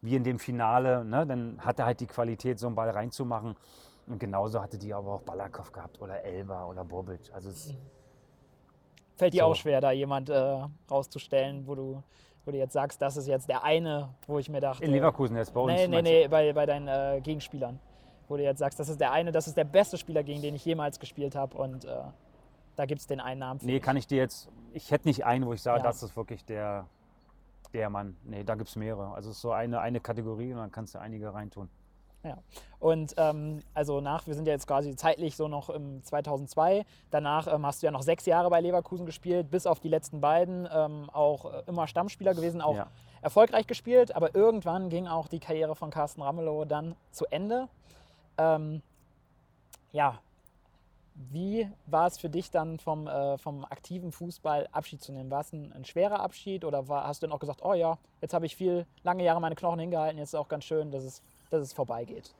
[0.00, 3.54] wie in dem Finale, ne, dann hat er halt die Qualität, so einen Ball reinzumachen.
[4.06, 7.30] Und genauso hatte die aber auch Balakov gehabt oder Elba oder Bobic.
[7.34, 7.74] Also es,
[9.16, 9.46] Fällt dir So.
[9.46, 10.58] auch schwer, da jemand äh,
[10.90, 12.02] rauszustellen, wo du,
[12.44, 14.84] wo du jetzt sagst, das ist jetzt der eine, wo ich mir dachte.
[14.84, 15.72] in Leverkusen jetzt bei uns.
[15.72, 17.80] Nee, nee, nee, bei, bei deinen äh, Gegenspielern.
[18.28, 20.54] Wo du jetzt sagst, das ist der eine, das ist der beste Spieler, gegen den
[20.54, 21.56] ich jemals gespielt habe.
[21.56, 21.90] Und äh,
[22.76, 25.24] da gibt es den einen Namen für Nee, kann ich dir jetzt, ich hätte nicht
[25.24, 25.84] einen, wo ich sage, Ja.
[25.84, 26.86] das ist wirklich der,
[27.72, 28.16] der Mann.
[28.24, 29.14] Nee, da gibt es mehrere.
[29.14, 31.68] Also es ist so eine, eine Kategorie und dann kannst du einige reintun.
[32.22, 32.38] Ja.
[32.80, 36.84] Und ähm, also nach, wir sind ja jetzt quasi zeitlich so noch im 2002.
[37.10, 40.20] Danach ähm, hast du ja noch sechs Jahre bei Leverkusen gespielt, bis auf die letzten
[40.20, 42.88] beiden ähm, auch äh, immer Stammspieler gewesen, auch Ja.
[43.22, 44.16] erfolgreich gespielt.
[44.16, 47.68] Aber irgendwann ging auch die Karriere von Carsten Ramelow dann zu Ende.
[48.38, 48.82] Ähm,
[49.92, 50.18] ja,
[51.30, 55.30] wie war es für dich dann vom, äh, vom aktiven Fußball Abschied zu nehmen?
[55.30, 57.98] War es ein, ein schwerer Abschied oder war, hast du dann auch gesagt, oh ja,
[58.20, 60.90] jetzt habe ich viel lange Jahre meine Knochen hingehalten, jetzt ist es auch ganz schön,
[60.90, 62.34] dass es, dass es vorbeigeht?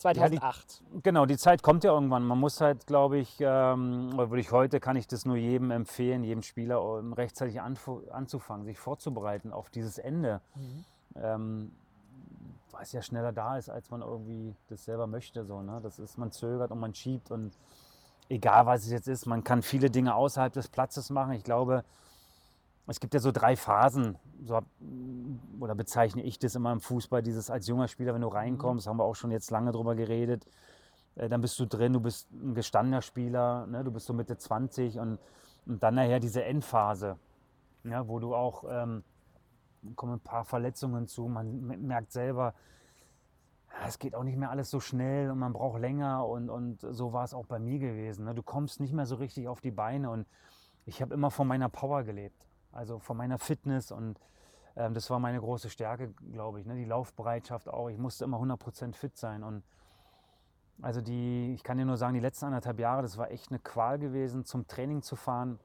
[0.00, 0.82] 2008.
[1.02, 2.24] Genau, die Zeit kommt ja irgendwann.
[2.24, 5.70] Man muss halt, glaube ich, ähm, oder würde ich heute, kann ich das nur jedem
[5.70, 6.80] empfehlen, jedem Spieler
[7.16, 10.40] rechtzeitig anzufangen, sich vorzubereiten auf dieses Ende.
[11.16, 11.89] Ähm, weil
[12.82, 15.44] es ja schneller da ist, als man irgendwie das selber möchte.
[15.44, 15.80] So, ne?
[15.82, 17.56] Das ist, man zögert und man schiebt und
[18.28, 21.32] egal was es jetzt ist, man kann viele Dinge außerhalb des Platzes machen.
[21.32, 21.84] Ich glaube,
[22.86, 24.60] es gibt ja so drei Phasen, so
[25.60, 28.98] oder bezeichne ich das immer im Fußball, dieses als junger Spieler, wenn du reinkommst, haben
[28.98, 30.46] wir auch schon jetzt lange drüber geredet,
[31.16, 33.84] äh, dann bist du drin, du bist ein gestandener Spieler, ne?
[33.84, 35.18] du bist so Mitte 20 und,
[35.66, 37.16] und dann nachher diese Endphase,
[37.84, 39.04] ja, wo du auch, ähm,
[39.96, 42.54] kommen ein paar Verletzungen zu, man merkt selber,
[43.86, 47.12] es geht auch nicht mehr alles so schnell und man braucht länger und, und so
[47.12, 48.24] war es auch bei mir gewesen.
[48.24, 48.34] Ne?
[48.34, 50.26] Du kommst nicht mehr so richtig auf die Beine und
[50.86, 54.18] ich habe immer von meiner Power gelebt, also von meiner Fitness und
[54.76, 56.66] ähm, das war meine große Stärke, glaube ich.
[56.66, 56.74] Ne?
[56.74, 57.88] Die Laufbereitschaft auch.
[57.88, 59.62] Ich musste immer 100% fit sein und
[60.82, 63.58] also die, ich kann dir nur sagen, die letzten anderthalb Jahre, das war echt eine
[63.58, 65.58] Qual gewesen, zum Training zu fahren,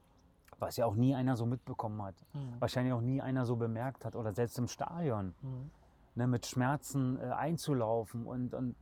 [0.58, 2.14] was ja auch nie einer so mitbekommen hat.
[2.32, 2.60] Mhm.
[2.60, 5.34] Wahrscheinlich auch nie einer so bemerkt hat oder selbst im Stadion.
[5.42, 5.70] Mhm.
[6.14, 8.74] Ne, mit Schmerzen äh, einzulaufen und, und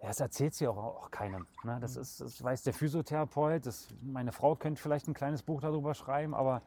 [0.00, 1.46] ja, das erzählt sie auch, auch keinem.
[1.64, 1.78] Ne?
[1.80, 5.94] Das, ist, das weiß der Physiotherapeut, das, meine Frau könnte vielleicht ein kleines Buch darüber
[5.94, 6.62] schreiben, aber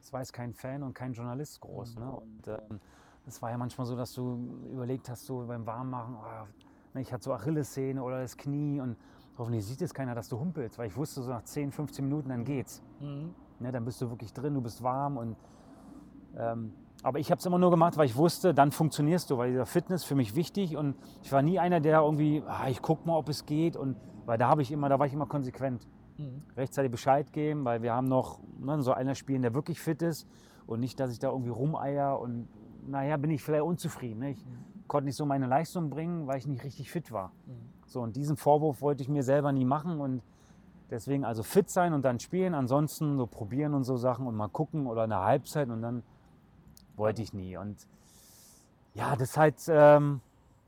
[0.00, 1.96] das weiß kein Fan und kein Journalist groß.
[1.96, 2.10] Ne?
[2.10, 2.80] Und ähm,
[3.26, 7.24] das war ja manchmal so, dass du überlegt hast, so beim Warmmachen, oh, ich hatte
[7.24, 8.96] so Achillessehne oder das Knie und
[9.38, 12.28] hoffentlich sieht es keiner, dass du humpelst, weil ich wusste, so nach 10, 15 Minuten,
[12.28, 12.82] dann geht's.
[13.00, 13.34] Mhm.
[13.60, 15.36] Ne, dann bist du wirklich drin, du bist warm und
[16.36, 19.50] ähm, aber ich habe es immer nur gemacht, weil ich wusste, dann funktionierst du, weil
[19.50, 23.06] dieser Fitness für mich wichtig und ich war nie einer, der irgendwie, ah, ich guck
[23.06, 23.96] mal, ob es geht und
[24.26, 25.88] weil da habe ich immer, da war ich immer konsequent.
[26.18, 26.42] Mhm.
[26.56, 30.26] Rechtzeitig Bescheid geben, weil wir haben noch ne, so einer spielen, der wirklich fit ist
[30.66, 32.48] und nicht, dass ich da irgendwie rumeier und
[32.86, 34.20] naja, bin ich vielleicht unzufrieden.
[34.20, 34.30] Ne?
[34.30, 34.44] Ich
[34.88, 37.32] konnte nicht so meine Leistung bringen, weil ich nicht richtig fit war.
[37.46, 37.77] Mhm.
[37.88, 40.22] So, und diesen Vorwurf wollte ich mir selber nie machen und
[40.90, 44.48] deswegen also fit sein und dann spielen, ansonsten so probieren und so Sachen und mal
[44.48, 46.02] gucken oder eine Halbzeit und dann
[46.96, 47.56] wollte ich nie.
[47.56, 47.76] Und
[48.94, 50.20] ja, das ist halt ähm,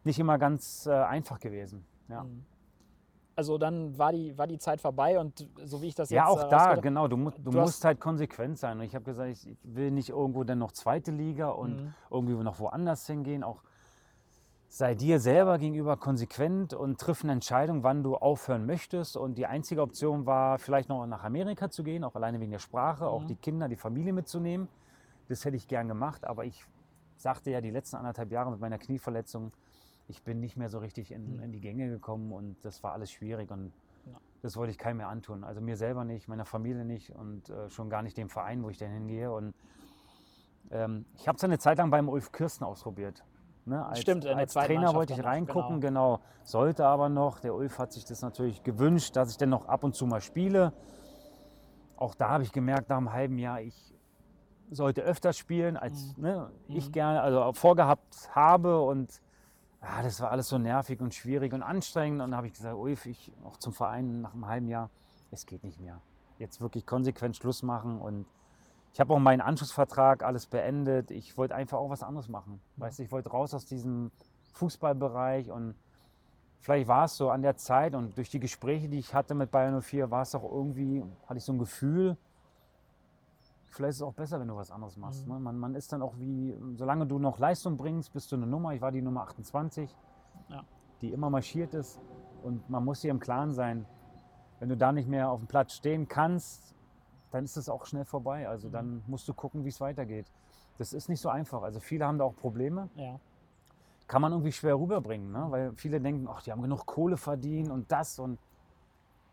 [0.04, 1.84] nicht immer ganz äh, einfach gewesen.
[2.08, 2.44] Ja, Mhm.
[3.36, 6.30] Also dann war die, war die Zeit vorbei und so wie ich das ja jetzt
[6.30, 7.08] auch äh, da, rausgehört- genau.
[7.08, 8.78] Du, mu du, Du musst halt konsequent sein.
[8.78, 11.94] Und ich habe gesagt, ich, ich will nicht irgendwo dann noch zweite Liga und Mhm.
[12.10, 13.42] irgendwie noch woanders hingehen.
[13.42, 13.62] Auch
[14.72, 19.16] sei dir selber gegenüber konsequent und triff eine Entscheidung, wann du aufhören möchtest.
[19.16, 22.60] Und die einzige Option war, vielleicht noch nach Amerika zu gehen, auch alleine wegen der
[22.60, 23.26] Sprache, auch Mhm.
[23.26, 24.68] die Kinder, die Familie mitzunehmen.
[25.28, 26.64] Das hätte ich gern gemacht, aber ich
[27.16, 29.52] sagte ja die letzten anderthalb Jahre mit meiner Knieverletzung,
[30.06, 31.42] ich bin nicht mehr so richtig in, Mhm.
[31.42, 33.72] in die Gänge gekommen und das war alles schwierig und
[34.06, 34.18] Ja.
[34.42, 35.42] das wollte ich keinem mehr antun.
[35.42, 38.70] Also mir selber nicht, meiner Familie nicht und äh, schon gar nicht dem Verein, wo
[38.70, 39.32] ich dann hingehe.
[39.32, 39.52] Und
[40.70, 43.24] ähm, ich habe es eine Zeit lang beim Ulf Kirsten ausprobiert.
[43.66, 43.84] Ne?
[43.86, 46.20] Als, Stimmt, als Trainer wollte ich reingucken, genau.
[46.42, 47.40] Sollte aber noch.
[47.40, 50.20] Der Ulf hat sich das natürlich gewünscht, dass ich dann noch ab und zu mal
[50.20, 50.72] spiele.
[51.96, 53.94] Auch da habe ich gemerkt, nach einem halben Jahr, ich
[54.70, 56.92] sollte öfter spielen, als ne, ich Mhm.
[56.92, 58.80] gerne, also vorgehabt habe.
[58.80, 59.20] Und
[59.82, 62.22] ja, das war alles so nervig und schwierig und anstrengend.
[62.22, 64.90] Und dann habe ich gesagt, Ulf, ich auch zum Verein nach einem halben Jahr,
[65.30, 66.00] es geht nicht mehr.
[66.38, 68.00] Jetzt wirklich konsequent Schluss machen.
[68.00, 68.26] Und
[68.92, 71.10] ich habe auch meinen Anschlussvertrag alles beendet.
[71.10, 72.60] Ich wollte einfach auch was anderes machen.
[72.76, 74.10] Weißt du, ich wollte raus aus diesem
[74.54, 75.74] Fußballbereich und
[76.60, 79.50] vielleicht war es so an der Zeit und durch die Gespräche, die ich hatte mit
[79.50, 82.16] Bayern 04, war es auch irgendwie, hatte ich so ein Gefühl,
[83.68, 85.26] vielleicht ist es auch besser, wenn du was anderes machst.
[85.26, 85.34] Mhm.
[85.34, 85.40] Ne?
[85.40, 88.74] Man, man ist dann auch wie, solange du noch Leistung bringst, bist du eine Nummer.
[88.74, 89.94] Ich war die Nummer 28,
[90.48, 90.64] Ja.
[91.00, 92.00] die immer marschiert ist.
[92.42, 93.86] Und man muss dir im Klaren sein,
[94.58, 96.74] wenn du da nicht mehr auf dem Platz stehen kannst,
[97.30, 98.48] dann ist es auch schnell vorbei.
[98.48, 98.72] Also Mhm.
[98.72, 100.26] dann musst du gucken, wie es weitergeht.
[100.78, 101.62] Das ist nicht so einfach.
[101.62, 103.18] Also viele haben da auch Probleme Ja.
[104.06, 105.46] kann man irgendwie schwer rüberbringen, ne?
[105.50, 108.38] weil viele denken, ach, die haben genug Kohle verdient und das und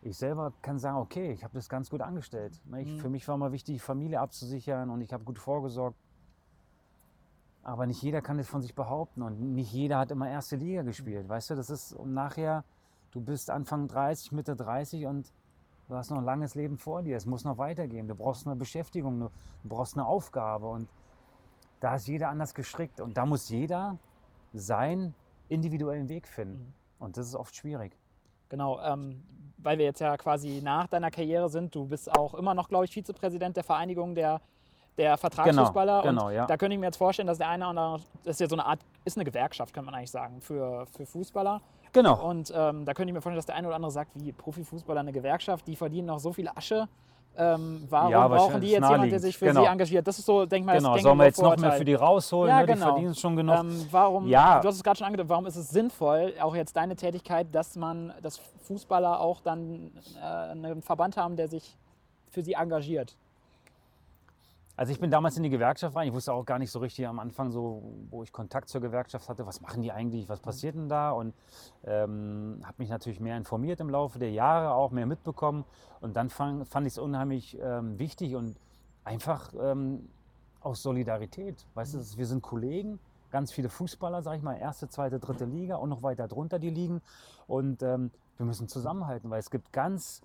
[0.02, 2.60] ich selber kann sagen, okay, ich habe das ganz gut angestellt.
[2.66, 2.82] Ne?
[2.82, 2.98] Ich, Mhm.
[2.98, 5.96] Für mich war mal wichtig, die Familie abzusichern und ich habe gut vorgesorgt.
[7.64, 10.82] Aber nicht jeder kann das von sich behaupten und nicht jeder hat immer erste Liga
[10.82, 11.28] gespielt.
[11.28, 12.64] Weißt du, das ist und nachher,
[13.10, 15.32] du bist Anfang 30, Mitte 30 und
[15.88, 17.16] du hast noch ein langes Leben vor dir.
[17.16, 18.08] Es muss noch weitergehen.
[18.08, 19.30] Du brauchst eine Beschäftigung, du
[19.64, 20.88] brauchst eine Aufgabe und
[21.80, 23.98] da ist jeder anders gestrickt und da muss jeder
[24.52, 25.14] seinen
[25.48, 26.74] individuellen Weg finden.
[26.98, 27.96] Und das ist oft schwierig.
[28.48, 29.22] Genau, ähm,
[29.58, 31.74] weil wir jetzt ja quasi nach deiner Karriere sind.
[31.74, 34.40] Du bist auch immer noch, glaube ich, Vizepräsident der Vereinigung der,
[34.96, 36.02] der Vertragsfußballer.
[36.02, 36.46] genau, und ja.
[36.46, 38.56] Da könnte ich mir jetzt vorstellen, dass der eine oder andere, das ist ja so
[38.56, 41.60] eine Art, ist eine Gewerkschaft, kann man eigentlich sagen, für, für Fußballer.
[41.98, 42.28] Genau.
[42.28, 45.00] Und ähm, da könnte ich mir vorstellen, dass der eine oder andere sagt, wie Profifußballer
[45.00, 46.86] eine Gewerkschaft, die verdienen noch so viel Asche.
[47.36, 49.60] Ähm, warum Ja, brauchen die jetzt jemanden, der sich für Genau.
[49.62, 50.06] sie engagiert?
[50.06, 52.50] Das ist so, denk mal, Genau, das sollen wir jetzt noch mehr für die rausholen?
[52.50, 52.66] Ja, ne?
[52.66, 52.86] Die genau.
[52.86, 53.58] verdienen schon genug.
[53.58, 54.60] Ähm, warum, Ja.
[54.60, 57.76] du hast es gerade schon angedeutet, warum ist es sinnvoll, auch jetzt deine Tätigkeit, dass
[57.76, 61.76] man, dass Fußballer auch dann äh, einen Verband haben, der sich
[62.28, 63.16] für sie engagiert?
[64.78, 66.06] Also ich bin damals in die Gewerkschaft rein.
[66.06, 69.28] Ich wusste auch gar nicht so richtig am Anfang, so, wo ich Kontakt zur Gewerkschaft
[69.28, 71.10] hatte, was machen die eigentlich, was passiert denn da?
[71.10, 71.34] Und
[71.84, 75.64] ähm, habe mich natürlich mehr informiert im Laufe der Jahre, auch mehr mitbekommen.
[76.00, 78.56] Und dann fand, fand ich es unheimlich ähm, wichtig und
[79.02, 80.08] einfach ähm,
[80.60, 81.66] aus Solidarität.
[81.74, 83.00] Weißt du, wir sind Kollegen,
[83.32, 86.70] ganz viele Fußballer, sag ich mal, erste, zweite, dritte Liga und noch weiter drunter die
[86.70, 87.02] Ligen.
[87.48, 90.22] Und ähm, wir müssen zusammenhalten, weil es gibt ganz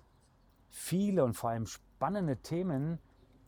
[0.70, 3.00] viele und vor allem spannende Themen,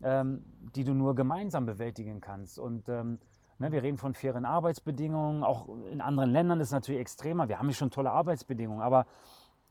[0.03, 0.45] ähm,
[0.77, 2.59] die du nur gemeinsam bewältigen kannst.
[2.59, 3.19] Und ähm,
[3.59, 5.43] ne, wir reden von fairen Arbeitsbedingungen.
[5.43, 7.49] Auch in anderen Ländern ist es natürlich extremer.
[7.49, 9.07] Wir haben hier schon tolle Arbeitsbedingungen, aber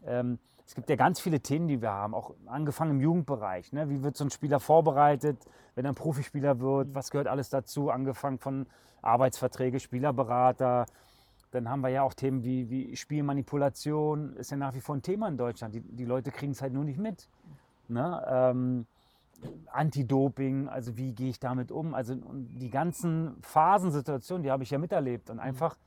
[0.06, 3.72] ähm, es gibt ja ganz viele Themen, die wir haben, auch angefangen im Jugendbereich.
[3.72, 3.88] Ne?
[3.90, 5.46] Wie wird so ein Spieler vorbereitet,
[5.76, 6.96] wenn er ein Profispieler wird?
[6.96, 7.92] Was gehört alles dazu?
[7.92, 8.66] Angefangen von
[9.04, 10.88] Arbeitsverträge, Spielerberater.
[11.52, 15.04] Dann haben wir ja auch Themen wie, wie Spielmanipulation, ist ja nach wie vor ein
[15.04, 15.76] Thema in Deutschland.
[15.76, 17.30] Die, die Leute kriegen es halt nur nicht mit.
[17.88, 18.26] Ne?
[18.28, 18.88] Ähm,
[19.72, 21.94] Anti-Doping, also wie gehe ich damit um?
[21.94, 25.30] Also die ganzen Phasensituationen, die habe ich ja miterlebt.
[25.30, 25.78] Und einfach,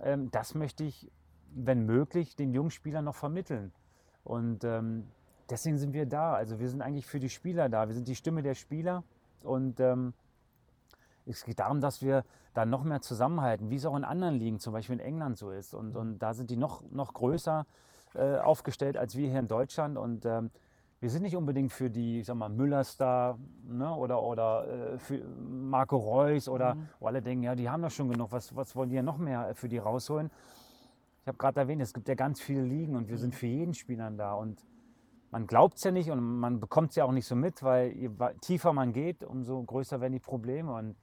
[0.00, 1.10] ähm, das möchte ich,
[1.54, 3.72] wenn möglich, den jungen Spielern noch vermitteln.
[4.24, 5.06] Und ähm,
[5.50, 6.34] deswegen sind wir da.
[6.34, 7.88] Also wir sind eigentlich für die Spieler da.
[7.88, 9.04] Wir sind die Stimme der Spieler.
[9.42, 10.14] Und ähm,
[11.26, 14.58] es geht darum, dass wir da noch mehr zusammenhalten, wie es auch in anderen Ligen,
[14.58, 15.74] zum Beispiel in England so ist.
[15.74, 17.66] Und, und da sind die noch, noch größer
[18.14, 19.98] äh, aufgestellt als wir hier in Deutschland.
[19.98, 20.50] Und ähm,
[21.00, 24.98] wir sind nicht unbedingt für die, ich sag mal, Müllers da ne, oder, oder äh,
[24.98, 28.74] für Marco Reus oder wo alle denken, ja, die haben doch schon genug, was, was
[28.74, 30.30] wollen die ja noch mehr für die rausholen?
[31.20, 33.74] Ich habe gerade erwähnt, es gibt ja ganz viele Ligen und wir sind für jeden
[33.74, 34.34] Spieler da.
[34.34, 34.64] Und
[35.30, 37.90] man glaubt es ja nicht und man bekommt es ja auch nicht so mit, weil
[37.90, 38.10] je
[38.40, 40.72] tiefer man geht, umso größer werden die Probleme.
[40.72, 40.96] Und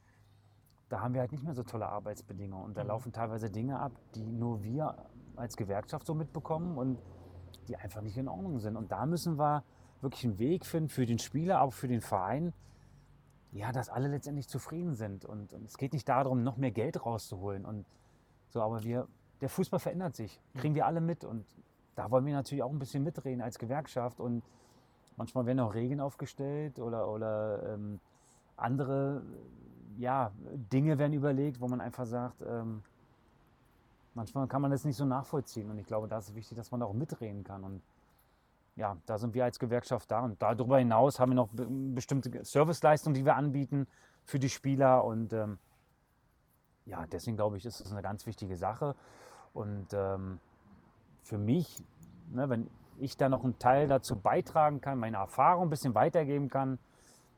[0.89, 2.65] da haben wir halt nicht mehr so tolle Arbeitsbedingungen.
[2.65, 4.95] Und da laufen teilweise Dinge ab, die nur wir
[5.35, 6.99] als Gewerkschaft so mitbekommen und
[7.67, 8.77] die einfach nicht in Ordnung sind.
[8.77, 9.63] Und da müssen wir
[10.03, 12.53] wirklich einen Weg finden für den Spieler, auch für den Verein,
[13.51, 15.25] ja, dass alle letztendlich zufrieden sind.
[15.25, 17.65] Und, und es geht nicht darum, noch mehr Geld rauszuholen.
[17.65, 17.85] Und
[18.49, 19.07] so, aber wir,
[19.41, 21.23] der Fußball verändert sich, kriegen wir alle mit.
[21.23, 21.45] Und
[21.95, 24.19] da wollen wir natürlich auch ein bisschen mitreden als Gewerkschaft.
[24.19, 24.43] Und
[25.17, 27.99] manchmal werden auch Regeln aufgestellt oder, oder ähm,
[28.57, 29.21] andere
[29.97, 30.31] ja,
[30.71, 32.81] Dinge werden überlegt, wo man einfach sagt, ähm,
[34.15, 35.69] manchmal kann man das nicht so nachvollziehen.
[35.69, 37.63] Und ich glaube, da ist es wichtig, dass man da auch mitreden kann.
[37.63, 37.81] Und
[38.75, 40.21] ja, da sind wir als Gewerkschaft da.
[40.21, 43.87] Und darüber hinaus haben wir noch be bestimmte Serviceleistungen, die wir anbieten
[44.23, 45.03] für die Spieler.
[45.03, 45.59] Und ähm,
[46.85, 48.95] ja, deswegen glaube ich, ist es eine ganz wichtige Sache.
[49.53, 50.39] Und ähm,
[51.21, 51.83] für mich,
[52.31, 56.49] ne, wenn ich da noch einen Teil dazu beitragen kann, meine Erfahrung ein bisschen weitergeben
[56.49, 56.79] kann,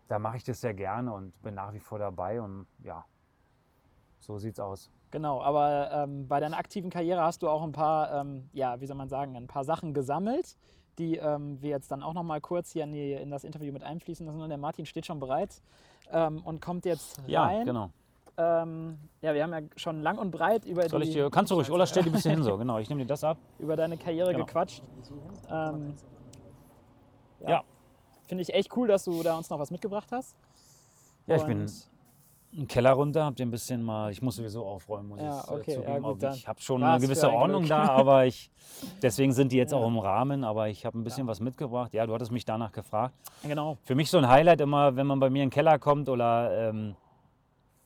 [0.07, 2.41] da mache ich das sehr gerne und bin nach wie vor dabei.
[2.41, 3.05] Und ja,
[4.19, 4.89] so sieht's aus.
[5.11, 8.85] Genau, aber ähm, bei deiner aktiven Karriere hast du auch ein paar, ähm, ja, wie
[8.85, 10.57] soll man sagen, ein paar Sachen gesammelt,
[10.97, 13.71] die ähm, wir jetzt dann auch noch mal kurz hier in, die, in das Interview
[13.73, 14.41] mit einfließen lassen.
[14.41, 15.61] Und der Martin steht schon bereit
[16.11, 17.65] ähm, und kommt jetzt Ja, rein.
[17.65, 17.89] genau.
[18.37, 21.51] Ähm, ja, wir haben ja schon lang und breit über, Soll die, ich dir, kannst
[21.51, 22.57] du ruhig, Ola, stell die ein bisschen hin so.
[22.57, 23.37] Genau, ich nehme dir das ab.
[23.59, 24.45] über deine Karriere Genau.
[24.45, 24.81] gequatscht.
[25.49, 25.93] Ähm,
[27.47, 27.63] Ja.
[28.27, 30.35] Finde ich echt cool, dass du da uns noch was mitgebracht hast.
[31.27, 31.65] Ja, ich bin
[32.57, 35.49] Im Keller runter, hab dir ein bisschen mal, ich muss sowieso aufräumen, muss Ja, ich
[35.49, 35.95] äh, okay, ja, zugeben.
[36.03, 37.69] gut, aber dann ich habe schon eine gewisse ein Ordnung Glück.
[37.69, 38.49] da, aber ich,
[39.01, 39.77] deswegen sind die jetzt Ja.
[39.77, 41.93] auch im Rahmen, aber ich habe ein bisschen was mitgebracht.
[41.93, 43.13] Ja, du hattest mich danach gefragt.
[43.43, 43.77] Genau.
[43.83, 46.69] Für mich so ein Highlight immer, wenn man bei mir in den Keller kommt oder
[46.69, 46.95] ähm,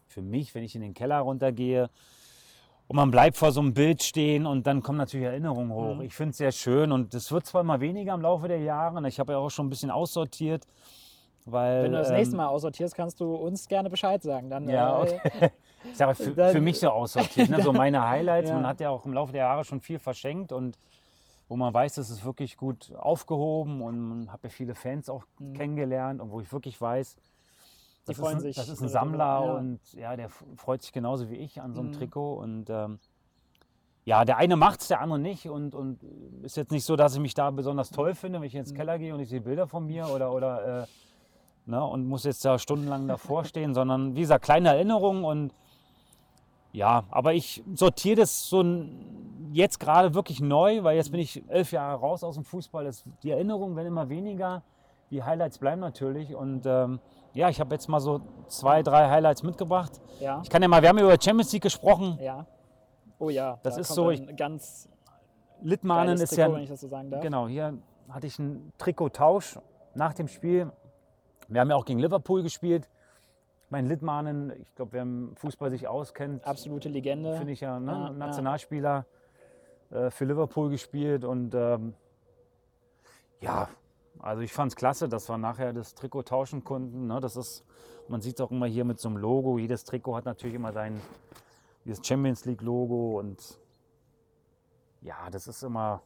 [0.08, 1.90] für mich, wenn ich in den Keller runtergehe
[2.88, 5.96] und man bleibt vor so einem Bild stehen und dann kommen natürlich Erinnerungen hoch.
[5.96, 6.02] Mhm.
[6.02, 9.08] Ich finde es sehr schön und es wird zwar immer weniger im Laufe der Jahre.
[9.08, 10.66] Ich habe ja auch schon ein bisschen aussortiert,
[11.46, 14.50] weil Wenn du das ähm, nächste Mal aussortierst, kannst du uns gerne Bescheid sagen.
[14.50, 15.50] Dann, Ja, äh, okay.
[15.86, 17.50] Ich sage, für, Dann- für mich so aussortiert.
[17.50, 17.62] Ne?
[17.64, 18.50] So meine Highlights.
[18.50, 18.56] Ja.
[18.56, 20.78] Man hat ja auch im Laufe der Jahre schon viel verschenkt und
[21.48, 25.24] wo man weiß, das ist wirklich gut aufgehoben und man hat ja viele Fans auch
[25.56, 27.16] kennengelernt und wo ich wirklich weiß,
[28.06, 28.24] das, Mhm.
[28.24, 29.54] ist, ein, das ist ein Sammler ja.
[29.54, 31.94] und ja, der freut sich genauso wie ich an so einem Mhm.
[31.94, 33.00] Trikot und ähm,
[34.06, 36.04] ja, der eine macht es, der andere nicht und, und
[36.44, 38.60] ist jetzt nicht so, dass ich mich da besonders toll finde, wenn ich Mhm.
[38.60, 40.88] ins Keller gehe und ich sehe Bilder von mir oder, oder äh,
[41.70, 45.54] ne, und muss jetzt da stundenlang davor stehen, sondern wie gesagt, kleine Erinnerungen und
[46.72, 48.64] ja, aber ich sortiere das so
[49.52, 52.86] jetzt gerade wirklich neu, weil jetzt bin ich elf Jahre raus aus dem Fußball.
[52.86, 54.62] Das, die Erinnerungen werden immer weniger,
[55.10, 57.00] die Highlights bleiben natürlich und ähm,
[57.34, 60.00] ja, ich habe jetzt mal so zwei, drei Highlights mitgebracht.
[60.20, 62.18] ja, Ich kann ja mal, wir haben ja über Champions League gesprochen.
[62.22, 62.46] ja.
[63.22, 64.88] Oh ja, Das da ist so, ein ganz
[65.62, 67.22] Littmanen geiles ist Trikot, ja wenn ich das so sagen darf.
[67.22, 67.78] Genau, hier
[68.08, 69.60] hatte ich einen Trikottausch
[69.94, 70.72] nach dem Spiel.
[71.50, 72.88] Wir haben ja auch gegen Liverpool gespielt.
[73.70, 77.36] Mein Littmanen, ich glaube, wer im Fußball sich auskennt, Absolute Legende.
[77.38, 77.92] finde ich ja, ne?
[77.92, 78.10] Ja, ja.
[78.12, 79.06] Nationalspieler
[79.92, 81.24] äh, für Liverpool gespielt.
[81.24, 81.94] Und ähm,
[83.42, 83.68] ja,
[84.20, 87.08] also ich fand es klasse, dass wir nachher das Trikot tauschen konnten.
[87.08, 87.20] Ne?
[87.20, 87.64] Das ist,
[88.08, 89.58] man sieht es auch immer hier mit so einem Logo.
[89.58, 91.00] Jedes Trikot hat natürlich immer sein
[91.86, 93.60] dieses Champions League Logo und
[95.02, 96.02] ja, das ist immer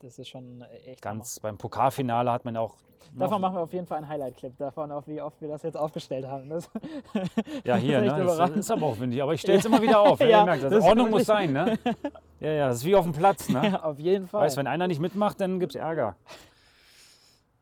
[0.00, 2.76] Das ist schon echt ganz beim Pokalfinale hat man auch
[3.10, 3.24] Hammer.
[3.24, 5.76] Davon machen wir auf jeden Fall einen Highlight-Clip, davon auch, wie oft wir das jetzt
[5.76, 6.48] aufgestellt haben.
[6.48, 6.70] Das
[7.64, 8.48] ja hier, das ist ne?
[8.48, 10.20] Das ist aber auch windig, aber ich stelle es immer wieder auf.
[10.20, 11.78] Ja, Ja, merkt, das das Ordnung muss sein, ne?
[12.40, 13.70] Ja, ja, das ist wie auf dem Platz, ne?
[13.72, 14.42] ja, auf jeden Fall.
[14.42, 16.14] Weißt, wenn einer nicht mitmacht, dann gibt es Ärger.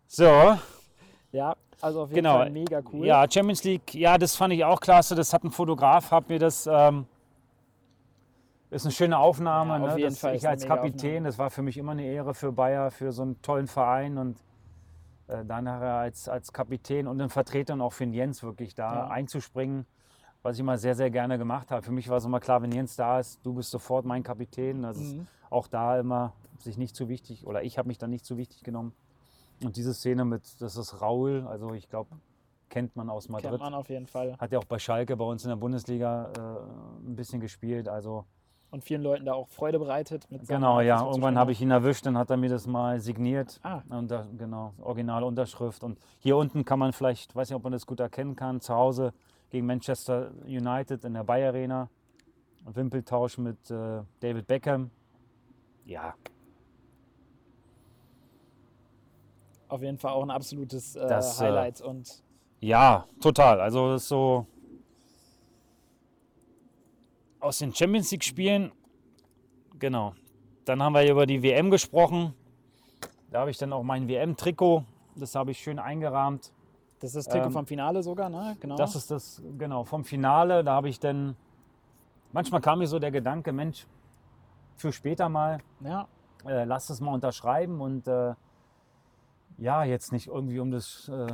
[0.06, 0.58] So,
[1.32, 2.34] ja, also auf jeden genau.
[2.34, 3.06] Fall mega cool.
[3.06, 5.14] Ja, Champions League, ja, das fand ich auch klasse.
[5.14, 6.68] Das hat ein Fotograf, hat mir das.
[6.70, 7.06] Ähm,
[8.70, 9.74] ist eine schöne Aufnahme.
[9.78, 9.98] Ja, auf ne?
[10.00, 11.26] jeden das, Fall ist ich als Kapitän, Aufnahme.
[11.26, 14.38] das war für mich immer eine Ehre für Bayer, für so einen tollen Verein und
[15.28, 18.74] äh, dann nachher als, als Kapitän und ein Vertreter und auch für den Jens wirklich
[18.74, 19.06] da Ja.
[19.08, 19.86] einzuspringen,
[20.42, 21.82] was ich immer sehr, sehr gerne gemacht habe.
[21.82, 24.82] Für mich war es immer klar, wenn Jens da ist, du bist sofort mein Kapitän.
[24.82, 25.26] Das ist Mhm.
[25.50, 28.62] auch da immer sich nicht zu wichtig oder ich habe mich dann nicht zu wichtig
[28.62, 28.94] genommen.
[29.64, 32.10] Und diese Szene mit, das ist Raul, also ich glaube,
[32.68, 33.50] kennt man aus Madrid.
[33.50, 34.36] Kennt man auf jeden Fall.
[34.38, 37.88] Hat ja auch bei Schalke bei uns in der Bundesliga äh, ein bisschen gespielt.
[37.88, 38.26] Also
[38.76, 40.28] Und vielen Leuten da auch Freude bereitet.
[40.46, 41.02] Genau, ja.
[41.02, 43.58] Irgendwann habe ich ihn erwischt, dann hat er mir das mal signiert.
[43.62, 43.80] Ah.
[43.88, 45.82] Und da, genau, originale Unterschrift.
[45.82, 48.74] Und hier unten kann man vielleicht, weiß nicht, ob man das gut erkennen kann, zu
[48.74, 49.14] Hause
[49.48, 51.88] gegen Manchester United in der Bayer Arena.
[52.66, 54.90] Wimpeltausch mit äh, David Beckham.
[55.86, 56.12] Ja,
[59.68, 61.80] Auf jeden Fall auch ein absolutes äh, Das, äh, Highlight.
[61.80, 62.22] Und
[62.60, 63.60] Ja, total.
[63.60, 64.46] Also das ist so
[67.46, 68.72] aus den Champions League Spielen.
[69.78, 70.14] Genau.
[70.64, 72.34] Dann haben wir über die WM gesprochen.
[73.30, 74.84] Da habe ich dann auch mein WM-Trikot.
[75.14, 76.52] Das habe ich schön eingerahmt.
[77.00, 78.56] das ist das Trikot ähm, vom Finale sogar, ne?
[78.60, 78.76] Genau.
[78.76, 80.64] Das ist das, genau, vom Finale.
[80.64, 81.36] Da habe ich dann,
[82.32, 83.86] manchmal kam mir so der Gedanke, Mensch,
[84.76, 86.08] für später mal, ja,
[86.46, 88.34] äh, lass es mal unterschreiben und äh,
[89.58, 91.32] ja, jetzt nicht irgendwie um das, äh,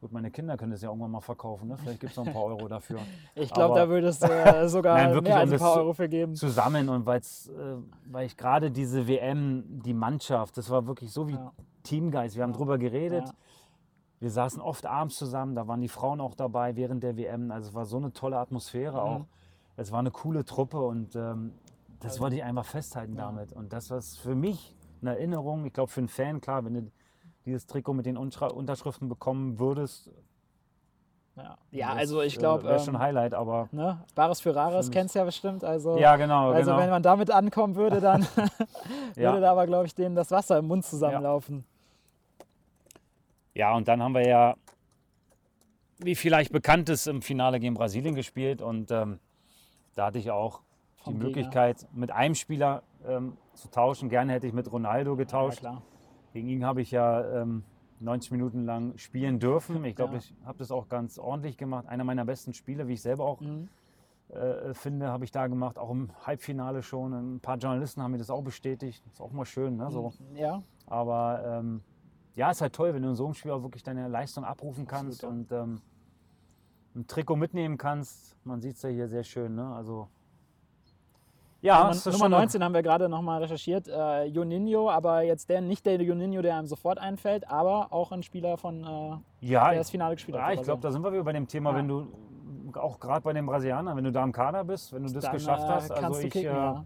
[0.00, 1.76] gut, meine Kinder können das ja irgendwann mal verkaufen, ne?
[1.76, 2.98] vielleicht gibt es noch ein paar Euro dafür.
[3.34, 6.08] ich glaube, da würdest du äh, sogar Nein, wirklich, mehr als ein paar Euro für
[6.08, 6.34] geben.
[6.34, 7.52] Zusammen und weil's, äh,
[8.06, 11.52] weil ich gerade diese WM, die Mannschaft, das war wirklich so wie Ja.
[11.82, 12.36] Teamgeist.
[12.36, 13.28] Wir haben drüber geredet.
[13.28, 13.34] Ja.
[14.18, 17.50] Wir saßen oft abends zusammen, da waren die Frauen auch dabei während der WM.
[17.50, 19.26] Also es war so eine tolle Atmosphäre auch.
[19.76, 21.52] Es war eine coole Truppe und ähm,
[22.00, 23.52] das wollte ich einfach festhalten damit.
[23.52, 25.66] Und das war für mich eine Erinnerung.
[25.66, 26.90] Ich glaube, für einen Fan, klar, wenn du
[27.46, 30.10] dieses Trikot mit den Unterschriften bekommen würdest,
[31.36, 34.04] Ja, ja das, also ich äh, glaube, wäre schon ähm, Highlight, aber ne?
[34.14, 35.64] Bares für Rares kennst du ja bestimmt.
[35.64, 36.82] Also, ja, genau, also genau.
[36.82, 38.26] wenn man damit ankommen würde, dann
[39.16, 39.30] Ja.
[39.30, 41.64] würde da aber, glaube ich, denen das Wasser im Mund zusammenlaufen.
[43.54, 44.56] Ja, und dann haben wir ja,
[45.98, 49.18] wie vielleicht bekannt ist, im Finale gegen Brasilien gespielt und ähm,
[49.94, 50.60] da hatte ich auch
[51.06, 51.14] die.
[51.14, 54.08] Möglichkeit, mit einem Spieler ähm, zu tauschen.
[54.08, 55.60] Gerne hätte ich mit Ronaldo Ja, getauscht.
[55.60, 55.82] klar.
[56.36, 57.62] Gegen ihn habe ich ja ähm,
[58.00, 59.82] 90 Minuten lang spielen dürfen.
[59.86, 60.18] Ich glaube, Ja.
[60.18, 61.86] ich habe das auch ganz ordentlich gemacht.
[61.88, 63.68] Einer meiner besten Spiele, wie ich selber auch Mhm.
[64.28, 65.78] äh, finde, habe ich da gemacht.
[65.78, 67.14] Auch im Halbfinale schon.
[67.14, 69.02] Ein paar Journalisten haben mir das auch bestätigt.
[69.10, 69.90] Ist auch mal schön, ne?
[69.90, 70.12] so.
[70.34, 71.80] Ja, Aber ähm,
[72.34, 74.86] ja, ist halt toll, wenn du in so einem Spiel auch wirklich deine Leistung abrufen
[74.86, 75.80] kannst und ähm,
[76.94, 78.36] ein Trikot mitnehmen kannst.
[78.44, 79.54] Man sieht es ja hier sehr schön.
[79.54, 79.74] Ne?
[79.74, 80.08] Also,
[81.66, 83.88] ja, Nummer, Nummer schon eine- 19 haben wir gerade nochmal recherchiert.
[83.88, 88.22] Äh, Juninho, aber jetzt der, nicht der Juninho, der einem sofort einfällt, aber auch ein
[88.22, 90.54] Spieler von, äh, ja, der das Finale gespielt ja, hat.
[90.54, 91.76] ich glaube, da sind wir wieder bei dem Thema, Ja.
[91.76, 92.06] wenn du
[92.74, 95.32] auch gerade bei den Brasilianern, wenn du da im Kader bist, wenn du das Dann,
[95.34, 95.90] geschafft äh, hast.
[95.90, 96.84] Also ich, kicken, äh, ja.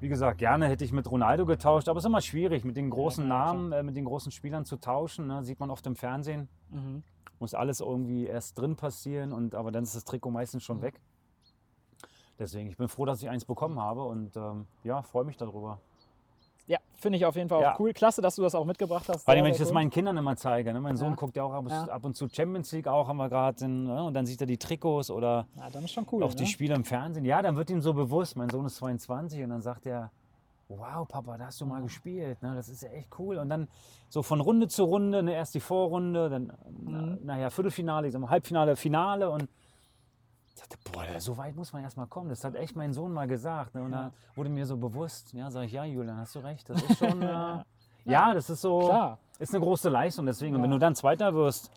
[0.00, 2.88] wie gesagt, gerne hätte ich mit Ronaldo getauscht, aber es ist immer schwierig, mit den
[2.90, 3.52] großen klar.
[3.54, 5.26] Namen, äh, mit den großen Spielern zu tauschen.
[5.26, 5.42] Ne?
[5.42, 6.48] Sieht man oft im Fernsehen.
[6.70, 7.02] Mhm.
[7.40, 10.66] muss alles irgendwie erst drin passieren und aber dann ist das Trikot meistens Mhm.
[10.66, 11.00] schon weg.
[12.38, 15.78] Deswegen, ich bin froh, dass ich eins bekommen habe und ähm, ja, freue mich darüber.
[16.68, 17.74] Ja, finde ich auf jeden Fall Ja.
[17.74, 17.92] auch cool.
[17.94, 19.24] Klasse, dass du das auch mitgebracht hast.
[19.24, 20.72] Vor allem, wenn ich das meinen Kindern immer zeige.
[20.72, 20.80] Ne?
[20.80, 21.14] Mein Sohn Ja.
[21.16, 21.84] guckt ja auch ab, Ja.
[21.84, 23.66] ab und zu Champions League auch, haben wir gerade.
[23.66, 24.04] Ne?
[24.04, 25.46] Und dann sieht er die Trikots oder
[26.12, 26.22] cool.
[26.22, 26.48] auch die ne?
[26.48, 27.24] Spiele im Fernsehen.
[27.24, 30.10] Ja, dann wird ihm so bewusst, mein Sohn ist 22 und dann sagt er,
[30.68, 32.42] wow, Papa, da hast du mal gespielt.
[32.42, 32.54] Ne?
[32.54, 33.38] Das ist ja echt cool.
[33.38, 33.66] Und dann
[34.10, 35.32] so von Runde zu Runde, ne?
[35.32, 36.52] erst die Vorrunde, dann, Mhm.
[37.24, 39.48] na, naja, Viertelfinale, ich sag mal, Halbfinale, Finale und
[40.58, 42.28] ich sagte, boah, so weit muss man erst mal kommen.
[42.30, 43.74] Das hat echt mein Sohn mal gesagt.
[43.74, 43.82] Ne?
[43.82, 44.02] Und Ja.
[44.04, 46.68] da wurde mir so bewusst, ja, sag ich, ja, Julian, hast du recht.
[46.68, 47.62] Das ist schon, äh,
[48.04, 49.18] ja, das ist so, Klar.
[49.38, 50.26] ist eine große Leistung.
[50.26, 50.76] Deswegen, und wenn Ja.
[50.76, 51.70] du dann Zweiter wirst,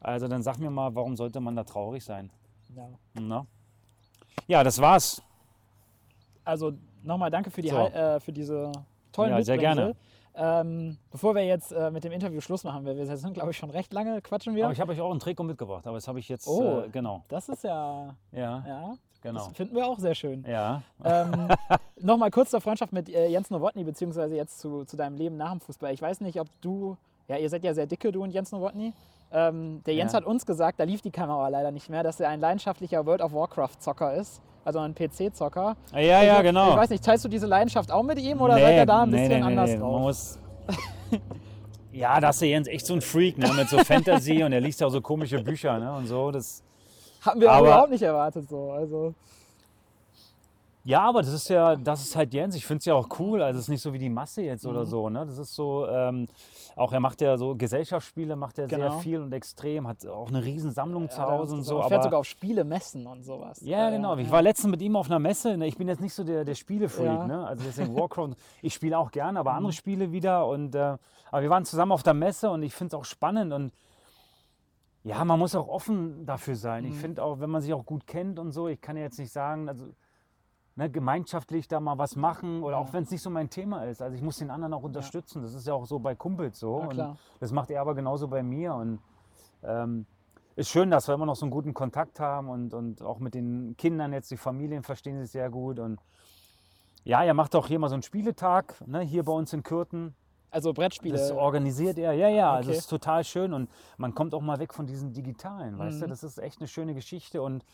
[0.00, 2.30] also dann sag mir mal, warum sollte man da traurig sein?
[2.74, 2.88] Ja.
[3.14, 3.46] Na?
[4.48, 5.22] Ja, das war's.
[6.44, 6.72] Also
[7.02, 7.76] nochmal danke für, die, So.
[7.76, 8.72] Äh, für diese
[9.12, 9.94] tollen Ja, sehr Mitbringsel.
[10.40, 13.56] Ähm, bevor wir jetzt äh, mit dem Interview Schluss machen, weil wir sind, glaube ich,
[13.56, 14.64] schon recht lange quatschen wir.
[14.64, 16.82] Aber ich habe euch auch ein Trikot mitgebracht, aber das habe ich jetzt, Oh.
[16.82, 20.44] äh, genau, das ist ja, ja, ja, genau, das finden wir auch sehr schön.
[20.48, 20.82] ja.
[21.04, 21.48] Ähm,
[22.00, 25.50] Nochmal kurz zur Freundschaft mit äh, Jens Nowotny, beziehungsweise jetzt zu, zu deinem Leben nach
[25.50, 25.92] dem Fußball.
[25.92, 26.96] Ich weiß nicht, ob du,
[27.26, 28.92] ja, ihr seid ja sehr dicke, du und Jens Nowotny.
[29.30, 30.18] Ähm, der Jens Ja.
[30.18, 33.20] hat uns gesagt, da lief die Kamera leider nicht mehr, dass er ein leidenschaftlicher World
[33.20, 35.76] of Warcraft-Zocker ist, also ein PC-Zocker.
[35.92, 36.70] Ja, ja, Ich- genau.
[36.70, 39.10] Ich weiß nicht, teilst du diese Leidenschaft auch mit ihm oder seid ihr da ein
[39.10, 40.00] bisschen anders Man drauf?
[40.00, 40.38] muss,
[41.92, 44.60] ja, da ist der Jens echt so ein Freak, ne, mit so Fantasy und er
[44.60, 46.62] liest ja auch so komische Bücher, ne, und so, das,
[47.20, 48.70] Haben wir aber- überhaupt nicht erwartet so.
[48.72, 49.14] Also,
[50.84, 52.54] Ja, aber das ist ja, das ist halt Jens.
[52.56, 53.42] Ich finde es ja auch cool.
[53.42, 54.86] Also es ist nicht so wie die Masse jetzt oder Mhm.
[54.86, 55.10] so.
[55.10, 55.26] Ne?
[55.26, 56.28] Das ist so, ähm,
[56.78, 58.98] auch er macht ja so Gesellschaftsspiele, macht er sehr Genau.
[58.98, 61.80] viel und extrem, hat auch eine riesen Sammlung zu ja, Hause und so.
[61.82, 63.60] fährt Aber, sogar auf Spiele, Messen und sowas.
[63.62, 64.16] ja, genau.
[64.16, 65.56] Ich war letztens mit ihm auf einer Messe.
[65.56, 65.66] Ne?
[65.66, 67.06] Ich bin jetzt nicht so der, der Spielefreak.
[67.06, 67.22] Ja.
[67.22, 67.28] Mhm.
[67.28, 67.46] Ne?
[67.46, 68.34] Also deswegen Warcraft.
[68.62, 70.46] Ich spiele auch gerne, aber andere Spiele wieder.
[70.46, 70.96] Und, äh,
[71.30, 73.52] aber wir waren zusammen auf der Messe und ich finde es auch spannend.
[73.52, 73.72] Und
[75.04, 76.84] ja, man muss auch offen dafür sein.
[76.84, 76.90] Mhm.
[76.90, 79.18] Ich finde auch, wenn man sich auch gut kennt und so, ich kann ja jetzt
[79.18, 79.86] nicht sagen, also
[80.78, 84.00] ne, gemeinschaftlich da mal was machen oder auch wenn es nicht so mein Thema ist.
[84.00, 85.42] Also ich muss den anderen auch unterstützen.
[85.42, 86.76] Das ist ja auch so bei Kumpels so.
[86.76, 86.96] Und
[87.40, 88.74] das macht er aber genauso bei mir.
[88.74, 89.00] Und
[89.64, 90.06] ähm,
[90.54, 93.34] ist schön, dass wir immer noch so einen guten Kontakt haben und, und auch mit
[93.34, 95.80] den Kindern jetzt, die Familien verstehen sich sehr gut.
[95.80, 95.98] Und
[97.04, 100.14] ja, er macht auch hier mal so einen Spieletag, ne, hier bei uns in Kürten.
[100.50, 101.18] Also Brettspiele.
[101.18, 102.76] Das organisiert er, ja, ja, also Okay.
[102.76, 103.68] das ist total schön und
[103.98, 106.10] man kommt auch mal weg von diesen Digitalen, weißt du, Mhm.
[106.10, 107.64] das ist echt eine schöne Geschichte und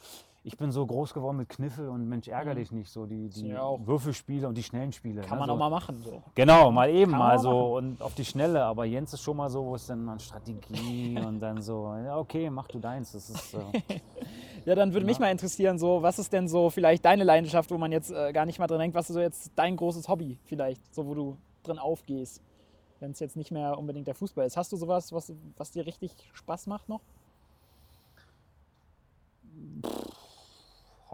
[0.46, 2.58] ich bin so groß geworden mit Kniffel und Mensch, ärger Mhm.
[2.58, 3.78] dich nicht, so die, die Ja.
[3.86, 5.22] Würfelspiele und die schnellen Spiele.
[5.22, 5.54] Kann ne, man so.
[5.54, 6.02] auch mal machen.
[6.04, 6.22] So.
[6.34, 9.48] Genau, mal eben Kann mal so und auf die Schnelle, aber Jens ist schon mal
[9.48, 13.30] so, wo es dann an Strategie und dann so, ja okay, mach du deins, das
[13.30, 13.58] ist, äh,
[14.66, 17.78] Ja, dann würde mich mal interessieren, so, was ist denn so vielleicht deine Leidenschaft, wo
[17.78, 20.38] man jetzt äh, gar nicht mal dran denkt, was ist so jetzt dein großes Hobby
[20.44, 22.42] vielleicht, so wo du drin aufgehst,
[23.00, 24.56] wenn es jetzt nicht mehr unbedingt der Fußball ist.
[24.56, 27.00] Hast du sowas, was, was dir richtig Spaß macht noch?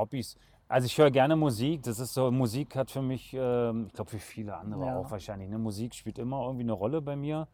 [0.01, 0.36] Hobbys.
[0.68, 1.82] Also ich höre gerne Musik.
[1.82, 4.97] Das ist so, Musik hat für mich, ähm, ich glaube für viele andere Ja.
[4.98, 5.48] auch wahrscheinlich.
[5.48, 5.59] Ne?
[5.59, 7.48] Musik spielt immer irgendwie eine Rolle bei mir.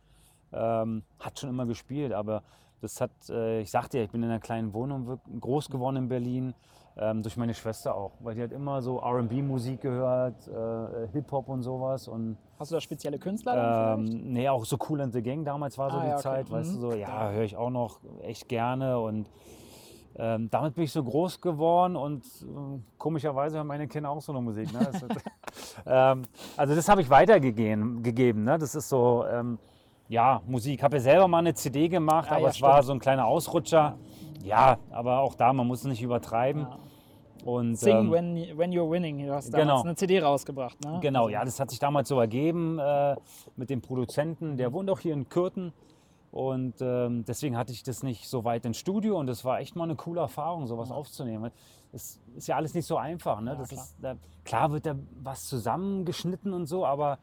[0.53, 2.43] Ähm, hat schon immer gespielt, aber
[2.81, 6.09] das hat, äh, ich sagte ja, ich bin in einer kleinen Wohnung groß geworden in
[6.09, 6.55] Berlin.
[6.99, 11.63] Ähm, durch meine Schwester auch, weil die hat immer so RB-Musik gehört, äh, Hip-Hop und
[11.63, 12.09] sowas.
[12.09, 15.77] Und Hast du da spezielle Künstler ähm, nee, auch so Cool and the Gang damals
[15.77, 16.23] war so Ah, die ja, okay.
[16.23, 16.81] Zeit, weißt du Mhm.
[16.81, 19.29] so, ja, höre ich auch noch echt gerne und
[20.19, 24.33] ähm, damit bin ich so groß geworden und ähm, komischerweise hören meine Kinder auch so
[24.33, 24.73] eine Musik.
[24.73, 24.79] Ne?
[24.91, 25.05] Das,
[25.87, 26.23] ähm,
[26.57, 28.59] also das habe ich weitergegeben, gegeben, ne?
[28.59, 29.59] das ist so, ähm,
[30.09, 30.83] ja, Musik.
[30.83, 32.87] Habe ja selber mal eine CD gemacht, Ah, aber ja, es war stimmt.
[32.87, 33.99] so ein kleiner Ausrutscher.
[34.43, 36.63] Ja, aber auch da, man muss es nicht übertreiben.
[36.63, 36.79] Ja.
[37.45, 39.25] Und, Sing ähm, when, when You're Winning.
[39.25, 39.83] Du hast damals genau.
[39.83, 40.99] eine CD rausgebracht, ne?
[41.01, 43.15] Genau, ja, das hat sich damals so ergeben äh,
[43.55, 44.57] mit dem Produzenten.
[44.57, 45.73] Der wohnt auch hier in Kürten.
[46.37, 49.19] Und ähm, deswegen hatte ich das nicht so weit ins Studio.
[49.19, 51.51] Und das war echt mal eine coole Erfahrung, sowas aufzunehmen.
[51.93, 53.41] Es ist ja alles nicht so einfach.
[53.41, 53.53] Ne?
[53.59, 53.71] Ja, klar.
[53.83, 57.19] Ist, da, klar wird da was zusammengeschnitten und so, aber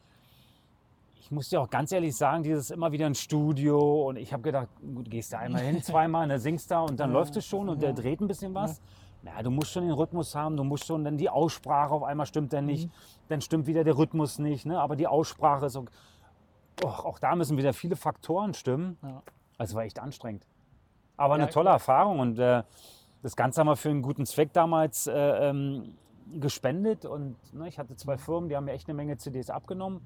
[1.19, 4.09] ich muss dir auch ganz ehrlich sagen, dieses immer wieder ein Studio.
[4.09, 7.11] Und ich habe gedacht, gut, gehst da einmal hin, zweimal, ne, singst da und dann
[7.11, 8.81] läuft es schon und der dreht ein bisschen was.
[9.23, 12.25] Ja, du musst schon den Rhythmus haben, du musst schon dann die Aussprache auf einmal
[12.25, 12.71] stimmt dann Mhm.
[12.71, 12.89] nicht,
[13.29, 14.81] dann stimmt wieder der Rhythmus nicht, ne?
[14.81, 15.91] aber die Aussprache ist, ok-
[16.83, 18.97] Och, auch da müssen wieder viele Faktoren stimmen.
[19.01, 19.21] Ja.
[19.57, 20.45] Also war echt anstrengend.
[21.17, 22.63] Aber Ja, eine tolle Erfahrung und äh,
[23.21, 25.95] das Ganze haben wir für einen guten Zweck damals äh, ähm,
[26.39, 30.01] gespendet und ne, ich hatte zwei Firmen, die haben mir echt eine Menge CDs abgenommen.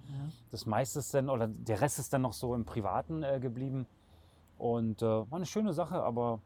[0.51, 3.87] Das meiste ist dann, oder der Rest ist dann noch so im Privaten äh, geblieben
[4.57, 6.39] und äh, war eine schöne Sache, aber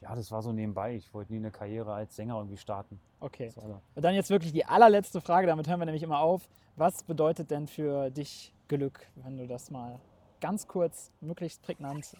[0.00, 0.94] ja, das war so nebenbei.
[0.94, 3.00] Ich wollte nie eine Karriere als Sänger irgendwie starten.
[3.20, 3.50] Okay.
[3.94, 6.48] Und dann jetzt wirklich die allerletzte Frage, damit hören wir nämlich immer auf.
[6.76, 10.00] Was bedeutet denn für dich Glück, wenn du das mal
[10.40, 12.16] ganz kurz, möglichst prägnant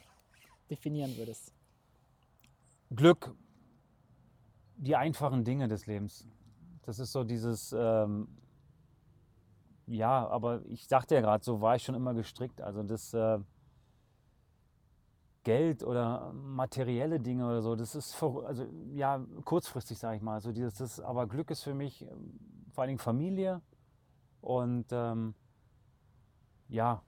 [0.71, 1.53] definieren würdest?
[2.95, 3.35] Glück,
[4.77, 6.27] die einfachen Dinge des Lebens.
[6.83, 8.29] Das ist so dieses, ähm,
[9.87, 12.61] ja, aber ich sagte ja gerade, so war ich schon immer gestrickt.
[12.61, 13.41] Also das äh,
[15.43, 20.41] Geld oder materielle Dinge oder so, das ist ver- also ja kurzfristig, sage ich mal.
[20.41, 22.39] So dieses, das, aber Glück ist für mich ähm,
[22.71, 23.63] vor allen Dingen Familie
[24.41, 25.35] und ähm,
[26.69, 27.03] ja,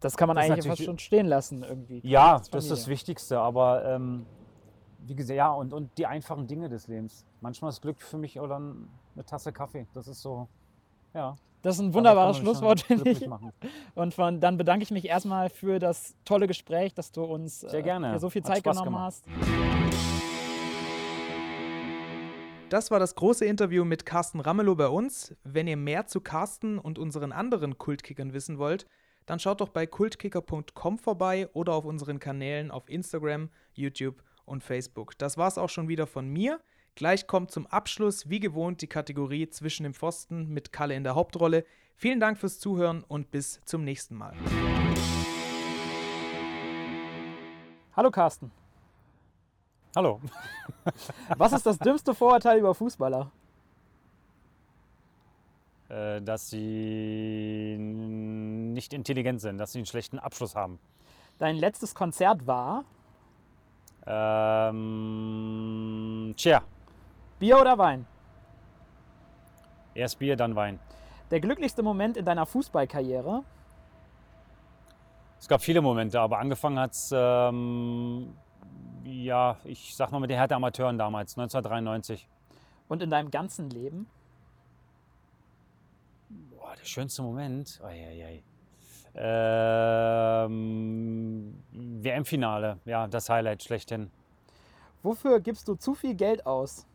[0.00, 2.00] Das kann man Das eigentlich fast schon stehen lassen irgendwie.
[2.04, 2.92] Ja, Das ist das ist das Familie.
[2.98, 4.26] Wichtigste, aber ähm,
[5.06, 7.24] wie gesagt, ja, und, und die einfachen Dinge des Lebens.
[7.40, 9.86] Manchmal ist Glück für mich oder eine Tasse Kaffee.
[9.94, 10.48] Das ist so,
[11.14, 11.36] ja.
[11.62, 13.26] Das ist ein wunderbares Schlusswort, finde ich.
[13.26, 13.52] machen.
[13.94, 17.82] Und von, dann bedanke ich mich erstmal für das tolle Gespräch, dass du uns Sehr
[17.82, 18.12] gerne.
[18.12, 19.26] dir so viel Zeit genommen hast.
[22.70, 25.34] Das war das große Interview mit Carsten Ramelow bei uns.
[25.42, 28.86] Wenn ihr mehr zu Carsten und unseren anderen Kultkickern wissen wollt,
[29.26, 35.18] dann schaut doch bei kultkicker.com vorbei oder auf unseren Kanälen auf Instagram, YouTube und Facebook.
[35.18, 36.60] Das war's auch schon wieder von mir.
[36.94, 41.16] Gleich kommt zum Abschluss, wie gewohnt, die Kategorie zwischen dem Pfosten mit Kalle in der
[41.16, 41.64] Hauptrolle.
[41.96, 44.36] Vielen Dank fürs Zuhören und bis zum nächsten Mal.
[47.96, 48.52] Hallo Carsten.
[49.96, 50.20] Hallo.
[51.36, 53.30] Was ist das dümmste Vorurteil über Fußballer?
[55.88, 60.78] Äh, dass sie nicht intelligent sind, dass sie einen schlechten Abschluss haben.
[61.38, 62.84] Dein letztes Konzert war
[64.06, 64.74] Ähm,
[66.36, 66.62] tja,
[67.38, 68.06] Bier oder Wein?
[69.94, 70.78] erst Bier, dann Wein.
[71.30, 73.44] Der glücklichste Moment in deiner Fußballkarriere?
[75.38, 78.34] Es gab viele Momente, aber angefangen hat es, ähm,
[79.04, 82.28] ja, ich sag mal mit den Hertha Amateuren damals, 1993.
[82.88, 84.06] Und in deinem ganzen Leben?
[86.28, 87.80] Boah, der schönste Moment.
[87.84, 88.42] Eieiei.
[89.14, 90.54] Ähm,
[91.72, 94.10] WM-Finale, ja, das Highlight schlechthin.
[95.02, 96.86] Wofür gibst du zu viel Geld aus?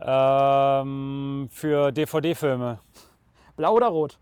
[0.00, 2.78] Ähm, für DVD-Filme.
[3.56, 4.18] Blau oder rot?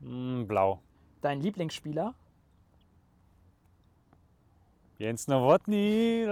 [0.00, 0.80] Hm, blau.
[1.20, 2.14] Dein Lieblingsspieler?
[5.00, 6.26] Jens Nowotny.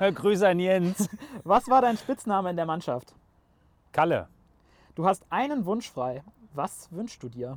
[0.00, 1.08] Grüße an Jens.
[1.44, 3.14] Was war dein Spitzname in der Mannschaft?
[3.92, 4.28] Kalle.
[4.96, 6.24] Du hast einen Wunsch frei.
[6.52, 7.56] Was wünschst du dir?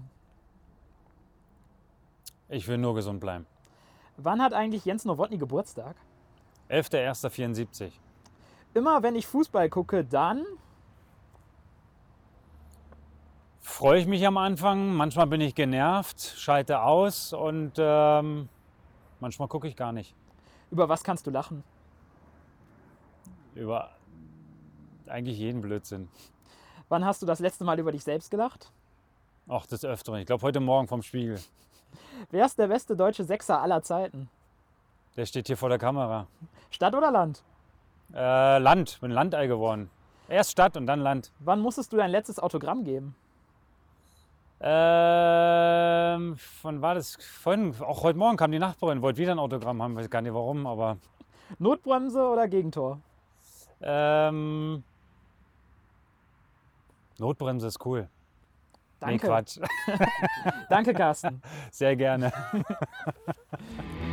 [2.48, 3.48] Ich will nur gesund bleiben.
[4.18, 5.96] Wann hat eigentlich Jens Nowotny Geburtstag?
[6.70, 7.92] 11.01.74.
[8.76, 10.46] Immer wenn ich Fußball gucke, dann
[13.60, 18.48] Freue ich mich am Anfang, manchmal bin ich genervt, schalte aus und ähm,
[19.20, 20.14] manchmal gucke ich gar nicht.
[20.72, 21.64] über was kannst du lachen?
[23.56, 23.92] Über
[25.08, 26.10] eigentlich jeden Blödsinn.
[26.90, 28.72] Wann hast du das letzte Mal über dich selbst gelacht?
[29.48, 30.20] Auch des Öfteren.
[30.20, 31.40] Ich glaube, heute Morgen vom Spiegel.
[32.32, 34.30] Wer ist der beste deutsche Sechser aller Zeiten?
[35.16, 36.28] Der steht hier vor der Kamera.
[36.70, 37.44] Stadt oder Land?
[38.14, 39.90] Äh, Land, bin Landei geworden.
[40.30, 41.32] Erst Stadt und dann Land.
[41.40, 43.16] Wann musstest du dein letztes Autogramm geben?
[44.60, 47.16] Ähm, wann war das?
[47.22, 50.34] Vorhin, auch heute Morgen kam die Nachbarin, wollte wieder ein Autogramm haben, weiß gar nicht
[50.34, 50.98] warum, aber
[51.60, 53.00] Notbremse oder Gegentor?
[53.82, 54.84] ähm,
[57.20, 58.10] Notbremse ist cool.
[59.02, 59.28] Nee, Danke.
[59.28, 59.60] Quatsch.
[60.70, 61.42] Danke, Carsten.
[61.72, 62.34] Sehr gerne.